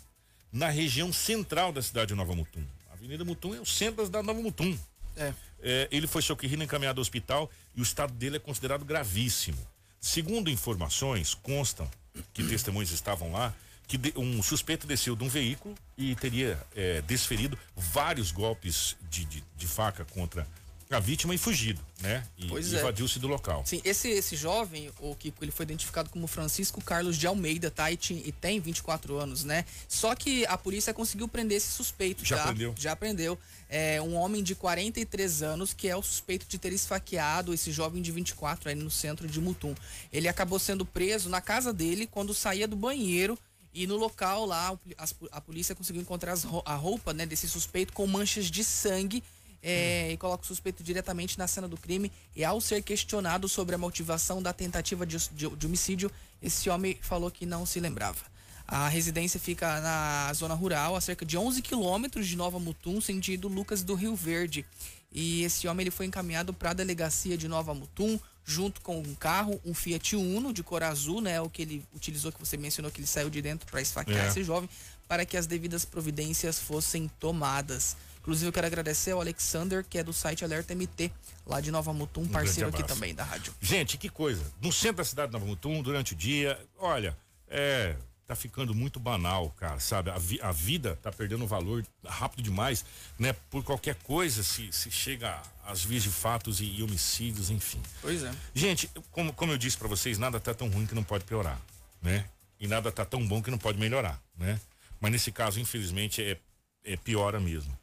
na 0.53 0.69
região 0.69 1.11
central 1.13 1.73
da 1.73 1.81
cidade 1.81 2.09
de 2.09 2.15
Nova 2.15 2.35
Mutum. 2.35 2.63
A 2.91 2.93
Avenida 2.93 3.25
Mutum 3.25 3.55
é 3.55 3.61
o 3.61 3.67
centro 3.67 4.07
da 4.09 4.23
Nova 4.23 4.41
Mutum. 4.41 4.79
É. 5.17 5.33
É, 5.61 5.89
ele 5.91 6.07
foi 6.07 6.21
socorrido 6.21 6.63
e 6.63 6.65
encaminhado 6.67 7.01
ao 7.01 7.03
hospital 7.03 7.51
e 7.75 7.81
o 7.81 7.83
estado 7.83 8.13
dele 8.13 8.37
é 8.37 8.41
considerado 8.41 8.85
gravíssimo. 8.85 9.59
Segundo 9.99 10.51
informações, 10.51 11.35
constam 11.35 11.91
que 12.35 12.45
testemunhas 12.45 12.91
estavam 12.91 13.33
lá, 13.33 13.55
que 13.87 13.97
de, 13.97 14.13
um 14.17 14.43
suspeito 14.43 14.87
desceu 14.87 15.15
de 15.15 15.25
um 15.25 15.29
veículo 15.29 15.75
e 15.97 16.15
teria 16.17 16.61
é, 16.75 17.01
desferido 17.03 17.59
vários 17.77 18.31
golpes 18.31 18.97
de, 19.09 19.25
de, 19.25 19.45
de 19.57 19.67
faca 19.67 20.05
contra 20.05 20.47
a 20.89 21.01
vítima 21.01 21.35
e 21.35 21.39
fugido, 21.39 21.81
né? 22.01 22.25
E 22.39 22.47
Pois 22.47 22.73
é. 22.73 22.79
evadiu-se 22.79 23.19
do 23.19 23.27
local. 23.27 23.63
Sim, 23.67 23.81
esse, 23.85 24.09
esse 24.09 24.37
jovem, 24.37 24.91
o 25.01 25.17
Kiko, 25.17 25.43
ele 25.43 25.51
foi 25.51 25.65
identificado 25.65 26.09
como 26.11 26.29
Francisco 26.29 26.81
Carlos 26.81 27.17
de 27.17 27.27
Almeida, 27.27 27.71
tá? 27.73 27.91
E, 27.91 27.99
e 28.11 28.31
tem 28.31 28.61
24 28.61 29.19
anos, 29.19 29.43
né? 29.43 29.65
Só 29.89 30.15
que 30.15 30.47
a 30.47 30.57
polícia 30.57 30.95
conseguiu 30.95 31.27
prender 31.27 31.57
esse 31.57 31.73
suspeito, 31.73 32.25
Já 32.25 32.37
tá? 32.37 32.47
prendeu? 32.47 32.75
Já 32.79 32.95
prendeu. 32.95 33.37
É 33.69 34.01
um 34.01 34.15
homem 34.15 34.45
de 34.45 34.55
43 34.55 35.43
anos 35.43 35.75
que 35.75 35.89
é 35.89 35.97
o 35.97 36.03
suspeito 36.03 36.47
de 36.49 36.57
ter 36.57 36.73
esfaqueado 36.73 37.53
esse 37.53 37.73
jovem 37.73 38.01
de 38.01 38.13
24 38.13 38.69
aí 38.69 38.77
no 38.77 38.91
centro 38.91 39.27
de 39.27 39.41
Mutum. 39.41 39.75
Ele 40.13 40.29
acabou 40.29 40.61
sendo 40.61 40.87
preso 40.87 41.29
na 41.29 41.41
casa 41.41 41.73
dele 41.73 42.07
quando 42.07 42.33
saía 42.33 42.69
do 42.69 42.77
banheiro 42.77 43.37
e 43.83 43.87
no 43.87 43.97
local 43.97 44.47
lá 44.47 44.77
a 45.31 45.41
polícia 45.41 45.75
conseguiu 45.75 46.01
encontrar 46.03 46.35
a 46.65 46.75
roupa 46.75 47.13
né, 47.13 47.27
desse 47.27 47.49
suspeito 47.49 47.93
com 47.93 48.07
manchas 48.07 48.47
de 48.51 48.65
sangue 48.65 49.23
é, 49.63 50.13
e 50.13 50.17
coloca 50.17 50.45
o 50.45 50.47
suspeito 50.47 50.83
diretamente 50.83 51.39
na 51.39 51.47
cena 51.47 51.69
do 51.69 51.77
crime. 51.77 52.11
E 52.35 52.45
ao 52.45 52.61
ser 52.61 52.83
questionado 52.83 53.49
sobre 53.49 53.75
a 53.75 53.79
motivação 53.79 54.43
da 54.43 54.53
tentativa 54.53 55.05
de, 55.05 55.17
de- 55.31 55.49
de 55.49 55.67
homicídio, 55.67 56.11
esse 56.43 56.71
homem 56.71 56.97
falou 57.03 57.31
que 57.31 57.45
não 57.45 57.67
se 57.67 57.79
lembrava. 57.81 58.25
A 58.69 58.89
residência 58.89 59.39
fica 59.39 59.81
na 59.81 60.33
zona 60.33 60.55
rural, 60.55 60.97
a 60.97 61.01
cerca 61.01 61.25
de 61.25 61.37
11 61.37 61.63
quilômetros 61.63 62.27
de 62.27 62.35
Nova 62.37 62.59
Mutum, 62.59 63.01
sentido 63.01 63.47
Lucas 63.47 63.83
do 63.83 63.95
Rio 63.95 64.17
Verde. 64.17 64.65
E 65.13 65.43
esse 65.45 65.69
homem 65.69 65.85
ele 65.85 65.91
foi 65.91 66.07
encaminhado 66.07 66.53
para 66.53 66.71
a 66.71 66.75
delegacia 66.75 67.37
de 67.39 67.47
Nova 67.47 67.73
Mutum, 67.75 68.19
junto 68.49 68.81
com 68.81 68.99
um 69.01 69.15
carro, 69.17 69.61
um 69.65 69.75
Fiat 69.75 70.15
Uno 70.15 70.53
de 70.53 70.63
cor 70.63 70.83
azul, 70.85 71.21
né? 71.21 71.41
O 71.41 71.51
que 71.51 71.63
ele 71.63 71.85
utilizou, 71.95 72.31
que 72.31 72.39
você 72.39 72.57
mencionou 72.57 72.93
que 72.93 73.01
ele 73.01 73.07
saiu 73.09 73.29
de 73.29 73.43
dentro 73.43 73.69
para 73.71 73.83
esfaquear 73.83 74.25
É. 74.27 74.29
esse 74.29 74.45
jovem, 74.45 74.71
para 75.09 75.27
que 75.27 75.37
as 75.37 75.47
devidas 75.47 75.85
providências 75.85 76.59
fossem 76.61 77.09
tomadas. 77.19 77.97
Inclusive, 78.21 78.49
eu 78.49 78.53
quero 78.53 78.67
agradecer 78.67 79.11
ao 79.13 79.21
Alexander, 79.21 79.85
que 79.89 79.99
é 79.99 80.03
do 80.05 80.13
site 80.13 80.45
Alerta 80.45 80.75
MT, 80.75 81.11
lá 81.45 81.61
de 81.61 81.71
Nova 81.71 81.93
Mutum, 81.93 82.23
Um 82.23 82.29
parceiro 82.29 82.69
aqui 82.71 82.83
também 82.85 83.15
da 83.15 83.25
rádio. 83.25 83.53
Gente, 83.61 83.99
que 83.99 84.09
coisa. 84.09 84.43
No 84.61 84.73
centro 84.73 84.97
da 84.99 85.05
cidade 85.05 85.29
de 85.29 85.33
Nova 85.35 85.47
Mutum, 85.47 85.83
durante 85.83 86.13
o 86.13 86.17
dia, 86.17 86.59
olha, 86.79 87.17
é. 87.49 87.97
Tá 88.27 88.35
ficando 88.35 88.75
muito 88.75 88.99
banal, 88.99 89.51
cara, 89.51 89.79
sabe? 89.79 90.11
A, 90.11 90.19
vi- 90.19 90.41
a 90.43 90.51
vida 90.51 90.99
tá 91.01 91.13
perdendo 91.13 91.47
valor 91.47 91.87
rápido 92.05 92.43
demais, 92.43 92.85
né? 93.17 93.33
Por 93.49 93.63
qualquer 93.63 93.95
coisa 94.03 94.43
se, 94.43 94.73
se 94.73 94.91
chega 94.91 95.41
às 95.67 95.85
vias 95.85 96.03
de 96.03 96.11
fatos 96.11 96.61
e, 96.61 96.65
e 96.65 96.83
homicídios, 96.83 97.51
enfim. 97.51 97.81
Pois 98.01 98.23
é. 98.23 98.33
Gente, 98.55 98.91
como, 99.11 99.33
como 99.33 99.53
eu 99.53 99.59
disse 99.59 99.77
pra 99.77 99.89
vocês, 99.89 100.19
nada 100.19 100.41
tá 100.41 100.55
tão 100.55 100.69
ruim 100.69 100.87
que 100.87 100.95
não 100.95 101.03
pode 101.03 101.25
piorar, 101.25 101.61
né? 102.01 102.25
E 102.59 102.67
nada 102.67 102.91
tá 102.91 103.05
tão 103.05 103.27
bom 103.27 103.43
que 103.43 103.51
não 103.51 103.59
pode 103.59 103.79
melhorar, 103.79 104.21
né? 104.37 104.61
Mas 105.01 105.13
nesse 105.13 105.31
caso, 105.31 105.61
infelizmente, 105.61 106.23
é, 106.23 106.39
é 106.85 106.97
piora 106.97 107.39
mesmo. 107.39 107.77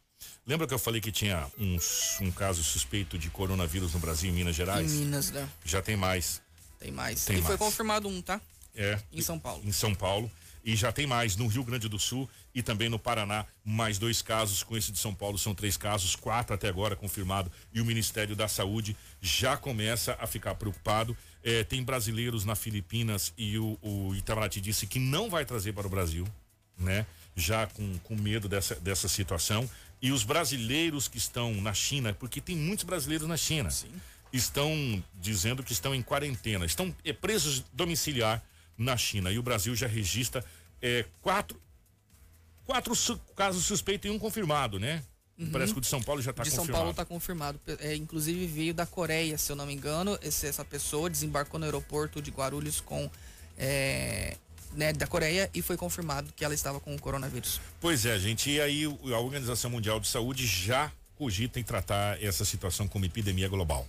Lembra 0.45 0.67
que 0.67 0.73
eu 0.73 0.79
falei 0.79 0.99
que 0.99 1.11
tinha 1.11 1.47
um, 1.57 1.77
um 2.21 2.31
caso 2.31 2.63
suspeito 2.63 3.17
de 3.17 3.29
coronavírus 3.29 3.93
no 3.93 3.99
Brasil, 3.99 4.29
em 4.29 4.33
Minas 4.33 4.55
Gerais? 4.55 4.91
Em 4.91 4.97
Minas, 4.97 5.31
né? 5.31 5.47
Já 5.63 5.81
tem 5.81 5.95
mais. 5.95 6.41
Tem 6.79 6.91
mais. 6.91 7.25
Tem 7.25 7.37
e 7.37 7.41
foi 7.41 7.49
mais. 7.49 7.59
confirmado 7.59 8.07
um, 8.07 8.21
tá? 8.21 8.41
É. 8.75 8.99
Em 9.11 9.21
São 9.21 9.39
Paulo. 9.39 9.61
Em 9.63 9.71
São 9.71 9.93
Paulo. 9.93 10.29
E 10.63 10.75
já 10.75 10.91
tem 10.91 11.05
mais 11.05 11.35
no 11.35 11.47
Rio 11.47 11.63
Grande 11.63 11.89
do 11.89 11.99
Sul 11.99 12.29
e 12.55 12.63
também 12.63 12.87
no 12.87 12.97
Paraná, 12.97 13.45
mais 13.65 13.97
dois 13.97 14.21
casos. 14.21 14.63
Com 14.63 14.77
esse 14.77 14.91
de 14.91 14.97
São 14.97 15.13
Paulo 15.13 15.37
são 15.37 15.53
três 15.53 15.75
casos, 15.75 16.15
quatro 16.15 16.55
até 16.55 16.69
agora 16.69 16.95
confirmado. 16.95 17.51
E 17.73 17.81
o 17.81 17.85
Ministério 17.85 18.35
da 18.35 18.47
Saúde 18.47 18.95
já 19.21 19.57
começa 19.57 20.17
a 20.19 20.25
ficar 20.25 20.55
preocupado. 20.55 21.17
É, 21.43 21.63
tem 21.63 21.83
brasileiros 21.83 22.45
na 22.45 22.55
Filipinas 22.55 23.33
e 23.37 23.57
o, 23.57 23.77
o 23.81 24.15
Itamaraty 24.15 24.61
disse 24.61 24.87
que 24.87 24.99
não 24.99 25.29
vai 25.29 25.43
trazer 25.43 25.73
para 25.73 25.85
o 25.85 25.89
Brasil, 25.89 26.25
né? 26.77 27.05
Já 27.35 27.67
com, 27.67 27.97
com 27.99 28.15
medo 28.15 28.47
dessa, 28.47 28.75
dessa 28.75 29.09
situação. 29.09 29.69
E 30.01 30.11
os 30.11 30.23
brasileiros 30.23 31.09
que 31.09 31.17
estão 31.17 31.53
na 31.61 31.73
China, 31.73 32.13
porque 32.13 32.39
tem 32.39 32.55
muitos 32.55 32.85
brasileiros 32.85 33.27
na 33.27 33.35
China, 33.35 33.69
estão 34.31 35.03
dizendo 35.19 35.63
que 35.63 35.73
estão 35.73 35.93
em 35.93 36.01
quarentena, 36.01 36.65
estão 36.65 36.95
é, 37.03 37.11
presos 37.11 37.63
domiciliar 37.73 38.41
na 38.77 38.95
China. 38.97 39.31
E 39.31 39.37
o 39.39 39.43
Brasil 39.43 39.75
já 39.75 39.87
registra 39.87 40.43
é, 40.81 41.05
quatro, 41.21 41.59
quatro 42.65 42.95
su- 42.95 43.19
casos 43.35 43.65
suspeitos 43.65 44.09
e 44.09 44.13
um 44.13 44.19
confirmado, 44.19 44.79
né? 44.79 45.03
Uhum. 45.37 45.49
Parece 45.51 45.73
que 45.73 45.79
o 45.79 45.81
de 45.81 45.87
São 45.87 46.01
Paulo 46.01 46.21
já 46.21 46.31
está 46.31 46.43
de 46.43 46.49
confirmado. 46.51 46.67
São 46.67 46.75
Paulo 46.75 46.91
está 46.91 47.05
confirmado. 47.05 47.59
É, 47.79 47.95
inclusive 47.95 48.45
veio 48.45 48.73
da 48.73 48.85
Coreia, 48.85 49.37
se 49.37 49.51
eu 49.51 49.55
não 49.55 49.65
me 49.65 49.73
engano. 49.73 50.17
Esse- 50.21 50.47
essa 50.47 50.63
pessoa 50.63 51.09
desembarcou 51.09 51.59
no 51.59 51.65
aeroporto 51.65 52.21
de 52.21 52.29
Guarulhos 52.31 52.79
com. 52.81 53.09
é, 53.57 54.37
né, 54.73 54.91
da 54.91 55.05
Coreia 55.05 55.47
e 55.53 55.61
foi 55.61 55.77
confirmado 55.77 56.33
que 56.35 56.43
ela 56.43 56.53
estava 56.55 56.79
com 56.79 56.95
o 56.95 56.99
coronavírus. 56.99 57.61
Pois 57.79 58.05
é, 58.07 58.17
gente. 58.17 58.49
E 58.49 58.59
aí 58.59 58.85
a 58.85 59.19
Organização 59.19 59.69
Mundial 59.69 59.99
de 59.99 60.07
Saúde 60.07 60.47
já 60.47 60.91
cogita 61.15 61.59
em 61.59 61.63
tratar 61.63 62.19
essa 62.23 62.43
situação 62.43 62.87
como 62.87 63.05
epidemia 63.05 63.47
global. 63.47 63.87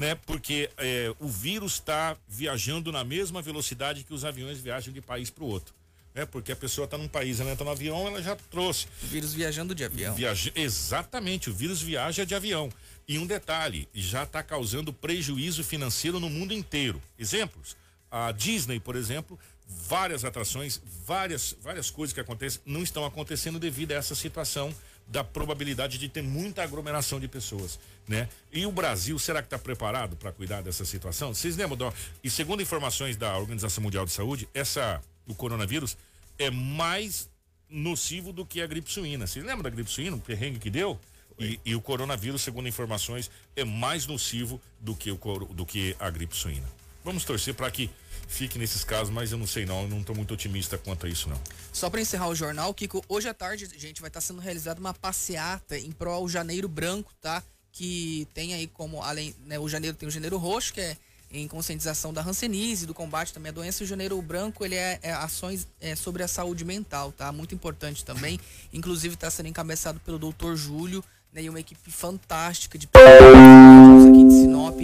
Né? 0.00 0.14
Porque 0.14 0.70
é, 0.78 1.14
o 1.20 1.28
vírus 1.28 1.74
está 1.74 2.16
viajando 2.26 2.90
na 2.90 3.04
mesma 3.04 3.42
velocidade 3.42 4.02
que 4.02 4.14
os 4.14 4.24
aviões 4.24 4.58
viajam 4.58 4.94
de 4.94 5.02
país 5.02 5.28
para 5.28 5.44
o 5.44 5.46
outro. 5.46 5.74
Né? 6.14 6.24
Porque 6.24 6.50
a 6.50 6.56
pessoa 6.56 6.86
está 6.86 6.96
num 6.96 7.06
país, 7.06 7.38
ela 7.38 7.50
entra 7.50 7.66
no 7.66 7.70
avião, 7.70 8.06
ela 8.06 8.22
já 8.22 8.34
trouxe. 8.34 8.86
O 9.02 9.06
vírus 9.08 9.34
viajando 9.34 9.74
de 9.74 9.84
avião. 9.84 10.14
Viaja, 10.14 10.50
exatamente, 10.54 11.50
o 11.50 11.52
vírus 11.52 11.82
viaja 11.82 12.24
de 12.24 12.34
avião. 12.34 12.70
E 13.06 13.18
um 13.18 13.26
detalhe, 13.26 13.86
já 13.92 14.22
está 14.22 14.42
causando 14.42 14.90
prejuízo 14.90 15.62
financeiro 15.62 16.18
no 16.18 16.30
mundo 16.30 16.54
inteiro. 16.54 17.02
Exemplos: 17.18 17.76
a 18.10 18.32
Disney, 18.32 18.80
por 18.80 18.96
exemplo, 18.96 19.38
várias 19.68 20.24
atrações, 20.24 20.80
várias, 21.04 21.54
várias 21.60 21.90
coisas 21.90 22.14
que 22.14 22.20
acontecem 22.20 22.62
não 22.64 22.82
estão 22.82 23.04
acontecendo 23.04 23.58
devido 23.58 23.92
a 23.92 23.96
essa 23.96 24.14
situação 24.14 24.74
da 25.10 25.24
probabilidade 25.24 25.98
de 25.98 26.08
ter 26.08 26.22
muita 26.22 26.62
aglomeração 26.62 27.18
de 27.18 27.26
pessoas, 27.26 27.80
né? 28.06 28.28
E 28.52 28.64
o 28.64 28.70
Brasil, 28.70 29.18
será 29.18 29.42
que 29.42 29.46
está 29.46 29.58
preparado 29.58 30.16
para 30.16 30.30
cuidar 30.30 30.62
dessa 30.62 30.84
situação? 30.84 31.34
Vocês 31.34 31.56
lembram? 31.56 31.92
E 32.22 32.30
segundo 32.30 32.62
informações 32.62 33.16
da 33.16 33.36
Organização 33.36 33.82
Mundial 33.82 34.06
de 34.06 34.12
Saúde, 34.12 34.48
essa 34.54 35.02
o 35.26 35.34
coronavírus 35.34 35.96
é 36.38 36.50
mais 36.50 37.28
nocivo 37.68 38.32
do 38.32 38.46
que 38.46 38.60
a 38.62 38.66
gripe 38.66 38.90
suína. 38.90 39.26
Vocês 39.26 39.44
lembram 39.44 39.62
da 39.62 39.70
gripe 39.70 39.90
suína, 39.90 40.16
o 40.16 40.20
perrengue 40.20 40.58
que 40.60 40.70
deu? 40.70 40.98
E, 41.38 41.58
e 41.64 41.74
o 41.74 41.80
coronavírus, 41.80 42.42
segundo 42.42 42.68
informações, 42.68 43.30
é 43.56 43.64
mais 43.64 44.06
nocivo 44.06 44.60
do 44.78 44.94
que, 44.94 45.10
o, 45.10 45.16
coro- 45.16 45.46
do 45.46 45.66
que 45.66 45.96
a 45.98 46.08
gripe 46.10 46.36
suína. 46.36 46.68
Vamos 47.04 47.24
torcer 47.24 47.54
para 47.54 47.70
que 47.70 47.90
fique 48.30 48.58
nesses 48.58 48.84
casos, 48.84 49.12
mas 49.12 49.32
eu 49.32 49.38
não 49.38 49.46
sei 49.46 49.66
não, 49.66 49.82
eu 49.82 49.88
não 49.88 50.00
estou 50.00 50.14
muito 50.14 50.32
otimista 50.32 50.78
quanto 50.78 51.04
a 51.04 51.08
isso 51.08 51.28
não. 51.28 51.38
Só 51.72 51.90
para 51.90 52.00
encerrar 52.00 52.28
o 52.28 52.34
jornal, 52.34 52.72
Kiko, 52.72 53.04
hoje 53.08 53.28
à 53.28 53.34
tarde, 53.34 53.68
gente, 53.76 54.00
vai 54.00 54.08
estar 54.08 54.20
sendo 54.20 54.40
realizada 54.40 54.80
uma 54.80 54.94
passeata 54.94 55.76
em 55.76 55.90
prol 55.90 56.14
ao 56.14 56.28
Janeiro 56.28 56.68
Branco, 56.68 57.12
tá? 57.20 57.42
Que 57.72 58.26
tem 58.32 58.54
aí 58.54 58.66
como, 58.68 59.02
além, 59.02 59.34
né, 59.44 59.58
o 59.58 59.68
janeiro 59.68 59.96
tem 59.96 60.08
o 60.08 60.12
Janeiro 60.12 60.38
Roxo, 60.38 60.72
que 60.72 60.80
é 60.80 60.96
em 61.32 61.46
conscientização 61.46 62.12
da 62.12 62.22
hanseníase, 62.22 62.86
do 62.86 62.94
combate 62.94 63.32
também 63.32 63.50
à 63.50 63.52
doença, 63.52 63.82
e 63.82 63.84
o 63.84 63.88
Janeiro 63.88 64.20
Branco, 64.22 64.64
ele 64.64 64.74
é, 64.74 64.98
é 65.02 65.12
ações 65.12 65.66
é, 65.80 65.94
sobre 65.94 66.22
a 66.22 66.28
saúde 66.28 66.64
mental, 66.64 67.12
tá? 67.12 67.30
Muito 67.30 67.54
importante 67.54 68.04
também. 68.04 68.38
Inclusive 68.72 69.14
está 69.14 69.30
sendo 69.30 69.48
encabeçado 69.48 70.00
pelo 70.00 70.18
Dr. 70.18 70.54
Júlio, 70.54 71.04
né? 71.32 71.42
E 71.42 71.48
uma 71.48 71.60
equipe 71.60 71.90
fantástica 71.90 72.78
de 72.78 72.88
aqui 72.94 74.24
de 74.24 74.32
Sinop. 74.32 74.80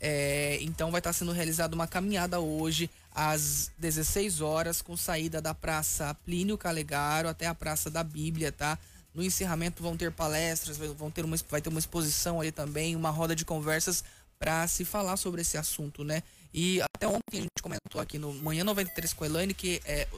É, 0.00 0.58
então 0.62 0.90
vai 0.90 1.00
estar 1.00 1.12
sendo 1.12 1.30
realizada 1.30 1.74
uma 1.74 1.86
caminhada 1.86 2.40
hoje 2.40 2.88
às 3.14 3.70
16 3.78 4.40
horas 4.40 4.80
com 4.80 4.96
saída 4.96 5.42
da 5.42 5.54
Praça 5.54 6.14
Plínio 6.24 6.56
Calegaro 6.56 7.28
até 7.28 7.46
a 7.46 7.54
Praça 7.54 7.90
da 7.90 8.02
Bíblia, 8.02 8.50
tá? 8.50 8.78
No 9.14 9.22
encerramento 9.22 9.82
vão 9.82 9.96
ter 9.96 10.10
palestras, 10.10 10.78
vão 10.78 11.10
ter 11.10 11.24
uma, 11.24 11.36
vai 11.50 11.60
ter 11.60 11.68
uma 11.68 11.78
exposição 11.78 12.40
ali 12.40 12.50
também, 12.52 12.96
uma 12.96 13.10
roda 13.10 13.36
de 13.36 13.44
conversas 13.44 14.02
para 14.38 14.66
se 14.66 14.84
falar 14.84 15.16
sobre 15.18 15.42
esse 15.42 15.58
assunto, 15.58 16.02
né? 16.02 16.22
E 16.52 16.80
até 16.94 17.06
ontem 17.06 17.38
a 17.38 17.40
gente 17.42 17.62
comentou 17.62 18.00
aqui 18.00 18.18
no 18.18 18.32
Manhã 18.32 18.64
93 18.64 19.12
com 19.12 19.24
a 19.24 19.26
Elaine 19.26 19.54
que 19.54 19.82
é, 19.84 20.08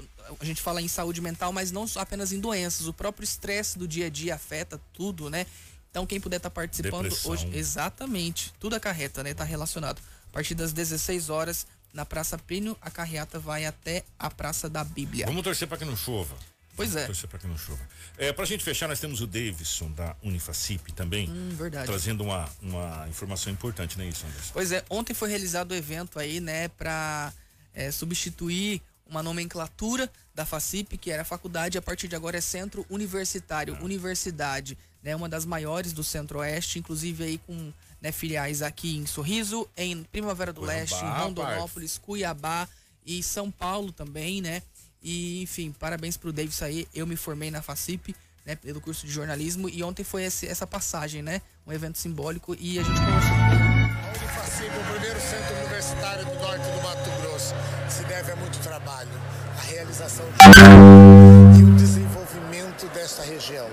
a 0.41 0.45
gente 0.45 0.62
fala 0.62 0.80
em 0.80 0.89
saúde 0.89 1.20
mental, 1.20 1.53
mas 1.53 1.72
não 1.72 1.87
apenas 1.97 2.33
em 2.33 2.39
doenças. 2.39 2.87
O 2.87 2.93
próprio 2.93 3.24
estresse 3.24 3.78
do 3.78 3.89
dia 3.89 4.07
a 4.07 4.11
dia 4.11 4.35
afeta 4.35 4.80
tudo, 4.93 5.28
né? 5.28 5.47
Então 5.93 6.07
quem 6.07 6.18
puder 6.18 6.38
estar 6.38 6.49
tá 6.49 6.55
participando 6.55 7.03
Depressão. 7.03 7.32
hoje, 7.32 7.51
exatamente, 7.53 8.51
tudo 8.59 8.74
acarreta, 8.74 9.22
né? 9.22 9.34
Tá 9.34 9.45
relacionado. 9.45 10.01
A 10.30 10.32
partir 10.32 10.55
das 10.55 10.72
16 10.72 11.28
horas 11.28 11.66
na 11.93 12.07
Praça 12.07 12.38
Plínio, 12.38 12.74
a 12.80 12.90
carreata 12.90 13.38
vai 13.38 13.66
até 13.66 14.03
a 14.18 14.30
Praça 14.30 14.70
da 14.70 14.82
Bíblia. 14.82 15.26
Vamos 15.26 15.43
torcer 15.43 15.68
para 15.68 15.76
que 15.76 15.84
não 15.84 15.95
chova. 15.95 16.34
Pois 16.74 16.97
é. 16.97 17.05
Torcer 17.05 17.28
para 17.28 17.38
que 17.38 17.47
não 17.47 17.59
chova. 17.59 17.86
É, 18.16 18.32
pra 18.32 18.47
gente 18.47 18.64
fechar, 18.64 18.88
nós 18.88 18.99
temos 18.99 19.20
o 19.20 19.26
Davidson 19.26 19.90
da 19.90 20.16
Unifacip 20.22 20.90
também. 20.95 21.28
Hum, 21.28 21.51
verdade. 21.53 21.84
Trazendo 21.84 22.24
uma, 22.24 22.49
uma 22.62 23.07
informação 23.11 23.53
importante, 23.53 23.99
né, 23.99 24.07
isso, 24.07 24.24
Anderson? 24.24 24.51
Pois 24.55 24.72
é, 24.72 24.82
ontem 24.88 25.12
foi 25.12 25.28
realizado 25.28 25.72
o 25.72 25.74
evento 25.74 26.18
aí, 26.18 26.40
né, 26.40 26.68
para 26.68 27.30
é, 27.74 27.90
substituir 27.90 28.80
uma 29.07 29.22
nomenclatura 29.22 30.11
da 30.34 30.47
FACIP, 30.47 30.97
que 30.97 31.11
era 31.11 31.22
faculdade, 31.22 31.76
a 31.76 31.82
partir 31.82 32.09
de 32.09 32.16
agora 32.16 32.38
é 32.38 32.40
Centro 32.40 32.86
Universitário, 32.88 33.76
ah. 33.78 33.84
Universidade, 33.84 34.78
né, 35.03 35.17
uma 35.17 35.29
das 35.29 35.45
maiores 35.45 35.93
do 35.93 36.05
Centro-Oeste, 36.05 36.79
inclusive 36.79 37.25
aí 37.25 37.39
com 37.39 37.73
né, 38.01 38.13
filiais 38.13 38.63
aqui 38.63 38.97
em 38.97 39.07
Sorriso, 39.07 39.69
em 39.77 40.03
Primavera 40.05 40.53
do 40.53 40.61
Cuiabá, 40.61 40.79
Leste, 40.81 41.05
em 41.05 41.11
Rondonópolis, 41.11 41.99
Cuiabá 41.99 42.69
e 43.05 43.23
São 43.23 43.51
Paulo 43.51 43.93
também, 43.93 44.41
né? 44.41 44.63
E, 45.03 45.43
enfim, 45.43 45.73
parabéns 45.73 46.17
pro 46.17 46.33
Davis 46.33 46.63
aí. 46.63 46.87
Eu 46.95 47.07
me 47.07 47.17
formei 47.17 47.51
na 47.51 47.61
FACIP, 47.61 48.15
né, 48.47 48.57
pelo 48.57 48.81
curso 48.81 49.07
de 49.07 49.13
jornalismo, 49.13 49.69
e 49.69 49.83
ontem 49.83 50.05
foi 50.05 50.25
esse, 50.25 50.47
essa 50.47 50.67
passagem, 50.67 51.23
né? 51.23 51.43
Um 51.67 51.73
evento 51.73 51.99
simbólico 51.99 52.57
e 52.59 52.79
a 52.79 52.83
gente 52.83 52.99
conversou. 52.99 53.33
A 53.33 54.13
Unifacip, 54.19 54.71
o 54.77 54.93
primeiro 54.93 55.21
centro 55.21 55.57
universitário 55.57 56.25
do 56.25 56.35
norte 56.35 56.65
do 56.65 56.83
Mato 56.83 57.23
Grosso, 57.23 57.55
se 57.89 58.05
deve 58.05 58.33
a 58.33 58.37
muito 58.37 58.59
trabalho, 58.61 59.11
a 59.59 59.63
realização 59.63 60.25
de... 60.27 61.72
desenvolvimento 62.13 62.87
desta 62.93 63.23
região. 63.23 63.67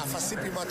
A 0.00 0.06
FACIP 0.06 0.48
Mato 0.50 0.68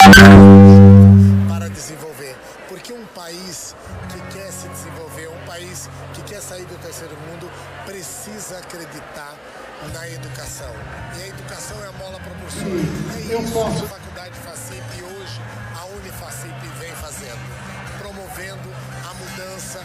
para 1.50 1.70
desenvolver, 1.70 2.36
porque 2.70 2.94
um 2.94 3.06
país 3.08 3.76
que 4.10 4.38
quer 4.38 4.50
se 4.52 4.70
desenvolver, 4.70 5.28
um 5.28 5.46
país 5.46 5.90
que 6.14 6.22
quer 6.24 6.42
sair 6.42 6.66
do 6.66 6.78
terceiro 6.82 7.16
mundo, 7.28 7.52
precisa 7.86 8.60
acreditar 8.60 9.36
na 9.94 10.08
educação. 10.08 10.72
E 11.18 11.24
a 11.24 11.28
educação 11.28 11.78
é 11.84 11.88
a 11.88 11.92
mola 11.92 12.20
propulsora. 12.20 12.66
É 12.66 13.42
isso 13.42 13.52
que 13.52 13.84
a 13.84 13.88
Faculdade 13.88 14.36
FACIP 14.40 15.04
hoje, 15.04 15.42
a 15.76 15.86
Unifacip 15.88 16.68
vem 16.80 16.92
fazendo, 16.96 17.40
promovendo 18.00 18.70
a 19.04 19.14
mudança 19.14 19.80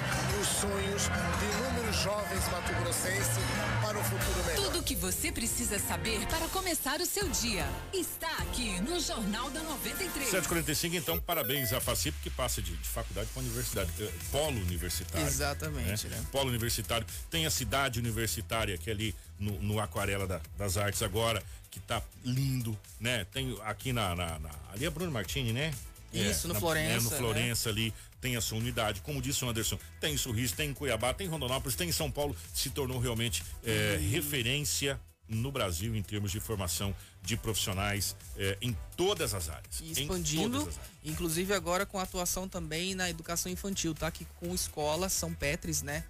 sonhos 0.64 1.02
de 1.02 1.44
inúmeros 1.44 1.96
jovens 1.96 2.48
mato-grossenses 2.48 3.44
para 3.82 3.98
um 3.98 4.04
futuro 4.04 4.44
melhor. 4.46 4.64
Tudo 4.64 4.78
o 4.78 4.82
que 4.82 4.94
você 4.94 5.30
precisa 5.30 5.78
saber 5.78 6.26
para 6.26 6.48
começar 6.48 7.00
o 7.00 7.06
seu 7.06 7.28
dia 7.28 7.66
está 7.92 8.30
aqui 8.38 8.80
no 8.80 8.98
Jornal 8.98 9.50
da 9.50 9.62
93. 9.62 10.30
745, 10.30 10.96
então, 10.96 11.20
parabéns 11.20 11.72
à 11.74 11.80
FACIP 11.80 12.16
que 12.22 12.30
passa 12.30 12.62
de, 12.62 12.74
de 12.74 12.88
faculdade 12.88 13.28
para 13.34 13.42
universidade, 13.42 13.90
eh, 14.00 14.10
polo 14.32 14.58
universitário. 14.58 15.26
Exatamente, 15.26 16.08
né? 16.08 16.16
né? 16.16 16.26
Polo 16.32 16.48
universitário. 16.48 17.06
Tem 17.30 17.44
a 17.44 17.50
cidade 17.50 17.98
universitária 17.98 18.78
que 18.78 18.88
é 18.88 18.92
ali 18.94 19.14
no, 19.38 19.60
no 19.60 19.80
Aquarela 19.80 20.26
da, 20.26 20.40
das 20.56 20.78
Artes 20.78 21.02
agora, 21.02 21.42
que 21.70 21.78
tá 21.78 22.00
lindo, 22.24 22.78
né? 22.98 23.26
Tem 23.32 23.58
aqui 23.64 23.92
na, 23.92 24.14
na, 24.14 24.38
na 24.38 24.50
ali 24.72 24.86
é 24.86 24.90
Bruno 24.90 25.12
Martini, 25.12 25.52
né? 25.52 25.74
Isso, 26.14 26.46
é, 26.46 26.48
no 26.48 26.54
na, 26.54 26.60
Florença. 26.60 26.94
É, 26.94 27.00
no 27.00 27.10
Florença 27.10 27.68
né? 27.68 27.72
ali 27.72 27.94
tem 28.24 28.36
a 28.36 28.40
sua 28.40 28.56
unidade. 28.56 29.02
Como 29.02 29.20
disse 29.20 29.44
o 29.44 29.48
Anderson, 29.50 29.78
tem 30.00 30.14
em 30.14 30.16
Sorriso, 30.16 30.54
tem 30.54 30.70
em 30.70 30.74
Cuiabá, 30.74 31.12
tem 31.12 31.26
em 31.26 31.30
Rondonópolis, 31.30 31.76
tem 31.76 31.90
em 31.90 31.92
São 31.92 32.10
Paulo. 32.10 32.34
Se 32.54 32.70
tornou 32.70 32.98
realmente 32.98 33.44
é, 33.62 33.98
referência 34.10 34.98
no 35.28 35.52
Brasil 35.52 35.94
em 35.94 36.02
termos 36.02 36.32
de 36.32 36.40
formação 36.40 36.94
de 37.22 37.36
profissionais 37.36 38.16
é, 38.38 38.56
em 38.62 38.74
todas 38.96 39.34
as 39.34 39.50
áreas. 39.50 39.78
E 39.82 39.92
expandindo, 39.92 40.60
áreas. 40.60 40.80
inclusive 41.04 41.52
agora 41.52 41.84
com 41.84 41.98
atuação 41.98 42.48
também 42.48 42.94
na 42.94 43.10
educação 43.10 43.52
infantil, 43.52 43.94
tá? 43.94 44.10
Que 44.10 44.24
com 44.40 44.54
escola 44.54 45.10
São 45.10 45.34
Petris, 45.34 45.82
né? 45.82 46.02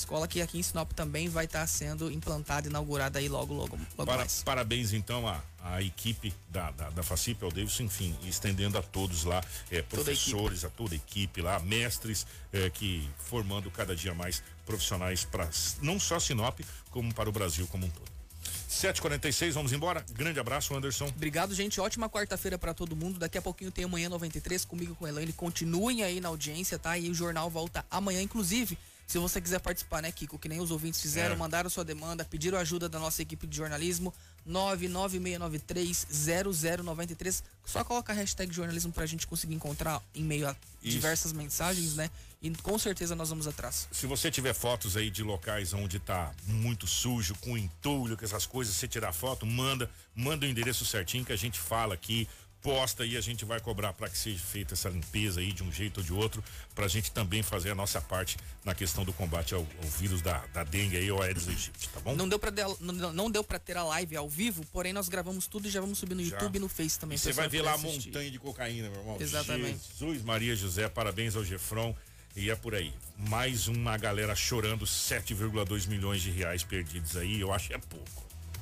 Escola 0.00 0.26
que 0.26 0.40
aqui 0.40 0.58
em 0.58 0.62
Sinop 0.62 0.92
também 0.92 1.28
vai 1.28 1.44
estar 1.44 1.66
sendo 1.66 2.10
implantada, 2.10 2.68
inaugurada 2.68 3.18
aí 3.18 3.28
logo, 3.28 3.54
logo, 3.54 3.76
logo 3.96 4.06
Para, 4.06 4.18
mais. 4.18 4.42
Parabéns 4.42 4.92
então 4.92 5.26
à, 5.26 5.42
à 5.62 5.82
equipe 5.82 6.34
da, 6.48 6.70
da, 6.70 6.90
da 6.90 7.02
FACIP, 7.02 7.44
ao 7.44 7.50
Davidson, 7.50 7.84
enfim, 7.84 8.16
estendendo 8.24 8.78
a 8.78 8.82
todos 8.82 9.24
lá, 9.24 9.42
é, 9.70 9.82
professores, 9.82 10.62
toda 10.62 10.66
a, 10.66 10.68
a, 10.68 10.76
toda 10.76 10.94
a 10.94 10.96
equipe 10.96 11.40
lá, 11.40 11.58
mestres, 11.60 12.26
é, 12.52 12.70
que 12.70 13.08
formando 13.18 13.70
cada 13.70 13.94
dia 13.94 14.14
mais 14.14 14.42
profissionais 14.66 15.24
para 15.24 15.48
não 15.82 16.00
só 16.00 16.18
Sinop, 16.18 16.60
como 16.90 17.12
para 17.14 17.28
o 17.28 17.32
Brasil 17.32 17.66
como 17.66 17.86
um 17.86 17.90
todo. 17.90 18.10
7h46, 18.70 19.52
vamos 19.52 19.72
embora. 19.72 20.04
Grande 20.12 20.38
abraço, 20.38 20.74
Anderson. 20.74 21.06
Obrigado, 21.06 21.52
gente. 21.54 21.80
Ótima 21.80 22.08
quarta-feira 22.08 22.56
para 22.56 22.72
todo 22.72 22.94
mundo. 22.94 23.18
Daqui 23.18 23.36
a 23.36 23.42
pouquinho 23.42 23.70
tem 23.70 23.84
amanhã 23.84 24.08
93 24.08 24.64
comigo 24.64 24.94
com 24.94 25.04
a 25.04 25.08
Elaine. 25.08 25.32
Continuem 25.32 26.04
aí 26.04 26.20
na 26.20 26.28
audiência, 26.28 26.78
tá? 26.78 26.96
E 26.96 27.10
o 27.10 27.14
jornal 27.14 27.50
volta 27.50 27.84
amanhã, 27.90 28.22
inclusive. 28.22 28.78
Se 29.10 29.18
você 29.18 29.40
quiser 29.40 29.58
participar, 29.58 30.00
né, 30.00 30.12
Kiko, 30.12 30.38
que 30.38 30.48
nem 30.48 30.60
os 30.60 30.70
ouvintes 30.70 31.00
fizeram, 31.00 31.34
é. 31.34 31.36
mandaram 31.36 31.68
sua 31.68 31.84
demanda, 31.84 32.24
pediram 32.24 32.56
ajuda 32.56 32.88
da 32.88 33.00
nossa 33.00 33.20
equipe 33.20 33.44
de 33.44 33.56
jornalismo, 33.56 34.14
996930093. 34.48 37.42
Só 37.64 37.82
coloca 37.82 38.12
a 38.12 38.14
hashtag 38.14 38.54
jornalismo 38.54 38.92
pra 38.92 39.04
gente 39.06 39.26
conseguir 39.26 39.56
encontrar 39.56 40.00
em 40.14 40.22
meio 40.22 40.46
a 40.46 40.54
Isso. 40.80 40.92
diversas 40.92 41.32
mensagens, 41.32 41.96
né? 41.96 42.08
E 42.40 42.50
com 42.50 42.78
certeza 42.78 43.16
nós 43.16 43.30
vamos 43.30 43.48
atrás. 43.48 43.88
Se 43.90 44.06
você 44.06 44.30
tiver 44.30 44.54
fotos 44.54 44.96
aí 44.96 45.10
de 45.10 45.24
locais 45.24 45.74
onde 45.74 45.98
tá 45.98 46.32
muito 46.46 46.86
sujo, 46.86 47.34
com 47.40 47.58
entulho, 47.58 48.16
com 48.16 48.24
essas 48.24 48.46
coisas, 48.46 48.76
você 48.76 48.86
tirar 48.86 49.12
foto, 49.12 49.44
manda, 49.44 49.90
manda 50.14 50.46
o 50.46 50.48
endereço 50.48 50.86
certinho 50.86 51.24
que 51.24 51.32
a 51.32 51.36
gente 51.36 51.58
fala 51.58 51.94
aqui 51.94 52.28
e 53.06 53.16
a 53.16 53.20
gente 53.20 53.44
vai 53.44 53.58
cobrar 53.58 53.92
para 53.92 54.08
que 54.08 54.18
seja 54.18 54.38
feita 54.38 54.74
essa 54.74 54.88
limpeza 54.88 55.40
aí 55.40 55.52
de 55.52 55.62
um 55.62 55.72
jeito 55.72 55.98
ou 55.98 56.04
de 56.04 56.12
outro, 56.12 56.44
para 56.74 56.84
a 56.84 56.88
gente 56.88 57.10
também 57.10 57.42
fazer 57.42 57.70
a 57.70 57.74
nossa 57.74 58.00
parte 58.00 58.36
na 58.64 58.74
questão 58.74 59.04
do 59.04 59.12
combate 59.12 59.54
ao, 59.54 59.60
ao 59.60 59.88
vírus 59.98 60.20
da, 60.20 60.44
da 60.52 60.62
dengue 60.62 60.96
aí, 60.96 61.10
ou 61.10 61.22
Aedes 61.22 61.48
aegypti, 61.48 61.88
tá 61.88 62.00
bom? 62.00 62.14
Não 62.14 62.28
deu 62.28 62.38
para 62.38 62.52
não, 62.80 63.12
não 63.12 63.30
deu 63.30 63.42
para 63.42 63.58
ter 63.58 63.76
a 63.76 63.84
live 63.84 64.16
ao 64.16 64.28
vivo, 64.28 64.64
porém 64.72 64.92
nós 64.92 65.08
gravamos 65.08 65.46
tudo 65.46 65.68
e 65.68 65.70
já 65.70 65.80
vamos 65.80 65.98
subir 65.98 66.14
no 66.14 66.24
já. 66.24 66.36
YouTube 66.36 66.56
e 66.56 66.58
no 66.58 66.68
Face 66.68 66.98
também. 66.98 67.16
Você 67.16 67.32
vai 67.32 67.48
ver 67.48 67.62
lá 67.62 67.72
a 67.72 67.78
montanha 67.78 68.30
de 68.30 68.38
cocaína, 68.38 68.90
meu 68.90 69.00
irmão. 69.00 69.16
Exatamente. 69.18 69.80
Jesus 69.98 70.22
Maria 70.22 70.54
José, 70.54 70.88
parabéns 70.88 71.36
ao 71.36 71.44
Gefron. 71.44 71.94
E 72.36 72.48
é 72.48 72.54
por 72.54 72.76
aí. 72.76 72.92
Mais 73.16 73.66
uma 73.66 73.96
galera 73.96 74.36
chorando 74.36 74.84
7,2 74.84 75.88
milhões 75.88 76.22
de 76.22 76.30
reais 76.30 76.62
perdidos 76.62 77.16
aí, 77.16 77.40
eu 77.40 77.52
acho 77.52 77.68
que 77.68 77.74
é 77.74 77.78
pouco. 77.78 78.29